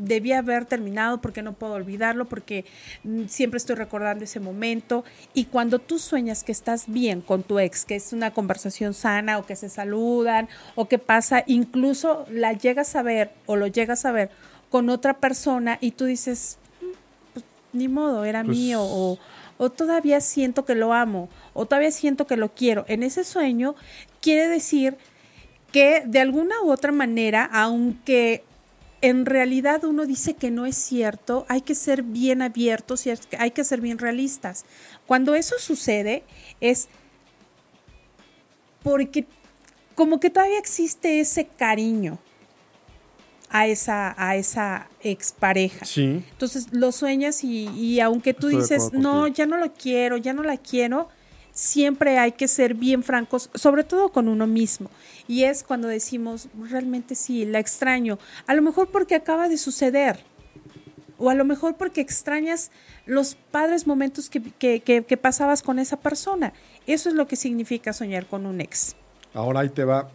debía 0.00 0.38
haber 0.38 0.64
terminado 0.64 1.20
porque 1.20 1.42
no 1.42 1.52
puedo 1.52 1.74
olvidarlo, 1.74 2.24
porque 2.26 2.64
mm, 3.04 3.26
siempre 3.26 3.58
estoy 3.58 3.76
recordando 3.76 4.24
ese 4.24 4.40
momento. 4.40 5.04
Y 5.34 5.44
cuando 5.46 5.78
tú 5.78 5.98
sueñas 5.98 6.42
que 6.44 6.52
estás 6.52 6.84
bien 6.88 7.20
con 7.20 7.42
tu 7.42 7.58
ex, 7.58 7.84
que 7.84 7.96
es 7.96 8.12
una 8.12 8.32
conversación 8.32 8.94
sana 8.94 9.38
o 9.38 9.46
que 9.46 9.56
se 9.56 9.68
saludan 9.68 10.48
o 10.74 10.88
que 10.88 10.98
pasa, 10.98 11.44
incluso 11.46 12.26
la 12.30 12.52
llegas 12.52 12.96
a 12.96 13.02
ver 13.02 13.32
o 13.46 13.56
lo 13.56 13.66
llegas 13.66 14.04
a 14.04 14.12
ver 14.12 14.30
con 14.70 14.88
otra 14.88 15.18
persona 15.18 15.78
y 15.80 15.92
tú 15.92 16.04
dices, 16.04 16.58
"Mm, 16.80 16.86
pues, 17.34 17.44
ni 17.72 17.88
modo, 17.88 18.24
era 18.24 18.42
Pues- 18.44 18.56
mío 18.56 18.80
o, 18.82 19.18
o 19.58 19.70
todavía 19.70 20.20
siento 20.20 20.64
que 20.64 20.74
lo 20.74 20.92
amo 20.94 21.28
o 21.52 21.66
todavía 21.66 21.90
siento 21.90 22.26
que 22.26 22.36
lo 22.36 22.54
quiero. 22.54 22.84
En 22.88 23.02
ese 23.02 23.24
sueño 23.24 23.74
quiere 24.22 24.48
decir 24.48 24.96
que 25.72 26.02
de 26.06 26.18
alguna 26.20 26.54
u 26.62 26.70
otra 26.72 26.92
manera, 26.92 27.48
aunque 27.52 28.42
en 29.02 29.24
realidad 29.26 29.84
uno 29.84 30.06
dice 30.06 30.34
que 30.34 30.50
no 30.50 30.66
es 30.66 30.76
cierto, 30.76 31.46
hay 31.48 31.62
que 31.62 31.74
ser 31.74 32.02
bien 32.02 32.42
abiertos 32.42 33.06
y 33.06 33.12
hay 33.38 33.50
que 33.50 33.64
ser 33.64 33.80
bien 33.80 33.98
realistas. 33.98 34.64
Cuando 35.06 35.34
eso 35.34 35.56
sucede 35.58 36.22
es 36.60 36.88
porque 38.82 39.26
como 39.94 40.20
que 40.20 40.30
todavía 40.30 40.58
existe 40.58 41.20
ese 41.20 41.46
cariño 41.46 42.18
a 43.48 43.66
esa, 43.66 44.14
a 44.16 44.36
esa 44.36 44.88
expareja. 45.02 45.84
Sí. 45.84 46.22
Entonces 46.30 46.68
lo 46.72 46.92
sueñas 46.92 47.42
y, 47.42 47.68
y 47.68 48.00
aunque 48.00 48.32
tú 48.32 48.48
Estoy 48.48 48.62
dices, 48.62 48.92
no, 48.92 49.26
ya 49.26 49.46
no 49.46 49.56
lo 49.56 49.72
quiero, 49.72 50.16
ya 50.16 50.32
no 50.32 50.42
la 50.42 50.56
quiero, 50.56 51.08
siempre 51.52 52.18
hay 52.18 52.32
que 52.32 52.48
ser 52.48 52.74
bien 52.74 53.02
francos, 53.02 53.50
sobre 53.54 53.84
todo 53.84 54.10
con 54.10 54.28
uno 54.28 54.46
mismo. 54.46 54.90
Y 55.30 55.44
es 55.44 55.62
cuando 55.62 55.86
decimos, 55.86 56.48
realmente 56.70 57.14
sí, 57.14 57.44
la 57.46 57.60
extraño. 57.60 58.18
A 58.48 58.54
lo 58.54 58.62
mejor 58.62 58.88
porque 58.90 59.14
acaba 59.14 59.48
de 59.48 59.58
suceder. 59.58 60.24
O 61.18 61.30
a 61.30 61.34
lo 61.34 61.44
mejor 61.44 61.76
porque 61.76 62.00
extrañas 62.00 62.72
los 63.06 63.36
padres 63.36 63.86
momentos 63.86 64.28
que, 64.28 64.42
que- 64.42 64.80
que- 64.80 65.04
que 65.04 65.16
pasabas 65.16 65.62
con 65.62 65.78
esa 65.78 65.98
persona. 66.00 66.52
Eso 66.88 67.08
es 67.10 67.14
lo 67.14 67.28
que 67.28 67.36
significa 67.36 67.92
soñar 67.92 68.26
con 68.26 68.44
un 68.44 68.60
ex. 68.60 68.96
Ahora 69.32 69.60
ahí 69.60 69.68
te 69.68 69.84
va 69.84 70.10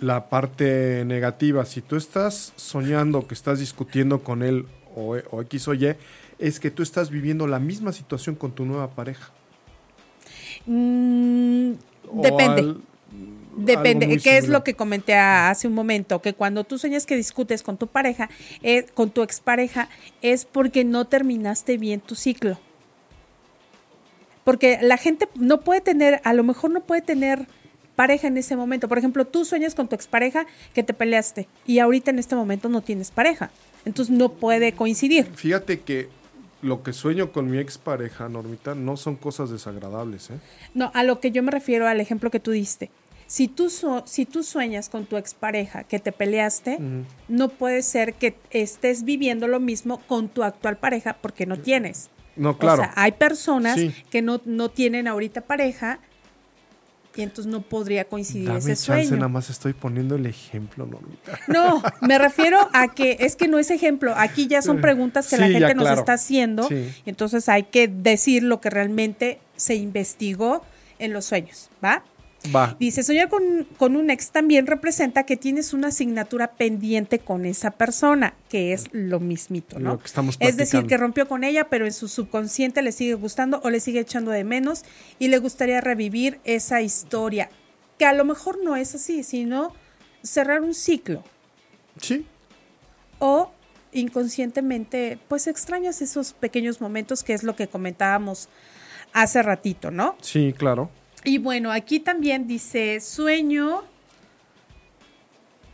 la 0.00 0.28
parte 0.28 1.04
negativa. 1.06 1.64
Si 1.64 1.80
tú 1.80 1.94
estás 1.94 2.52
soñando 2.56 3.28
que 3.28 3.34
estás 3.34 3.60
discutiendo 3.60 4.24
con 4.24 4.42
él 4.42 4.66
o, 4.96 5.16
o 5.30 5.42
X 5.42 5.68
o 5.68 5.74
Y, 5.74 5.94
es 6.40 6.58
que 6.58 6.72
tú 6.72 6.82
estás 6.82 7.10
viviendo 7.10 7.46
la 7.46 7.60
misma 7.60 7.92
situación 7.92 8.34
con 8.34 8.50
tu 8.52 8.64
nueva 8.64 8.90
pareja. 8.90 9.30
Mm, 10.66 11.72
depende. 12.22 12.60
al- 12.60 12.82
Depende, 13.56 14.18
¿qué 14.18 14.38
es 14.38 14.48
lo 14.48 14.62
que 14.62 14.74
comenté 14.74 15.14
hace 15.14 15.66
un 15.66 15.74
momento? 15.74 16.22
Que 16.22 16.32
cuando 16.32 16.62
tú 16.62 16.78
sueñas 16.78 17.06
que 17.06 17.16
discutes 17.16 17.62
con 17.62 17.76
tu 17.76 17.88
pareja, 17.88 18.30
eh, 18.62 18.86
con 18.94 19.10
tu 19.10 19.22
expareja, 19.22 19.88
es 20.22 20.44
porque 20.44 20.84
no 20.84 21.06
terminaste 21.06 21.76
bien 21.76 22.00
tu 22.00 22.14
ciclo. 22.14 22.58
Porque 24.44 24.78
la 24.80 24.96
gente 24.96 25.28
no 25.34 25.60
puede 25.60 25.80
tener, 25.80 26.20
a 26.24 26.32
lo 26.34 26.44
mejor 26.44 26.70
no 26.70 26.82
puede 26.82 27.02
tener 27.02 27.48
pareja 27.96 28.28
en 28.28 28.36
ese 28.36 28.54
momento. 28.54 28.86
Por 28.86 28.98
ejemplo, 28.98 29.24
tú 29.24 29.44
sueñas 29.44 29.74
con 29.74 29.88
tu 29.88 29.96
expareja 29.96 30.46
que 30.72 30.84
te 30.84 30.94
peleaste 30.94 31.48
y 31.66 31.80
ahorita 31.80 32.12
en 32.12 32.20
este 32.20 32.36
momento 32.36 32.68
no 32.68 32.80
tienes 32.80 33.10
pareja. 33.10 33.50
Entonces 33.84 34.14
no 34.16 34.28
puede 34.28 34.72
coincidir. 34.72 35.26
Fíjate 35.34 35.80
que 35.80 36.08
lo 36.62 36.82
que 36.82 36.92
sueño 36.92 37.32
con 37.32 37.50
mi 37.50 37.58
expareja, 37.58 38.28
Normita, 38.28 38.74
no 38.74 38.96
son 38.96 39.16
cosas 39.16 39.50
desagradables. 39.50 40.30
¿eh? 40.30 40.38
No, 40.74 40.90
a 40.94 41.02
lo 41.04 41.20
que 41.20 41.30
yo 41.30 41.42
me 41.42 41.50
refiero 41.52 41.86
al 41.86 42.00
ejemplo 42.00 42.30
que 42.30 42.40
tú 42.40 42.50
diste. 42.50 42.90
Si 43.26 43.46
tú, 43.46 43.68
su- 43.68 44.02
si 44.06 44.24
tú 44.24 44.42
sueñas 44.42 44.88
con 44.88 45.04
tu 45.04 45.16
expareja 45.18 45.84
que 45.84 45.98
te 45.98 46.12
peleaste, 46.12 46.78
no 47.28 47.48
puede 47.50 47.82
ser 47.82 48.14
que 48.14 48.36
estés 48.50 49.04
viviendo 49.04 49.46
lo 49.48 49.60
mismo 49.60 49.98
con 50.06 50.28
tu 50.28 50.42
actual 50.42 50.78
pareja 50.78 51.16
porque 51.20 51.44
no 51.44 51.58
tienes. 51.58 52.08
No, 52.36 52.56
claro. 52.56 52.82
O 52.82 52.84
sea, 52.86 52.94
hay 52.96 53.12
personas 53.12 53.74
Sí. 53.76 53.92
que 54.10 54.22
no, 54.22 54.40
no 54.46 54.70
tienen 54.70 55.08
ahorita 55.08 55.42
pareja 55.42 55.98
y 57.16 57.22
entonces 57.22 57.50
no 57.50 57.62
podría 57.62 58.04
coincidir 58.04 58.46
Dame 58.46 58.58
ese 58.58 58.68
chance, 58.68 58.84
sueño. 59.06 59.16
nada 59.16 59.28
más 59.28 59.50
estoy 59.50 59.72
poniendo 59.72 60.14
el 60.14 60.26
ejemplo, 60.26 60.86
Normita. 60.86 61.38
No, 61.48 61.82
me 62.00 62.18
refiero 62.18 62.68
a 62.72 62.88
que 62.88 63.16
es 63.20 63.34
que 63.34 63.48
no 63.48 63.58
es 63.58 63.70
ejemplo. 63.70 64.14
Aquí 64.16 64.46
ya 64.46 64.62
son 64.62 64.80
preguntas 64.80 65.28
que 65.28 65.36
la 65.36 65.46
gente 65.46 65.60
ya, 65.60 65.74
nos 65.74 65.84
claro. 65.84 66.00
está 66.00 66.12
haciendo. 66.14 66.68
Sí. 66.68 66.92
y 67.04 67.10
Entonces 67.10 67.48
hay 67.48 67.64
que 67.64 67.88
decir 67.88 68.42
lo 68.42 68.60
que 68.60 68.70
realmente 68.70 69.40
se 69.56 69.74
investigó 69.74 70.62
en 70.98 71.12
los 71.12 71.24
sueños, 71.24 71.70
¿va? 71.84 72.04
Va. 72.54 72.76
Dice, 72.78 73.02
soñar 73.02 73.28
con, 73.28 73.66
con 73.76 73.96
un 73.96 74.10
ex 74.10 74.30
también 74.30 74.66
representa 74.66 75.24
que 75.24 75.36
tienes 75.36 75.72
una 75.72 75.88
asignatura 75.88 76.52
pendiente 76.52 77.18
con 77.18 77.44
esa 77.44 77.72
persona, 77.72 78.34
que 78.48 78.72
es 78.72 78.86
lo 78.92 79.18
mismito, 79.18 79.78
¿no? 79.80 79.92
Lo 79.94 79.98
que 79.98 80.06
estamos 80.06 80.36
es 80.38 80.56
decir, 80.56 80.86
que 80.86 80.96
rompió 80.96 81.26
con 81.26 81.42
ella, 81.42 81.68
pero 81.68 81.84
en 81.84 81.92
su 81.92 82.06
subconsciente 82.06 82.80
le 82.82 82.92
sigue 82.92 83.14
gustando 83.14 83.60
o 83.64 83.70
le 83.70 83.80
sigue 83.80 84.00
echando 84.00 84.30
de 84.30 84.44
menos 84.44 84.84
y 85.18 85.28
le 85.28 85.38
gustaría 85.38 85.80
revivir 85.80 86.38
esa 86.44 86.80
historia, 86.80 87.50
que 87.98 88.04
a 88.06 88.12
lo 88.12 88.24
mejor 88.24 88.62
no 88.62 88.76
es 88.76 88.94
así, 88.94 89.24
sino 89.24 89.74
cerrar 90.22 90.62
un 90.62 90.74
ciclo 90.74 91.24
Sí. 92.00 92.24
o 93.18 93.50
inconscientemente, 93.92 95.18
pues 95.28 95.46
extrañas 95.46 96.02
esos 96.02 96.32
pequeños 96.32 96.80
momentos 96.80 97.24
que 97.24 97.34
es 97.34 97.42
lo 97.42 97.56
que 97.56 97.68
comentábamos 97.68 98.48
hace 99.12 99.42
ratito, 99.42 99.90
¿no? 99.90 100.16
Sí, 100.20 100.54
claro. 100.56 100.90
Y 101.24 101.38
bueno, 101.38 101.72
aquí 101.72 102.00
también 102.00 102.46
dice 102.46 103.00
sueño. 103.00 103.82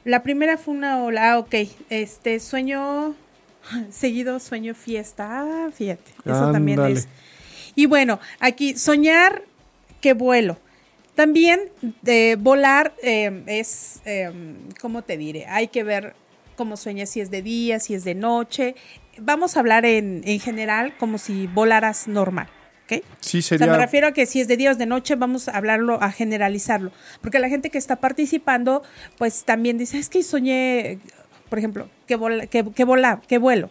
La 0.05 0.23
primera 0.23 0.59
fue 0.59 0.75
una 0.75 1.03
ola, 1.03 1.33
ah, 1.33 1.39
ok. 1.39 1.55
Este 1.91 2.41
sueño 2.41 3.15
seguido 3.91 4.39
sueño 4.41 4.75
fiesta. 4.75 5.27
Ah, 5.31 5.71
fíjate, 5.73 6.11
eso 6.25 6.53
también 6.53 6.81
es. 6.81 7.09
Y 7.75 7.87
bueno, 7.87 8.21
aquí 8.41 8.77
soñar 8.77 9.43
que 10.01 10.13
vuelo. 10.13 10.59
También 11.15 11.61
de 12.03 12.37
volar 12.39 12.95
eh, 13.03 13.45
es, 13.47 14.01
eh, 14.05 14.33
¿cómo 14.81 15.03
te 15.03 15.17
diré? 15.17 15.47
Hay 15.47 15.69
que 15.69 15.85
ver 15.85 16.15
cómo 16.57 16.77
sueñas, 16.77 17.11
si 17.11 17.21
es 17.21 17.31
de 17.31 17.43
día, 17.43 17.79
si 17.81 17.95
es 17.95 18.05
de 18.05 18.15
noche. 18.15 18.75
vamos 19.19 19.57
a 19.57 19.61
hablar 19.61 19.85
en, 19.85 20.23
en 20.25 20.41
general 20.41 20.97
como 20.99 21.19
si 21.19 21.47
volaras 21.47 22.09
normal. 22.09 22.49
Sí, 23.21 23.39
O 23.39 23.43
sea, 23.43 23.59
sería. 23.59 23.67
me 23.73 23.79
refiero 23.79 24.09
a 24.09 24.13
que 24.13 24.27
si 24.27 24.41
es 24.41 24.49
de 24.49 24.57
día 24.57 24.69
o 24.69 24.73
es 24.73 24.79
de 24.79 24.87
noche, 24.87 25.17
vamos 25.17 25.49
a 25.49 25.57
hablarlo, 25.57 26.03
a 26.03 26.11
generalizarlo. 26.11 26.93
Porque 27.21 27.39
la 27.39 27.49
gente 27.49 27.71
que 27.71 27.79
está 27.79 27.97
participando, 27.97 28.83
pues 29.19 29.45
también 29.45 29.79
dice, 29.79 29.99
es 29.99 30.09
que 30.09 30.23
soñé, 30.23 30.99
por 31.49 31.59
ejemplo, 31.59 31.89
que, 32.07 32.17
vola, 32.17 32.47
que, 32.47 32.65
que, 32.73 32.85
vola, 32.85 33.21
que 33.27 33.39
vuelo. 33.39 33.71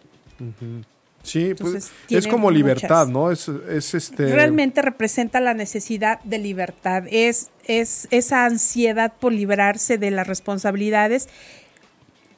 sí, 1.22 1.54
pues, 1.54 1.92
es 2.08 2.26
como 2.26 2.50
libertad. 2.50 3.06
¿no? 3.06 3.30
Es, 3.30 3.48
es 3.48 3.94
este. 3.94 4.32
Realmente 4.32 4.82
representa 4.82 5.40
la 5.40 5.54
necesidad 5.54 6.20
de 6.24 6.38
libertad. 6.38 7.04
Es, 7.08 7.50
es 7.66 8.08
esa 8.10 8.44
ansiedad 8.46 9.12
por 9.18 9.32
librarse 9.32 9.96
de 9.98 10.10
las 10.10 10.26
responsabilidades 10.26 11.28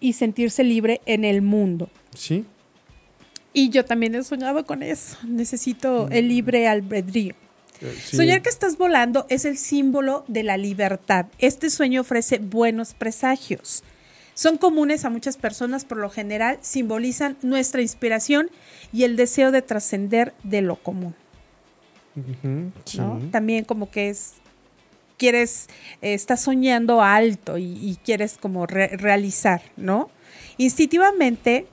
y 0.01 0.13
sentirse 0.13 0.63
libre 0.63 1.01
en 1.07 1.25
el 1.25 1.43
mundo. 1.43 1.91
Sí. 2.15 2.45
Y 3.59 3.71
yo 3.71 3.87
también 3.87 4.15
he 4.15 4.23
soñado 4.23 4.67
con 4.67 4.83
eso. 4.83 5.17
Necesito 5.27 6.09
el 6.11 6.29
libre 6.29 6.69
albedrío. 6.69 7.33
eh, 7.81 7.95
sí. 8.05 8.17
Soñar 8.19 8.43
que 8.43 8.51
estás 8.51 8.77
volando 8.77 9.25
es 9.31 9.47
el 9.47 9.57
símbolo 9.57 10.25
de 10.29 10.43
la 10.43 10.59
libertad. 10.59 11.25
Este 11.39 11.71
sueño 11.71 12.03
ofrece 12.03 12.37
buenos 12.39 12.93
presagios. 12.93 13.83
Son 14.35 14.59
comunes 14.59 15.07
a 15.07 15.09
muchas 15.11 15.39
personas, 15.39 15.87
por 15.87 15.97
lo 15.97 16.11
general 16.11 16.59
simbolizan 16.61 17.39
nuestra 17.41 17.81
inspiración 17.81 18.51
y 18.93 19.05
el 19.05 19.17
deseo 19.17 19.51
de 19.53 19.63
trascender 19.63 20.35
de 20.43 20.61
lo 20.61 20.77
común. 20.77 21.15
¿no? 22.99 23.19
También 23.31 23.65
como 23.65 23.91
que 23.91 24.11
es, 24.11 24.35
quieres, 25.17 25.69
eh, 26.03 26.13
estás 26.13 26.43
soñando 26.43 27.01
alto 27.03 27.57
y, 27.57 27.65
y 27.65 27.97
quieres 28.05 28.37
como 28.39 28.67
re- 28.67 28.97
realizar, 28.99 29.63
¿no? 29.79 30.11
Instintivamente 30.59 31.67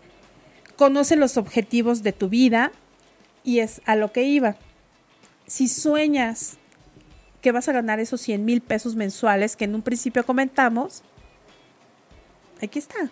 conoce 0.76 1.16
los 1.16 1.38
objetivos 1.38 2.04
de 2.04 2.14
tu 2.14 2.30
vida 2.30 2.72
y 3.44 3.60
es 3.60 3.82
a 3.86 3.96
lo 3.96 4.12
que 4.12 4.24
iba. 4.24 4.56
Si 5.48 5.68
sueñas 5.68 6.58
que 7.42 7.52
vas 7.52 7.68
a 7.68 7.74
ganar 7.74 8.00
esos 8.00 8.22
100 8.22 8.46
mil 8.46 8.62
pesos 8.62 8.96
mensuales 8.96 9.56
que 9.56 9.66
en 9.66 9.76
un 9.76 9.82
principio 9.82 10.26
comentamos, 10.26 11.04
aquí 12.62 12.80
está. 12.80 13.12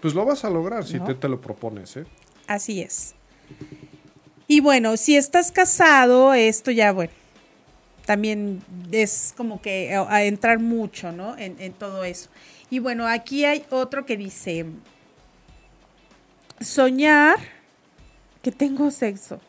Pues 0.00 0.14
lo 0.14 0.24
vas 0.24 0.44
a 0.44 0.50
lograr 0.50 0.84
si 0.84 0.98
te, 0.98 1.14
te 1.14 1.28
lo 1.28 1.40
propones, 1.40 1.96
¿eh? 1.96 2.04
Así 2.46 2.80
es. 2.80 3.14
Y 4.48 4.60
bueno, 4.60 4.96
si 4.96 5.16
estás 5.16 5.52
casado, 5.52 6.34
esto 6.34 6.72
ya, 6.72 6.90
bueno, 6.90 7.12
también 8.04 8.62
es 8.90 9.32
como 9.36 9.62
que 9.62 9.94
a, 9.94 10.12
a 10.12 10.24
entrar 10.24 10.58
mucho, 10.58 11.12
¿no? 11.12 11.38
En, 11.38 11.60
en 11.60 11.72
todo 11.72 12.02
eso. 12.02 12.30
Y 12.70 12.80
bueno, 12.80 13.06
aquí 13.06 13.44
hay 13.44 13.64
otro 13.70 14.06
que 14.06 14.16
dice, 14.16 14.66
soñar 16.60 17.38
que 18.42 18.52
tengo 18.52 18.90
sexo 18.90 19.40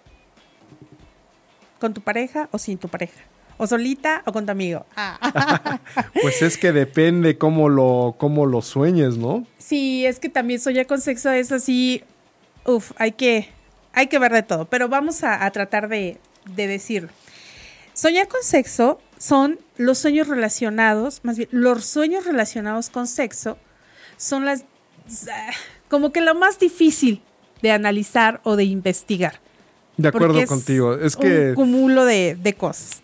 con 1.79 1.93
tu 1.93 2.01
pareja 2.01 2.47
o 2.51 2.57
sin 2.57 2.77
tu 2.77 2.87
pareja. 2.87 3.21
O 3.57 3.67
solita 3.67 4.23
o 4.25 4.31
con 4.31 4.45
tu 4.45 4.51
amigo. 4.51 4.85
Ah. 4.95 5.79
Pues 6.21 6.41
es 6.41 6.57
que 6.57 6.71
depende 6.71 7.37
cómo 7.37 7.69
lo, 7.69 8.15
cómo 8.17 8.45
lo 8.45 8.61
sueñes, 8.61 9.17
¿no? 9.17 9.45
Sí, 9.57 10.05
es 10.05 10.19
que 10.19 10.29
también 10.29 10.59
soñar 10.59 10.87
con 10.87 11.01
sexo 11.01 11.31
es 11.31 11.51
así, 11.51 12.03
uf, 12.65 12.91
hay 12.97 13.11
que, 13.11 13.49
hay 13.93 14.07
que 14.07 14.19
ver 14.19 14.31
de 14.31 14.43
todo, 14.43 14.65
pero 14.65 14.87
vamos 14.87 15.23
a, 15.23 15.45
a 15.45 15.51
tratar 15.51 15.89
de, 15.89 16.19
de 16.45 16.67
decirlo. 16.67 17.09
Soñar 17.93 18.27
con 18.27 18.41
sexo 18.43 18.99
son 19.17 19.59
los 19.77 19.99
sueños 19.99 20.27
relacionados, 20.27 21.21
más 21.23 21.37
bien, 21.37 21.49
los 21.51 21.85
sueños 21.85 22.25
relacionados 22.25 22.89
con 22.89 23.07
sexo 23.07 23.57
son 24.17 24.45
las, 24.45 24.65
como 25.91 26.13
que 26.13 26.21
lo 26.21 26.33
más 26.35 26.57
difícil 26.57 27.21
de 27.61 27.71
analizar 27.71 28.39
o 28.45 28.55
de 28.55 28.63
investigar. 28.63 29.41
De 29.97 30.07
acuerdo 30.07 30.39
es 30.39 30.47
contigo. 30.47 30.95
Es 30.95 31.17
que. 31.17 31.49
Un 31.49 31.55
cúmulo 31.55 32.05
de, 32.05 32.37
de 32.41 32.53
cosas. 32.53 33.01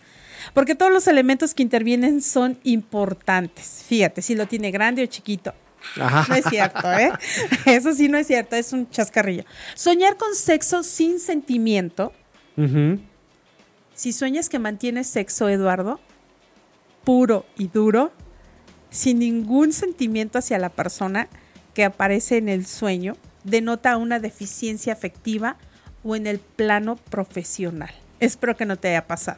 Porque 0.54 0.74
todos 0.74 0.92
los 0.94 1.06
elementos 1.08 1.54
que 1.54 1.64
intervienen 1.64 2.22
son 2.22 2.58
importantes. 2.64 3.84
Fíjate, 3.86 4.22
si 4.22 4.36
lo 4.36 4.48
tiene 4.48 4.72
grande 4.72 5.04
o 5.04 5.06
chiquito. 5.06 5.54
Ajá. 6.00 6.26
No 6.30 6.36
es 6.36 6.46
cierto, 6.46 6.94
¿eh? 6.94 7.12
Eso 7.66 7.94
sí 7.94 8.08
no 8.08 8.18
es 8.18 8.26
cierto, 8.28 8.56
es 8.56 8.72
un 8.72 8.90
chascarrillo. 8.90 9.44
Soñar 9.76 10.16
con 10.16 10.34
sexo 10.34 10.82
sin 10.82 11.20
sentimiento. 11.20 12.14
Ujú. 12.56 13.02
Si 13.96 14.14
sueñas 14.14 14.48
que 14.48 14.60
mantienes 14.60 15.08
sexo, 15.08 15.50
Eduardo, 15.50 16.00
puro 17.04 17.46
y 17.58 17.68
duro, 17.68 18.14
sin 18.90 19.20
ningún 19.20 19.74
sentimiento 19.74 20.40
hacia 20.40 20.58
la 20.58 20.70
persona 20.70 21.28
que 21.78 21.86
aparece 21.86 22.38
en 22.38 22.50
el 22.50 22.66
sueño, 22.66 23.16
denota 23.44 23.98
una 23.98 24.20
deficiencia 24.20 24.94
afectiva 24.94 25.58
o 26.04 26.16
en 26.16 26.26
el 26.26 26.40
plano 26.40 26.96
profesional. 26.96 27.92
Espero 28.20 28.58
que 28.58 28.66
no 28.66 28.78
te 28.78 28.88
haya 28.88 29.06
pasado. 29.06 29.38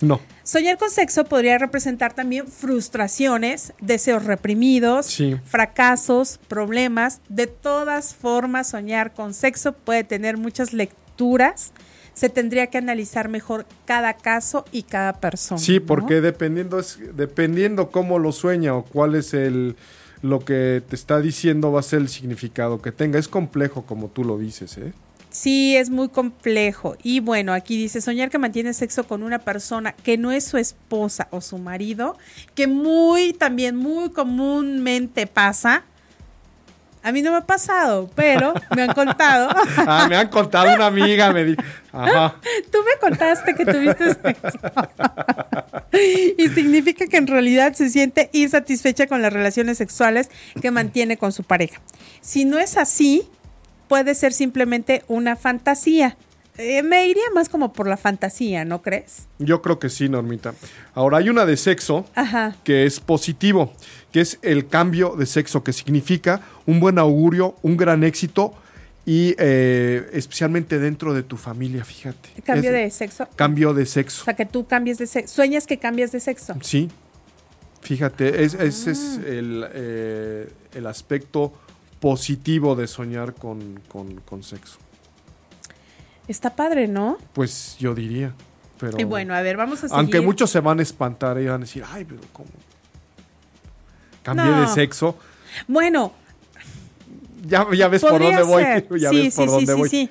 No. 0.00 0.20
Soñar 0.44 0.78
con 0.78 0.88
sexo 0.88 1.24
podría 1.24 1.58
representar 1.58 2.12
también 2.12 2.46
frustraciones, 2.46 3.72
deseos 3.80 4.24
reprimidos, 4.24 5.06
Sí. 5.06 5.36
fracasos, 5.44 6.38
problemas. 6.46 7.22
De 7.28 7.48
todas 7.48 8.14
formas, 8.14 8.68
soñar 8.68 9.12
con 9.12 9.34
sexo 9.34 9.72
puede 9.72 10.04
tener 10.04 10.36
muchas 10.36 10.72
lecturas. 10.72 11.72
Se 12.14 12.28
tendría 12.28 12.68
que 12.68 12.78
analizar 12.78 13.28
mejor 13.28 13.66
cada 13.84 14.14
caso 14.14 14.64
y 14.70 14.84
cada 14.84 15.14
persona. 15.14 15.58
Sí, 15.60 15.80
¿no? 15.80 15.86
porque 15.86 16.20
dependiendo, 16.20 16.78
es, 16.78 17.00
dependiendo 17.16 17.90
cómo 17.90 18.20
lo 18.20 18.30
sueña 18.30 18.76
o 18.76 18.84
cuál 18.84 19.16
es 19.16 19.34
el 19.34 19.74
lo 20.22 20.40
que 20.40 20.82
te 20.88 20.96
está 20.96 21.20
diciendo 21.20 21.72
va 21.72 21.80
a 21.80 21.84
ser 21.84 22.00
el 22.00 22.08
significado 22.08 22.82
que 22.82 22.92
tenga. 22.92 23.18
Es 23.18 23.28
complejo 23.28 23.82
como 23.86 24.08
tú 24.08 24.24
lo 24.24 24.38
dices, 24.38 24.76
¿eh? 24.78 24.92
Sí, 25.30 25.76
es 25.76 25.90
muy 25.90 26.08
complejo. 26.08 26.96
Y 27.02 27.20
bueno, 27.20 27.52
aquí 27.52 27.76
dice, 27.76 28.00
soñar 28.00 28.30
que 28.30 28.38
mantiene 28.38 28.74
sexo 28.74 29.04
con 29.06 29.22
una 29.22 29.38
persona 29.38 29.92
que 29.92 30.18
no 30.18 30.32
es 30.32 30.44
su 30.44 30.58
esposa 30.58 31.28
o 31.30 31.40
su 31.40 31.58
marido, 31.58 32.18
que 32.56 32.66
muy, 32.66 33.32
también 33.32 33.76
muy 33.76 34.10
comúnmente 34.10 35.28
pasa. 35.28 35.84
A 37.02 37.12
mí 37.12 37.22
no 37.22 37.30
me 37.30 37.38
ha 37.38 37.46
pasado, 37.46 38.10
pero 38.14 38.52
me 38.74 38.82
han 38.82 38.92
contado. 38.92 39.48
Ah, 39.76 40.06
me 40.08 40.16
han 40.16 40.28
contado 40.28 40.74
una 40.74 40.86
amiga, 40.86 41.32
me 41.32 41.44
dijo. 41.44 41.62
Ajá. 41.92 42.36
Tú 42.70 42.78
me 42.84 42.98
contaste 43.00 43.54
que 43.54 43.64
tuviste 43.64 44.14
sexo. 44.14 44.58
y 46.38 46.48
significa 46.48 47.06
que 47.06 47.16
en 47.16 47.26
realidad 47.26 47.72
se 47.72 47.88
siente 47.88 48.28
insatisfecha 48.32 49.06
con 49.06 49.22
las 49.22 49.32
relaciones 49.32 49.78
sexuales 49.78 50.30
que 50.60 50.70
mantiene 50.70 51.16
con 51.16 51.32
su 51.32 51.42
pareja. 51.44 51.80
Si 52.20 52.44
no 52.44 52.58
es 52.58 52.76
así, 52.76 53.28
puede 53.88 54.14
ser 54.14 54.32
simplemente 54.32 55.02
una 55.08 55.36
fantasía. 55.36 56.16
Eh, 56.58 56.82
me 56.82 57.06
iría 57.06 57.22
más 57.34 57.48
como 57.48 57.72
por 57.72 57.86
la 57.86 57.96
fantasía, 57.96 58.64
¿no 58.66 58.82
crees? 58.82 59.28
Yo 59.38 59.62
creo 59.62 59.78
que 59.78 59.88
sí, 59.88 60.08
Normita. 60.10 60.54
Ahora 60.94 61.18
hay 61.18 61.30
una 61.30 61.46
de 61.46 61.56
sexo 61.56 62.04
Ajá. 62.14 62.54
que 62.64 62.84
es 62.84 63.00
positivo, 63.00 63.72
que 64.12 64.20
es 64.20 64.38
el 64.42 64.66
cambio 64.68 65.14
de 65.16 65.26
sexo, 65.26 65.62
que 65.62 65.72
significa 65.72 66.40
un 66.66 66.80
buen 66.80 66.98
augurio, 66.98 67.54
un 67.62 67.76
gran 67.76 68.02
éxito 68.04 68.52
y 69.06 69.34
eh, 69.38 70.08
especialmente 70.12 70.78
dentro 70.78 71.14
de 71.14 71.22
tu 71.22 71.36
familia, 71.36 71.84
fíjate. 71.84 72.28
Cambio 72.44 72.70
Es- 72.70 72.76
de 72.76 72.90
sexo. 72.90 73.28
Cambio 73.36 73.72
de 73.74 73.82
O 73.84 73.86
sexo. 73.86 74.24
sea, 74.24 74.34
que 74.34 74.46
tú 74.46 74.66
cambies 74.66 74.98
de 74.98 75.06
sexo. 75.06 75.34
Sueñas 75.34 75.66
que 75.66 75.78
cambias 75.78 76.12
de 76.12 76.20
sexo. 76.20 76.54
Sí, 76.60 76.90
fíjate, 77.82 78.42
es- 78.44 78.54
ese 78.54 78.90
es 78.90 79.18
Ah. 79.22 79.28
el, 79.28 79.66
eh, 79.72 80.52
el 80.74 80.86
aspecto 80.86 81.52
positivo 82.00 82.74
de 82.76 82.86
soñar 82.86 83.34
con, 83.34 83.80
con- 83.88 84.20
con 84.20 84.42
sexo. 84.42 84.78
Está 86.28 86.54
padre, 86.54 86.86
¿no? 86.86 87.18
Pues 87.32 87.76
yo 87.78 87.94
diría. 87.94 88.34
Pero, 88.78 88.98
Y 88.98 89.04
bueno, 89.04 89.34
a 89.34 89.42
ver, 89.42 89.56
vamos 89.56 89.78
a 89.78 89.82
seguir. 89.82 89.96
aunque 89.96 90.20
muchos 90.20 90.50
se 90.50 90.60
van 90.60 90.78
a 90.78 90.82
espantar 90.82 91.38
y 91.40 91.46
van 91.46 91.56
a 91.62 91.64
decir, 91.64 91.84
ay, 91.92 92.04
pero 92.04 92.20
¿cómo? 92.32 92.48
Cambié 94.22 94.46
No. 94.46 94.60
de 94.62 94.66
sexo. 94.68 95.16
Bueno, 95.68 96.12
Ya, 97.46 97.66
ya 97.74 97.88
ves 97.88 98.02
por 98.02 98.20
dónde 98.20 98.42
voy. 98.42 98.62
ser. 98.62 98.86
Ya 99.00 99.10
sí, 99.10 99.22
ves 99.22 99.34
por 99.34 99.46
sí, 99.48 99.50
dónde 99.54 99.72
sí, 99.72 99.78
voy. 99.78 99.88
sí, 99.88 100.10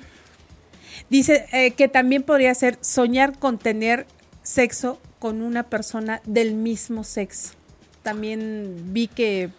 Dice 1.08 1.46
eh, 1.52 1.72
que 1.72 1.88
también 1.88 2.22
podría 2.22 2.54
ser 2.54 2.78
soñar 2.80 3.38
con 3.38 3.58
tener 3.58 4.06
sexo 4.42 4.98
con 5.18 5.42
una 5.42 5.64
persona 5.64 6.20
del 6.24 6.54
mismo 6.54 7.04
sexo. 7.04 7.54
También 8.02 8.76
vi 8.94 9.08
que 9.08 9.50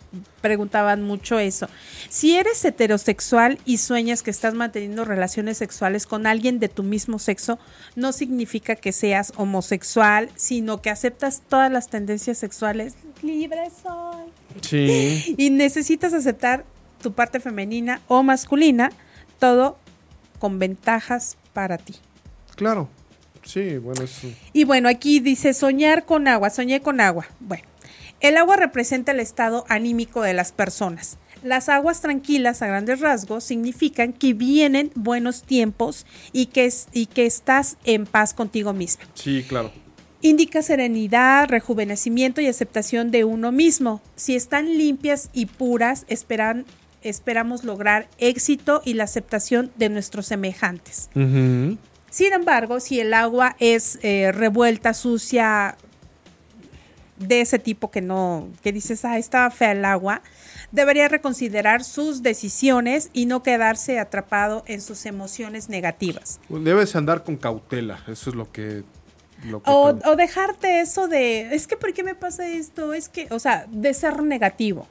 preguntaban 0.42 1.04
mucho 1.04 1.38
eso. 1.38 1.68
Si 2.10 2.36
eres 2.36 2.66
heterosexual 2.66 3.60
y 3.66 3.78
sueñas 3.78 4.24
que 4.24 4.32
estás 4.32 4.56
manteniendo 4.56 5.06
relaciones 5.06 5.60
sexuales 5.60 6.08
con 6.08 6.26
alguien 6.26 6.60
de 6.60 6.68
tu 6.68 6.82
mismo 6.82 7.20
sexo, 7.20 7.60
no 7.96 8.12
significa 8.12 8.76
que 8.76 8.94
seas 8.94 9.32
homosexual, 9.36 10.30
sino 10.36 10.82
que 10.82 10.90
aceptas 10.90 11.44
todas 11.48 11.72
las 11.72 11.90
tendencias 11.90 12.40
sexuales. 12.40 12.96
Libre 13.22 13.70
soy 13.84 14.31
Sí. 14.62 15.36
y 15.38 15.50
necesitas 15.50 16.14
aceptar 16.14 16.66
tu 17.02 17.14
parte 17.14 17.40
femenina 17.40 18.02
o 18.08 18.24
masculina, 18.24 18.92
todo 19.40 19.78
con 20.40 20.60
ventajas 20.60 21.38
para 21.54 21.78
ti. 21.78 21.96
Claro. 22.56 22.90
Sí, 23.44 23.78
bueno, 23.78 24.04
es. 24.04 24.22
Y 24.54 24.66
bueno, 24.66 24.88
aquí 24.88 25.20
dice 25.20 25.54
soñar 25.54 26.06
con 26.06 26.28
agua, 26.28 26.50
soñé 26.50 26.82
con 26.82 27.02
agua. 27.02 27.28
Bueno, 27.40 27.64
el 28.20 28.38
agua 28.38 28.56
representa 28.56 29.12
el 29.12 29.20
estado 29.20 29.66
anímico 29.68 30.22
de 30.22 30.34
las 30.34 30.52
personas. 30.52 31.18
Las 31.44 31.70
aguas 31.70 32.02
tranquilas 32.02 32.62
a 32.62 32.68
grandes 32.68 33.00
rasgos 33.00 33.44
significan 33.44 34.14
que 34.14 34.34
vienen 34.36 34.92
buenos 34.94 35.42
tiempos 35.42 36.06
y 36.34 36.48
que, 36.48 36.66
es, 36.66 36.88
y 36.94 37.08
que 37.08 37.26
estás 37.26 37.78
en 37.84 38.06
paz 38.06 38.36
contigo 38.36 38.74
misma. 38.74 39.06
Sí, 39.16 39.44
claro. 39.48 39.72
Indica 40.22 40.62
serenidad, 40.62 41.50
rejuvenecimiento 41.50 42.42
y 42.42 42.48
aceptación 42.48 43.12
de 43.12 43.24
uno 43.24 43.52
mismo. 43.52 44.02
Si 44.16 44.36
están 44.36 44.78
limpias 44.78 45.30
y 45.34 45.48
puras, 45.48 46.06
esperan, 46.08 46.66
esperamos 47.02 47.64
lograr 47.64 48.08
éxito 48.20 48.82
y 48.86 48.94
la 48.94 49.06
aceptación 49.06 49.72
de 49.78 49.90
nuestros 49.90 50.28
semejantes. 50.28 51.10
Sin 51.14 52.34
embargo, 52.34 52.80
si 52.80 53.00
el 53.00 53.14
agua 53.14 53.56
es 53.60 53.98
eh, 54.04 54.32
revuelta, 54.32 54.94
sucia, 54.94 55.76
de 57.28 57.42
ese 57.42 57.60
tipo 57.60 57.92
que 57.92 58.02
no, 58.02 58.50
que 58.64 58.72
dices, 58.72 59.06
ah, 59.06 59.18
estaba 59.18 59.50
fea 59.52 59.72
el 59.72 59.86
agua, 59.86 60.22
debería 60.72 61.08
reconsiderar 61.08 61.84
sus 61.84 62.24
decisiones 62.24 63.10
y 63.14 63.26
no 63.26 63.44
quedarse 63.44 64.00
atrapado 64.00 64.64
en 64.68 64.82
sus 64.82 65.06
emociones 65.06 65.70
negativas. 65.70 66.40
Debes 66.50 66.96
andar 66.96 67.24
con 67.24 67.38
cautela, 67.38 68.04
eso 68.08 68.30
es 68.30 68.36
lo 68.36 68.52
que... 68.52 68.84
o, 69.64 69.98
o, 70.06 70.16
dejarte 70.16 70.82
eso 70.82 71.08
de, 71.08 71.54
es 71.56 71.68
que 71.68 71.78
¿por 71.78 71.94
qué 71.94 72.04
me 72.04 72.16
pasa 72.16 72.48
esto? 72.48 72.94
Es 72.94 73.10
que, 73.10 73.28
o 73.32 73.40
sea, 73.40 73.66
de 73.70 73.94
ser 73.94 74.22
negativo. 74.24 74.88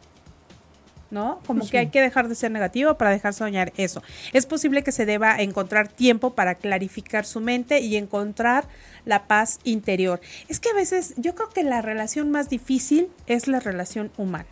¿no? 1.10 1.40
Como 1.46 1.60
pues 1.60 1.70
que 1.70 1.78
hay 1.78 1.88
que 1.88 2.00
dejar 2.00 2.28
de 2.28 2.34
ser 2.34 2.50
negativo 2.50 2.94
para 2.94 3.10
dejar 3.10 3.34
soñar 3.34 3.72
eso. 3.76 4.02
Es 4.32 4.46
posible 4.46 4.82
que 4.82 4.92
se 4.92 5.06
deba 5.06 5.40
encontrar 5.40 5.88
tiempo 5.88 6.34
para 6.34 6.54
clarificar 6.54 7.26
su 7.26 7.40
mente 7.40 7.80
y 7.80 7.96
encontrar 7.96 8.66
la 9.04 9.26
paz 9.26 9.58
interior. 9.64 10.20
Es 10.48 10.60
que 10.60 10.70
a 10.70 10.74
veces 10.74 11.14
yo 11.16 11.34
creo 11.34 11.48
que 11.48 11.64
la 11.64 11.82
relación 11.82 12.30
más 12.30 12.48
difícil 12.48 13.08
es 13.26 13.48
la 13.48 13.60
relación 13.60 14.12
humana. 14.16 14.46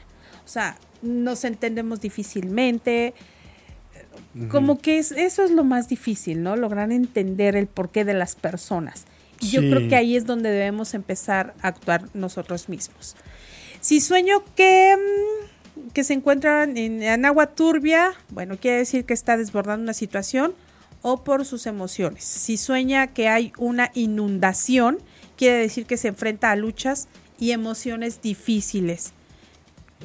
O 0.44 0.48
sea, 0.48 0.76
nos 1.02 1.44
entendemos 1.44 2.00
difícilmente. 2.00 3.14
Como 4.50 4.78
que 4.78 4.98
es, 4.98 5.12
eso 5.12 5.42
es 5.42 5.50
lo 5.50 5.64
más 5.64 5.88
difícil, 5.88 6.42
¿no? 6.42 6.56
Lograr 6.56 6.92
entender 6.92 7.56
el 7.56 7.66
porqué 7.66 8.04
de 8.04 8.14
las 8.14 8.34
personas. 8.34 9.04
Yo 9.40 9.60
creo 9.60 9.88
que 9.88 9.96
ahí 9.96 10.16
es 10.16 10.26
donde 10.26 10.50
debemos 10.50 10.94
empezar 10.94 11.54
a 11.62 11.68
actuar 11.68 12.04
nosotros 12.14 12.68
mismos. 12.68 13.16
Si 13.80 14.00
sueño 14.00 14.42
que, 14.56 14.96
mm, 14.96 15.90
que 15.90 16.04
se 16.04 16.14
encuentra 16.14 16.64
en, 16.64 17.02
en 17.02 17.24
agua 17.24 17.46
turbia, 17.46 18.12
bueno, 18.30 18.56
quiere 18.58 18.78
decir 18.78 19.04
que 19.04 19.14
está 19.14 19.36
desbordando 19.36 19.82
una 19.82 19.94
situación 19.94 20.54
o 21.02 21.22
por 21.22 21.44
sus 21.44 21.66
emociones. 21.66 22.24
Si 22.24 22.56
sueña 22.56 23.08
que 23.08 23.28
hay 23.28 23.52
una 23.56 23.90
inundación, 23.94 24.98
quiere 25.36 25.58
decir 25.58 25.86
que 25.86 25.96
se 25.96 26.08
enfrenta 26.08 26.50
a 26.50 26.56
luchas 26.56 27.08
y 27.38 27.52
emociones 27.52 28.20
difíciles. 28.20 29.12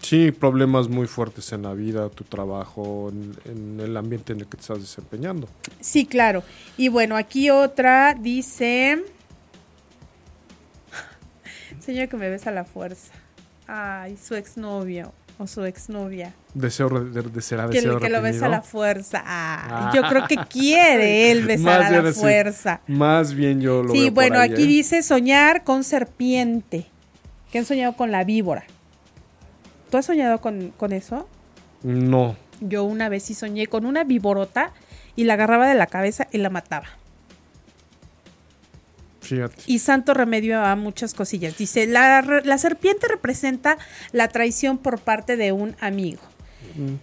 Sí, 0.01 0.31
problemas 0.31 0.89
muy 0.89 1.07
fuertes 1.07 1.51
en 1.53 1.63
la 1.63 1.73
vida, 1.73 2.09
tu 2.09 2.23
trabajo, 2.23 3.11
en, 3.45 3.79
el 3.79 3.95
ambiente 3.95 4.33
en 4.33 4.39
el 4.39 4.47
que 4.47 4.57
te 4.57 4.61
estás 4.61 4.81
desempeñando. 4.81 5.47
Sí, 5.81 6.05
claro. 6.05 6.43
Y 6.77 6.89
bueno, 6.89 7.15
aquí 7.15 7.49
otra 7.49 8.15
dice... 8.19 9.03
Señor 11.85 12.07
que 12.09 12.17
me 12.17 12.29
besa 12.29 12.51
la 12.51 12.63
fuerza. 12.65 13.11
Ay, 13.67 14.17
su 14.17 14.35
exnovio 14.35 15.13
o 15.37 15.47
su 15.47 15.63
exnovia. 15.65 16.33
Deseo 16.53 16.89
de, 16.89 17.21
de, 17.23 17.41
será 17.41 17.67
que, 17.69 17.81
deseo 17.81 17.99
que 17.99 18.09
lo 18.09 18.21
besa 18.21 18.45
a 18.45 18.49
la 18.49 18.61
fuerza. 18.61 19.21
Ah, 19.25 19.91
Yo 19.93 20.03
creo 20.03 20.27
que 20.27 20.37
quiere 20.49 21.31
él 21.31 21.45
besar 21.45 21.81
a 21.81 22.01
la 22.01 22.13
fuerza. 22.13 22.81
más 22.87 23.33
bien 23.33 23.59
yo 23.59 23.83
lo 23.83 23.91
Sí, 23.93 24.03
veo 24.03 24.11
bueno, 24.11 24.35
por 24.35 24.41
ahí, 24.43 24.51
aquí 24.53 24.63
¿eh? 24.63 24.67
dice 24.67 25.01
soñar 25.03 25.63
con 25.63 25.83
serpiente. 25.83 26.85
Que 27.51 27.59
han 27.59 27.65
soñado 27.65 27.93
con 27.93 28.11
la 28.11 28.23
víbora. 28.23 28.63
¿Tú 29.89 29.97
has 29.97 30.05
soñado 30.05 30.39
con, 30.41 30.69
con 30.77 30.91
eso? 30.91 31.27
No. 31.83 32.35
Yo 32.61 32.83
una 32.83 33.09
vez 33.09 33.23
sí 33.23 33.33
soñé 33.33 33.67
con 33.67 33.85
una 33.85 34.03
víborota 34.03 34.71
y 35.15 35.25
la 35.25 35.33
agarraba 35.33 35.67
de 35.67 35.75
la 35.75 35.87
cabeza 35.87 36.27
y 36.31 36.37
la 36.39 36.49
mataba. 36.49 36.87
Fíjate. 39.23 39.63
Y 39.65 39.79
santo 39.79 40.13
remedio 40.13 40.63
a 40.63 40.75
muchas 40.75 41.13
cosillas. 41.13 41.57
Dice, 41.57 41.87
la, 41.87 42.21
la 42.21 42.57
serpiente 42.57 43.07
representa 43.07 43.77
la 44.11 44.27
traición 44.27 44.77
por 44.77 44.99
parte 44.99 45.37
de 45.37 45.51
un 45.51 45.75
amigo. 45.79 46.21
Mm. 46.75 46.95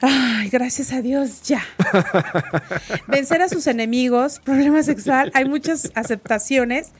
Ay, 0.00 0.50
gracias 0.50 0.92
a 0.92 1.00
Dios, 1.00 1.42
ya. 1.42 1.62
Vencer 3.06 3.42
a 3.42 3.48
sus 3.48 3.66
enemigos, 3.66 4.40
problema 4.40 4.82
sexual, 4.82 5.30
hay 5.34 5.46
muchas 5.46 5.92
aceptaciones, 5.94 6.90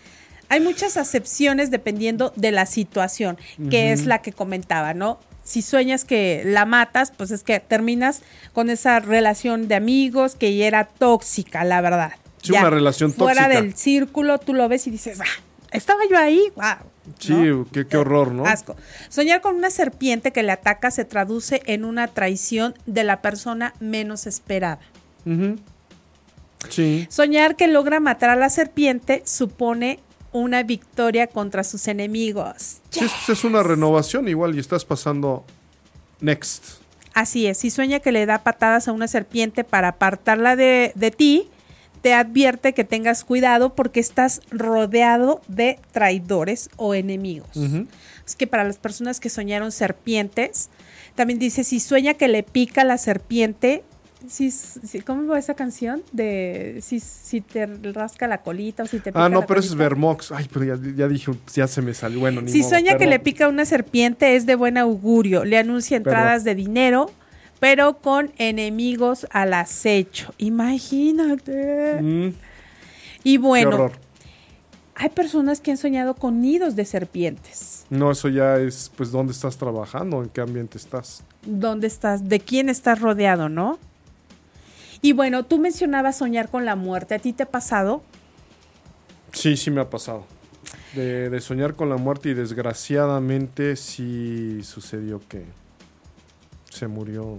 hay 0.49 0.61
muchas 0.61 0.97
acepciones 0.97 1.71
dependiendo 1.71 2.33
de 2.37 2.53
la 2.53 2.67
situación, 2.67 3.37
que 3.71 3.93
es 3.93 4.07
la 4.07 4.23
que 4.23 4.33
comentaba, 4.33 4.95
¿no? 4.95 5.19
Si 5.43 5.61
sueñas 5.61 6.07
que 6.07 6.43
la 6.47 6.65
matas, 6.65 7.11
pues 7.11 7.31
es 7.31 7.43
que 7.43 7.61
terminas 7.61 8.23
con 8.55 8.71
esa 8.71 9.01
relación 9.01 9.69
de 9.69 9.75
amigos 9.75 10.37
que 10.37 10.57
ya 10.57 10.67
era 10.67 10.85
tóxica, 10.87 11.65
la 11.65 11.83
verdad. 11.83 12.13
Sí, 12.45 12.53
Ya, 12.53 12.61
una 12.61 12.71
relación 12.71 13.13
Fuera 13.13 13.43
tóxica. 13.45 13.63
del 13.63 13.75
círculo, 13.75 14.39
tú 14.39 14.55
lo 14.55 14.69
ves 14.69 14.87
y 14.87 14.91
dices, 14.91 15.19
ah, 15.21 15.43
estaba 15.73 16.01
yo 16.09 16.17
ahí, 16.19 16.41
wow. 16.55 16.91
Sí, 17.19 17.35
qué, 17.73 17.87
qué 17.87 17.97
horror, 17.97 18.33
¿no? 18.33 18.47
Asco. 18.47 18.77
Soñar 19.09 19.41
con 19.41 19.57
una 19.57 19.71
serpiente 19.71 20.31
que 20.33 20.43
le 20.43 20.53
ataca 20.53 20.91
se 20.91 21.05
traduce 21.05 21.63
en 21.67 21.85
una 21.85 22.07
traición 22.09 22.75
de 22.87 23.03
la 23.05 23.21
persona 23.23 23.75
menos 23.81 24.27
esperada. 24.27 24.79
Sí. 26.71 27.07
Soñar 27.11 27.57
que 27.57 27.67
logra 27.69 28.01
matar 28.01 28.31
a 28.31 28.37
la 28.37 28.49
serpiente 28.51 29.23
supone 29.27 30.01
una 30.33 30.63
victoria 30.63 31.27
contra 31.27 31.63
sus 31.63 31.87
enemigos. 31.89 32.79
Sí, 32.91 33.05
es, 33.05 33.29
es 33.29 33.45
una 33.45 33.63
renovación 33.63 34.29
igual 34.29 34.55
y 34.55 34.59
estás 34.61 34.85
pasando 34.85 35.45
next. 36.21 36.65
Así 37.13 37.47
es, 37.47 37.59
si 37.59 37.71
sueña 37.71 38.01
que 38.01 38.11
le 38.11 38.27
da 38.27 38.43
patadas 38.43 38.89
a 38.89 38.93
una 38.93 39.07
serpiente 39.07 39.63
para 39.63 39.89
apartarla 39.89 40.57
de, 40.57 40.91
de 40.97 41.11
ti, 41.13 41.49
te 42.05 42.13
advierte 42.13 42.75
que 42.75 42.85
tengas 42.85 43.25
cuidado 43.25 43.75
porque 43.75 43.99
estás 43.99 44.43
rodeado 44.51 45.41
de 45.49 45.79
traidores 45.91 46.69
o 46.77 46.93
enemigos. 46.95 47.49
Es 48.27 48.37
que 48.37 48.47
para 48.47 48.63
las 48.63 48.77
personas 48.77 49.21
que 49.21 49.31
soñaron 49.31 49.73
serpientes, 49.73 50.69
también 51.15 51.39
dice, 51.39 51.65
si 51.65 51.81
sueña 51.81 52.13
que 52.13 52.29
le 52.29 52.43
pica 52.43 52.85
la 52.85 52.99
serpiente, 52.99 53.85
si, 54.29 54.51
si- 54.51 55.01
¿cómo 55.01 55.27
va 55.27 55.39
esa 55.39 55.55
canción? 55.55 56.03
De 56.13 56.81
si, 56.83 57.01
si 57.01 57.41
te 57.41 57.65
rasca 57.65 58.27
la 58.27 58.43
colita 58.43 58.83
o 58.83 58.87
si 58.87 58.99
te 58.99 59.11
pica 59.11 59.25
Ah, 59.25 59.31
no, 59.31 59.41
la 59.41 59.47
pero 59.47 59.61
ese 59.61 59.71
es. 59.71 59.75
Vermox. 59.75 60.31
Ay, 60.33 60.47
pero 60.53 60.67
ya, 60.67 60.79
ya 60.95 61.09
dije, 61.09 61.33
ya 61.55 61.67
se 61.67 61.81
me 61.81 61.95
salió. 61.95 62.21
Bueno, 62.21 62.43
ni 62.43 62.51
Si 62.53 62.59
modo, 62.59 62.69
sueña 62.69 62.99
que 62.99 63.07
le 63.07 63.19
pica 63.19 63.49
una 63.49 63.65
serpiente 63.65 64.37
es 64.37 64.45
de 64.45 64.57
buen 64.57 64.77
augurio, 64.77 65.47
le 65.47 65.57
anuncia 65.57 65.97
entradas 65.97 66.45
de 66.45 66.55
dinero, 66.55 67.11
pero 67.65 67.97
con 67.97 68.31
enemigos 68.37 69.27
al 69.31 69.55
acecho. 69.55 70.35
Imagínate. 70.37 71.99
Mm, 71.99 72.35
Y 73.23 73.39
bueno, 73.39 73.91
hay 74.95 75.09
personas 75.09 75.63
que 75.63 75.71
han 75.71 75.79
soñado 75.79 76.13
con 76.15 76.43
nidos 76.43 76.77
de 76.77 76.85
serpientes. 76.85 77.87
No, 77.89 78.11
eso 78.11 78.29
ya 78.29 78.59
es, 78.59 78.93
pues, 78.95 79.11
¿dónde 79.11 79.33
estás 79.33 79.57
trabajando? 79.57 80.23
¿En 80.23 80.29
qué 80.29 80.43
ambiente 80.43 80.77
estás? 80.77 81.25
¿Dónde 81.47 81.87
estás? 81.87 82.29
¿De 82.29 82.39
quién 82.39 82.69
estás 82.69 83.01
rodeado, 83.01 83.49
no? 83.49 83.79
Y 85.01 85.15
bueno, 85.15 85.47
tú 85.47 85.59
mencionabas 85.59 86.19
soñar 86.19 86.51
con 86.51 86.67
la 86.67 86.77
muerte. 86.77 87.15
¿A 87.15 87.19
ti 87.19 87.33
te 87.33 87.45
ha 87.45 87.51
pasado? 87.51 88.03
Sí, 89.33 89.57
sí 89.57 89.71
me 89.71 89.81
ha 89.81 89.89
pasado. 89.89 90.27
De, 90.95 91.31
de 91.31 91.41
soñar 91.41 91.77
con 91.77 91.89
la 91.89 91.97
muerte 91.97 92.29
y 92.29 92.35
desgraciadamente 92.35 93.77
sí 93.77 94.63
sucedió 94.63 95.23
que 95.27 95.47
se 96.69 96.89
murió. 96.89 97.39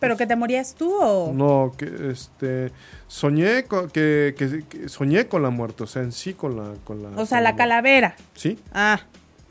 ¿Pero 0.00 0.16
que 0.16 0.26
te 0.26 0.34
morías 0.36 0.74
tú 0.74 0.92
o...? 1.00 1.32
No, 1.32 1.72
que 1.76 2.10
este 2.10 2.72
soñé 3.06 3.64
con, 3.64 3.90
que, 3.90 4.34
que- 4.36 4.64
que 4.68 4.88
soñé 4.88 5.28
con 5.28 5.42
la 5.42 5.50
muerte, 5.50 5.84
o 5.84 5.86
sea, 5.86 6.02
en 6.02 6.12
sí 6.12 6.34
con 6.34 6.56
la 6.56 6.72
con 6.84 7.02
la 7.02 7.10
O 7.20 7.26
sea, 7.26 7.38
con 7.38 7.44
la 7.44 7.56
calavera. 7.56 8.16
Sí, 8.34 8.58
Ah, 8.72 9.00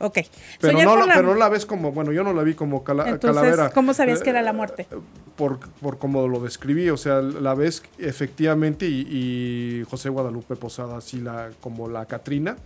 ok. 0.00 0.18
pero 0.60 0.72
Soñar 0.72 0.86
no, 0.86 0.96
la, 0.96 1.06
la- 1.06 1.14
pero 1.14 1.28
no 1.28 1.34
la 1.34 1.48
ves 1.48 1.64
como, 1.66 1.92
bueno, 1.92 2.12
yo 2.12 2.24
no 2.24 2.32
la 2.32 2.42
vi 2.42 2.54
como 2.54 2.82
cala- 2.84 3.08
Entonces, 3.08 3.40
calavera. 3.42 3.70
¿cómo 3.70 3.94
sabías 3.94 4.22
que 4.22 4.30
era 4.30 4.42
la 4.42 4.50
Eh, 4.50 4.54
muerte? 4.54 4.86
Por, 5.36 5.58
por 5.80 5.98
cómo 5.98 6.28
lo 6.28 6.40
describí, 6.40 6.90
o 6.90 6.96
sea, 6.98 7.20
la 7.22 7.54
ves 7.54 7.82
efectivamente 7.98 8.86
y, 8.86 9.06
y 9.08 9.84
José 9.88 10.08
Guadalupe 10.10 10.56
Posada 10.56 10.98
así 10.98 11.18
la 11.20 11.50
como 11.60 11.88
la 11.88 12.04
Catrina 12.06 12.56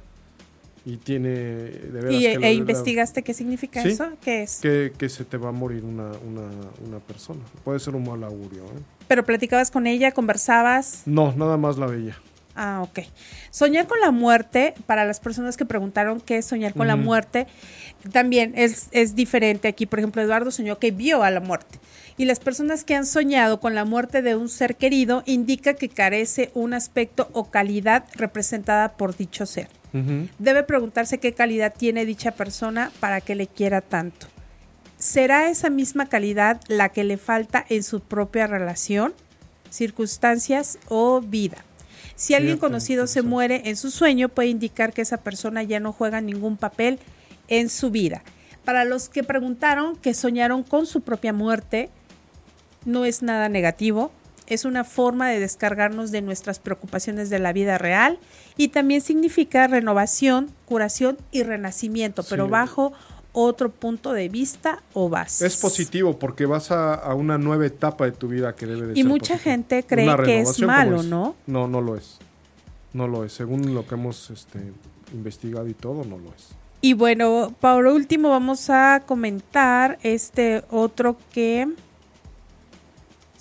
y 0.87 0.97
tiene 0.99 1.31
de 1.31 1.91
veras 1.93 2.13
¿Y, 2.13 2.21
que 2.21 2.33
e 2.33 2.35
la- 2.35 2.41
la- 2.41 2.53
investigaste 2.53 3.23
qué 3.23 3.33
significa 3.35 3.83
Sí. 3.83 3.89
eso? 3.89 4.09
¿Qué 4.23 4.43
es? 4.43 4.59
que, 4.61 4.93
que 4.97 5.09
se 5.09 5.25
te 5.25 5.37
va 5.37 5.49
a 5.49 5.53
morir 5.53 5.83
una, 5.85 6.11
una, 6.27 6.43
una 6.87 6.99
persona. 6.99 7.41
Puede 7.65 7.79
ser 7.81 7.95
un 7.97 8.07
mal 8.09 8.23
augurio. 8.25 8.65
¿eh? 8.65 8.81
Pero 9.09 9.25
platicabas 9.25 9.71
con 9.71 9.87
ella, 9.87 10.13
conversabas. 10.13 11.03
No, 11.07 11.33
nada 11.37 11.57
más 11.57 11.79
la 11.79 11.87
veía. 11.87 12.17
Ah, 12.57 12.83
ok. 12.83 13.01
Soñar 13.51 13.87
con 13.89 13.99
la 14.01 14.13
muerte, 14.13 14.75
para 14.87 15.05
las 15.05 15.19
personas 15.21 15.57
que 15.57 15.65
preguntaron 15.65 16.21
qué 16.21 16.37
es 16.39 16.47
soñar 16.47 16.73
con 16.73 16.87
la 16.87 16.95
muerte, 16.95 17.49
también 18.13 18.53
es, 18.55 18.87
es 18.93 19.17
diferente. 19.17 19.67
Aquí, 19.67 19.87
por 19.87 19.99
ejemplo, 19.99 20.23
Eduardo 20.23 20.51
soñó 20.53 20.79
que 20.79 20.93
vio 20.93 21.25
a 21.25 21.31
la 21.33 21.41
muerte. 21.41 21.81
Y 22.17 22.27
las 22.27 22.39
personas 22.39 22.85
que 22.85 22.95
han 22.95 23.07
soñado 23.07 23.59
con 23.59 23.75
la 23.75 23.85
muerte 23.85 24.23
de 24.23 24.37
un 24.37 24.49
ser 24.49 24.77
querido 24.77 25.25
indica 25.27 25.75
que 25.75 25.89
carece 25.89 26.51
un 26.55 26.75
aspecto 26.75 27.29
o 27.33 27.51
calidad 27.51 28.05
representada 28.15 28.93
por 28.97 29.17
dicho 29.17 29.47
ser. 29.47 29.69
Debe 30.39 30.65
preguntarse 30.65 31.19
qué 31.19 31.35
calidad 31.35 31.73
tiene 31.77 32.05
dicha 32.05 32.33
persona 32.33 32.91
para 33.01 33.21
que 33.21 33.35
le 33.35 33.47
quiera 33.47 33.81
tanto. 33.81 34.27
¿será 35.05 35.51
esa 35.51 35.69
misma 35.69 36.07
calidad 36.07 36.63
la 36.67 36.89
que 36.89 37.05
le 37.05 37.19
falta 37.19 37.65
en 37.69 37.83
su 37.83 38.01
propia 38.01 38.47
relación, 38.47 39.13
circunstancias 39.69 40.79
o 40.89 41.21
vida? 41.21 41.59
Si 42.17 42.35
alguien 42.35 42.57
conocido 42.57 43.07
se 43.07 43.21
muere 43.21 43.63
en 43.67 43.77
su 43.77 43.91
sueño, 43.91 44.31
puede 44.31 44.49
indicar 44.49 44.95
que 44.95 45.03
esa 45.03 45.19
persona 45.19 45.63
ya 45.63 45.79
no 45.79 45.93
juega 45.93 46.23
ningún 46.23 46.57
papel 46.57 46.99
en 47.49 47.69
su 47.69 47.91
vida. 47.91 48.23
Para 48.65 48.85
los 48.85 49.11
que 49.11 49.25
preguntaron 49.25 49.97
que 49.97 50.15
soñaron 50.15 50.63
con 50.63 50.87
su 50.87 51.03
propia 51.03 51.35
muerte, 51.35 51.91
no 52.87 53.05
es 53.05 53.23
nada 53.23 53.51
negativo, 53.51 54.11
es 54.47 54.65
una 54.65 54.85
forma 54.85 55.29
de 55.29 55.41
descargarnos 55.41 56.11
de 56.11 56.23
nuestras 56.23 56.59
preocupaciones 56.59 57.31
de 57.31 57.39
la 57.39 57.53
vida 57.53 57.79
real 57.79 58.19
y 58.57 58.69
también 58.69 59.01
significa 59.01 59.67
renovación, 59.67 60.51
curación 60.67 61.19
y 61.33 61.43
renacimiento, 61.43 62.23
pero 62.29 62.49
bajo 62.49 62.93
otro 63.33 63.71
punto 63.71 64.13
de 64.13 64.29
vista 64.29 64.83
o 64.93 65.09
base. 65.09 65.47
Es 65.47 65.57
positivo 65.57 66.19
porque 66.19 66.47
vas 66.47 66.71
a, 66.71 67.13
una 67.15 67.37
nueva 67.37 67.67
etapa 67.67 68.05
de 68.05 68.13
tu 68.13 68.29
vida 68.29 68.55
que 68.55 68.67
debe 68.67 68.87
de 68.87 68.93
y 68.93 68.97
ser. 68.97 69.05
Y 69.05 69.09
mucha 69.09 69.39
gente 69.39 69.83
cree 69.83 70.17
que 70.25 70.41
es 70.41 70.61
malo, 70.61 71.03
¿no? 71.03 71.35
No, 71.47 71.67
no 71.67 71.81
lo 71.81 71.97
es. 71.97 72.19
No 72.93 73.09
lo 73.09 73.25
es. 73.25 73.33
Según 73.33 73.75
lo 73.75 73.87
que 73.87 73.97
hemos 73.97 74.31
este, 74.31 74.61
investigado 75.13 75.67
y 75.67 75.75
todo, 75.75 76.05
no 76.05 76.17
lo 76.17 76.29
es. 76.29 76.55
Y 76.81 76.93
bueno, 76.93 77.53
por 77.61 77.87
último 77.87 78.29
vamos 78.29 78.71
a 78.71 79.03
comentar 79.05 79.99
este 80.03 80.63
otro 80.71 81.17
que 81.33 81.69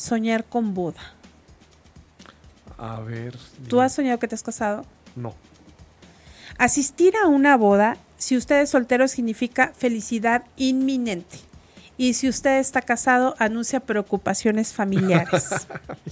soñar 0.03 0.43
con 0.45 0.73
Buda. 0.73 1.01
A 2.77 2.99
ver. 2.99 3.37
¿Tú 3.67 3.81
has 3.81 3.93
soñado 3.93 4.19
que 4.19 4.27
te 4.27 4.35
has 4.35 4.43
casado? 4.43 4.85
No. 5.15 5.35
Asistir 6.57 7.13
a 7.23 7.27
una 7.27 7.57
boda, 7.57 7.97
si 8.17 8.37
usted 8.37 8.61
es 8.61 8.69
soltero, 8.69 9.07
significa 9.07 9.73
felicidad 9.75 10.43
inminente. 10.57 11.37
Y 11.97 12.13
si 12.15 12.27
usted 12.27 12.59
está 12.59 12.81
casado, 12.81 13.35
anuncia 13.39 13.79
preocupaciones 13.79 14.73
familiares. 14.73 15.67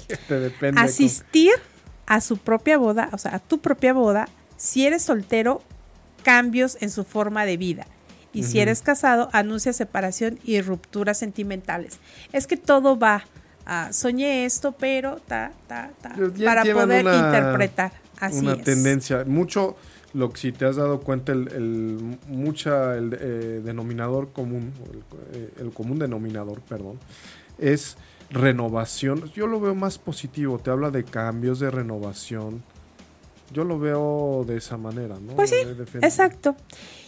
Asistir 0.78 1.52
a 2.06 2.22
su 2.22 2.38
propia 2.38 2.78
boda, 2.78 3.10
o 3.12 3.18
sea, 3.18 3.36
a 3.36 3.40
tu 3.40 3.60
propia 3.60 3.94
boda, 3.94 4.28
si 4.58 4.86
eres 4.86 5.04
soltero, 5.04 5.62
cambios 6.24 6.78
en 6.82 6.92
su 6.92 7.04
forma 7.04 7.46
de 7.46 7.58
vida. 7.58 7.88
Y 8.34 8.44
si 8.44 8.60
eres 8.60 8.82
casado, 8.82 9.30
anuncia 9.34 9.74
separación 9.74 10.40
y 10.46 10.62
rupturas 10.62 11.18
sentimentales. 11.18 12.00
Es 12.32 12.48
que 12.48 12.56
todo 12.56 12.98
va 12.98 13.26
soñé 13.92 14.46
esto, 14.46 14.74
pero 14.74 15.18
ta, 15.28 15.52
ta, 15.68 15.92
ta, 16.02 16.16
para 16.44 16.64
poder 16.64 17.06
interpretar. 17.06 17.92
Así 18.20 18.40
una 18.40 18.58
tendencia. 18.58 19.24
Mucho, 19.26 19.76
lo 20.14 20.32
que 20.32 20.40
si 20.40 20.52
te 20.52 20.66
has 20.66 20.76
dado 20.76 21.00
cuenta, 21.02 21.32
el, 21.32 22.18
mucha, 22.28 22.96
el 22.96 23.18
eh, 23.20 23.62
denominador 23.64 24.32
común, 24.32 24.74
eh, 25.34 25.52
el, 25.60 25.72
común 25.72 26.00
denominador, 26.00 26.62
perdón, 26.62 27.00
es 27.58 27.98
renovación. 28.30 29.32
Yo 29.34 29.48
lo 29.48 29.60
veo 29.60 29.76
más 29.76 29.98
positivo, 29.98 30.60
te 30.60 30.70
habla 30.70 30.92
de 30.92 31.04
cambios, 31.04 31.60
de 31.60 31.72
renovación. 31.72 32.64
Yo 33.52 33.64
lo 33.66 33.80
veo 33.80 34.46
de 34.48 34.58
esa 34.58 34.78
manera, 34.78 35.18
¿no? 35.20 35.36
Pues 35.36 35.50
sí, 35.50 35.58
exacto. 36.02 36.56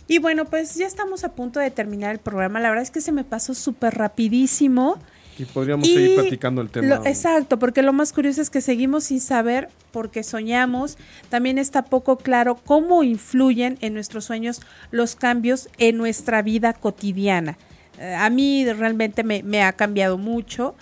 Y 0.07 0.19
bueno, 0.19 0.45
pues 0.45 0.75
ya 0.75 0.85
estamos 0.85 1.23
a 1.23 1.33
punto 1.33 1.59
de 1.59 1.71
terminar 1.71 2.11
el 2.11 2.19
programa. 2.19 2.59
La 2.59 2.69
verdad 2.69 2.83
es 2.83 2.91
que 2.91 2.99
se 2.99 3.13
me 3.13 3.23
pasó 3.23 3.53
súper 3.53 3.95
rapidísimo. 3.95 4.99
Y 5.37 5.45
podríamos 5.45 5.87
seguir 5.87 6.15
platicando 6.15 6.61
el 6.61 6.69
tema. 6.69 7.01
exacto, 7.05 7.57
porque 7.57 7.81
lo 7.81 7.93
más 7.93 8.13
curioso 8.13 8.41
es 8.41 8.49
que 8.49 8.61
seguimos 8.61 9.05
sin 9.05 9.19
saber 9.19 9.69
porque 9.91 10.23
soñamos. 10.23 10.97
También 11.29 11.57
está 11.57 11.85
poco 11.85 12.17
claro 12.17 12.55
cómo 12.55 13.03
influyen 13.03 13.77
en 13.81 13.93
nuestros 13.93 14.25
sueños 14.25 14.61
los 14.91 15.15
cambios 15.15 15.69
en 15.77 15.97
nuestra 15.97 16.41
vida 16.41 16.73
cotidiana. 16.73 17.57
Eh, 17.99 18.13
a 18.13 18.29
mí 18.29 18.65
realmente 18.71 19.23
me, 19.23 19.43
me, 19.43 19.63
ha 19.63 19.73
cambiado 19.73 20.17
mucho 20.17 20.75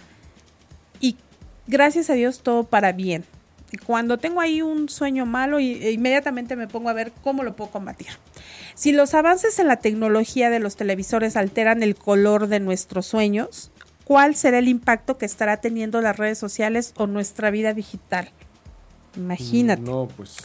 y 1.00 1.16
gracias 1.68 2.10
a 2.10 2.14
Dios 2.14 2.42
todo 2.42 2.64
para 2.66 2.92
bien. 2.92 3.24
Cuando 3.86 4.18
tengo 4.18 4.42
ahí 4.42 4.62
un 4.62 4.90
sueño 4.90 5.26
malo, 5.26 5.60
inmediatamente 5.60 6.58
me 6.58 6.68
pongo 6.68 6.90
a 6.90 6.94
ver 6.94 7.14
cómo 7.24 7.44
lo 7.44 7.56
puedo 7.56 7.72
combatir. 7.72 8.08
Si 8.76 8.92
los 8.92 9.14
avances 9.14 9.60
en 9.60 9.68
la 9.68 9.78
tecnología 9.78 10.50
de 10.50 10.60
los 10.60 10.76
televisores 10.76 11.38
alteran 11.38 11.82
el 11.84 11.96
color 11.96 12.48
de 12.48 12.60
nuestros 12.60 13.06
sueños, 13.06 13.72
cuál 14.04 14.36
será 14.36 14.60
el 14.60 14.68
impacto 14.68 15.18
que 15.18 15.26
estará 15.26 15.58
teniendo 15.58 16.02
las 16.02 16.18
redes 16.18 16.38
sociales 16.38 16.94
o 16.98 17.08
nuestra 17.08 17.52
vida 17.52 17.74
digital. 17.74 18.30
Imagínate. 19.16 19.82
No, 19.82 20.08
pues. 20.16 20.38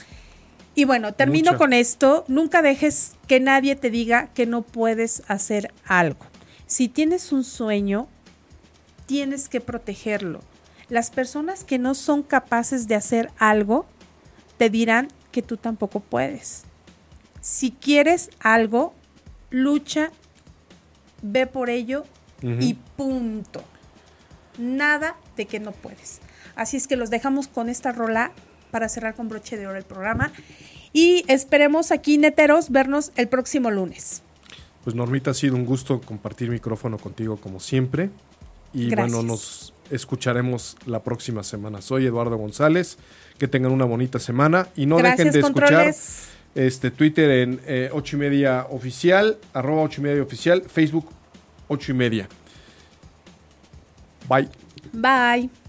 Y 0.75 0.85
bueno, 0.85 1.15
termino 1.15 1.57
con 1.57 1.73
esto. 1.73 2.25
Nunca 2.29 2.63
dejes 2.63 3.15
que 3.27 3.41
nadie 3.41 3.77
te 3.77 3.91
diga 3.91 4.29
que 4.35 4.47
no 4.47 4.63
puedes 4.63 5.23
hacer 5.29 5.73
algo. 5.85 6.27
Si 6.67 6.89
tienes 6.89 7.33
un 7.33 7.45
sueño, 7.45 8.09
tienes 9.07 9.49
que 9.49 9.61
protegerlo. 9.61 10.41
Las 10.89 11.11
personas 11.11 11.65
que 11.65 11.79
no 11.79 11.95
son 11.95 12.23
capaces 12.23 12.89
de 12.89 12.95
hacer 12.95 13.31
algo 13.39 13.87
te 14.59 14.71
dirán 14.71 15.09
que 15.33 15.43
tú 15.43 15.57
tampoco 15.57 16.01
puedes. 16.01 16.65
Si 17.41 17.71
quieres 17.71 18.31
algo, 18.41 18.95
lucha, 19.51 20.11
ve 21.23 21.47
por 21.47 21.71
ello 21.71 22.05
y 22.43 22.75
punto. 22.97 23.63
Nada 24.59 25.17
de 25.37 25.47
que 25.47 25.61
no 25.61 25.73
puedes. 25.73 26.21
Así 26.55 26.77
es 26.77 26.87
que 26.87 26.97
los 26.97 27.11
dejamos 27.11 27.49
con 27.49 27.69
esta 27.69 27.93
rola 27.93 28.33
para 28.71 28.89
cerrar 28.89 29.15
con 29.15 29.29
broche 29.29 29.57
de 29.57 29.67
oro 29.67 29.79
el 29.79 29.85
programa. 29.85 30.33
Y 30.93 31.25
esperemos 31.29 31.91
aquí, 31.93 32.19
neteros, 32.19 32.71
vernos 32.71 33.13
el 33.17 33.29
próximo 33.29 33.71
lunes. 33.71 34.23
Pues 34.85 34.97
Normita, 34.97 35.33
ha 35.33 35.35
sido 35.35 35.57
un 35.57 35.67
gusto 35.67 36.01
compartir 36.01 36.49
micrófono 36.49 36.99
contigo 36.99 37.37
como 37.37 37.61
siempre. 37.61 38.11
Y 38.73 38.95
bueno, 38.95 39.23
nos 39.23 39.75
escucharemos 39.91 40.77
la 40.87 41.03
próxima 41.03 41.43
semana. 41.43 41.83
Soy 41.83 42.07
Eduardo 42.07 42.37
González. 42.37 42.99
Que 43.39 43.49
tengan 43.49 43.73
una 43.73 43.85
bonita 43.85 44.19
semana. 44.19 44.69
Y 44.77 44.87
no 44.87 44.97
dejen 44.97 45.31
de 45.31 45.41
escuchar 45.41 45.95
este 46.55 46.91
Twitter 46.91 47.31
en 47.31 47.61
eh, 47.67 47.91
ocho 47.93 48.17
y 48.17 48.19
media 48.19 48.67
oficial, 48.71 49.37
arroba 49.53 49.83
ocho 49.83 50.01
y 50.01 50.05
media 50.05 50.23
oficial, 50.23 50.63
Facebook 50.63 51.11
ocho 51.69 51.93
y 51.93 51.95
media. 51.95 52.29
Bye. 54.29 54.49
Bye. 54.93 55.66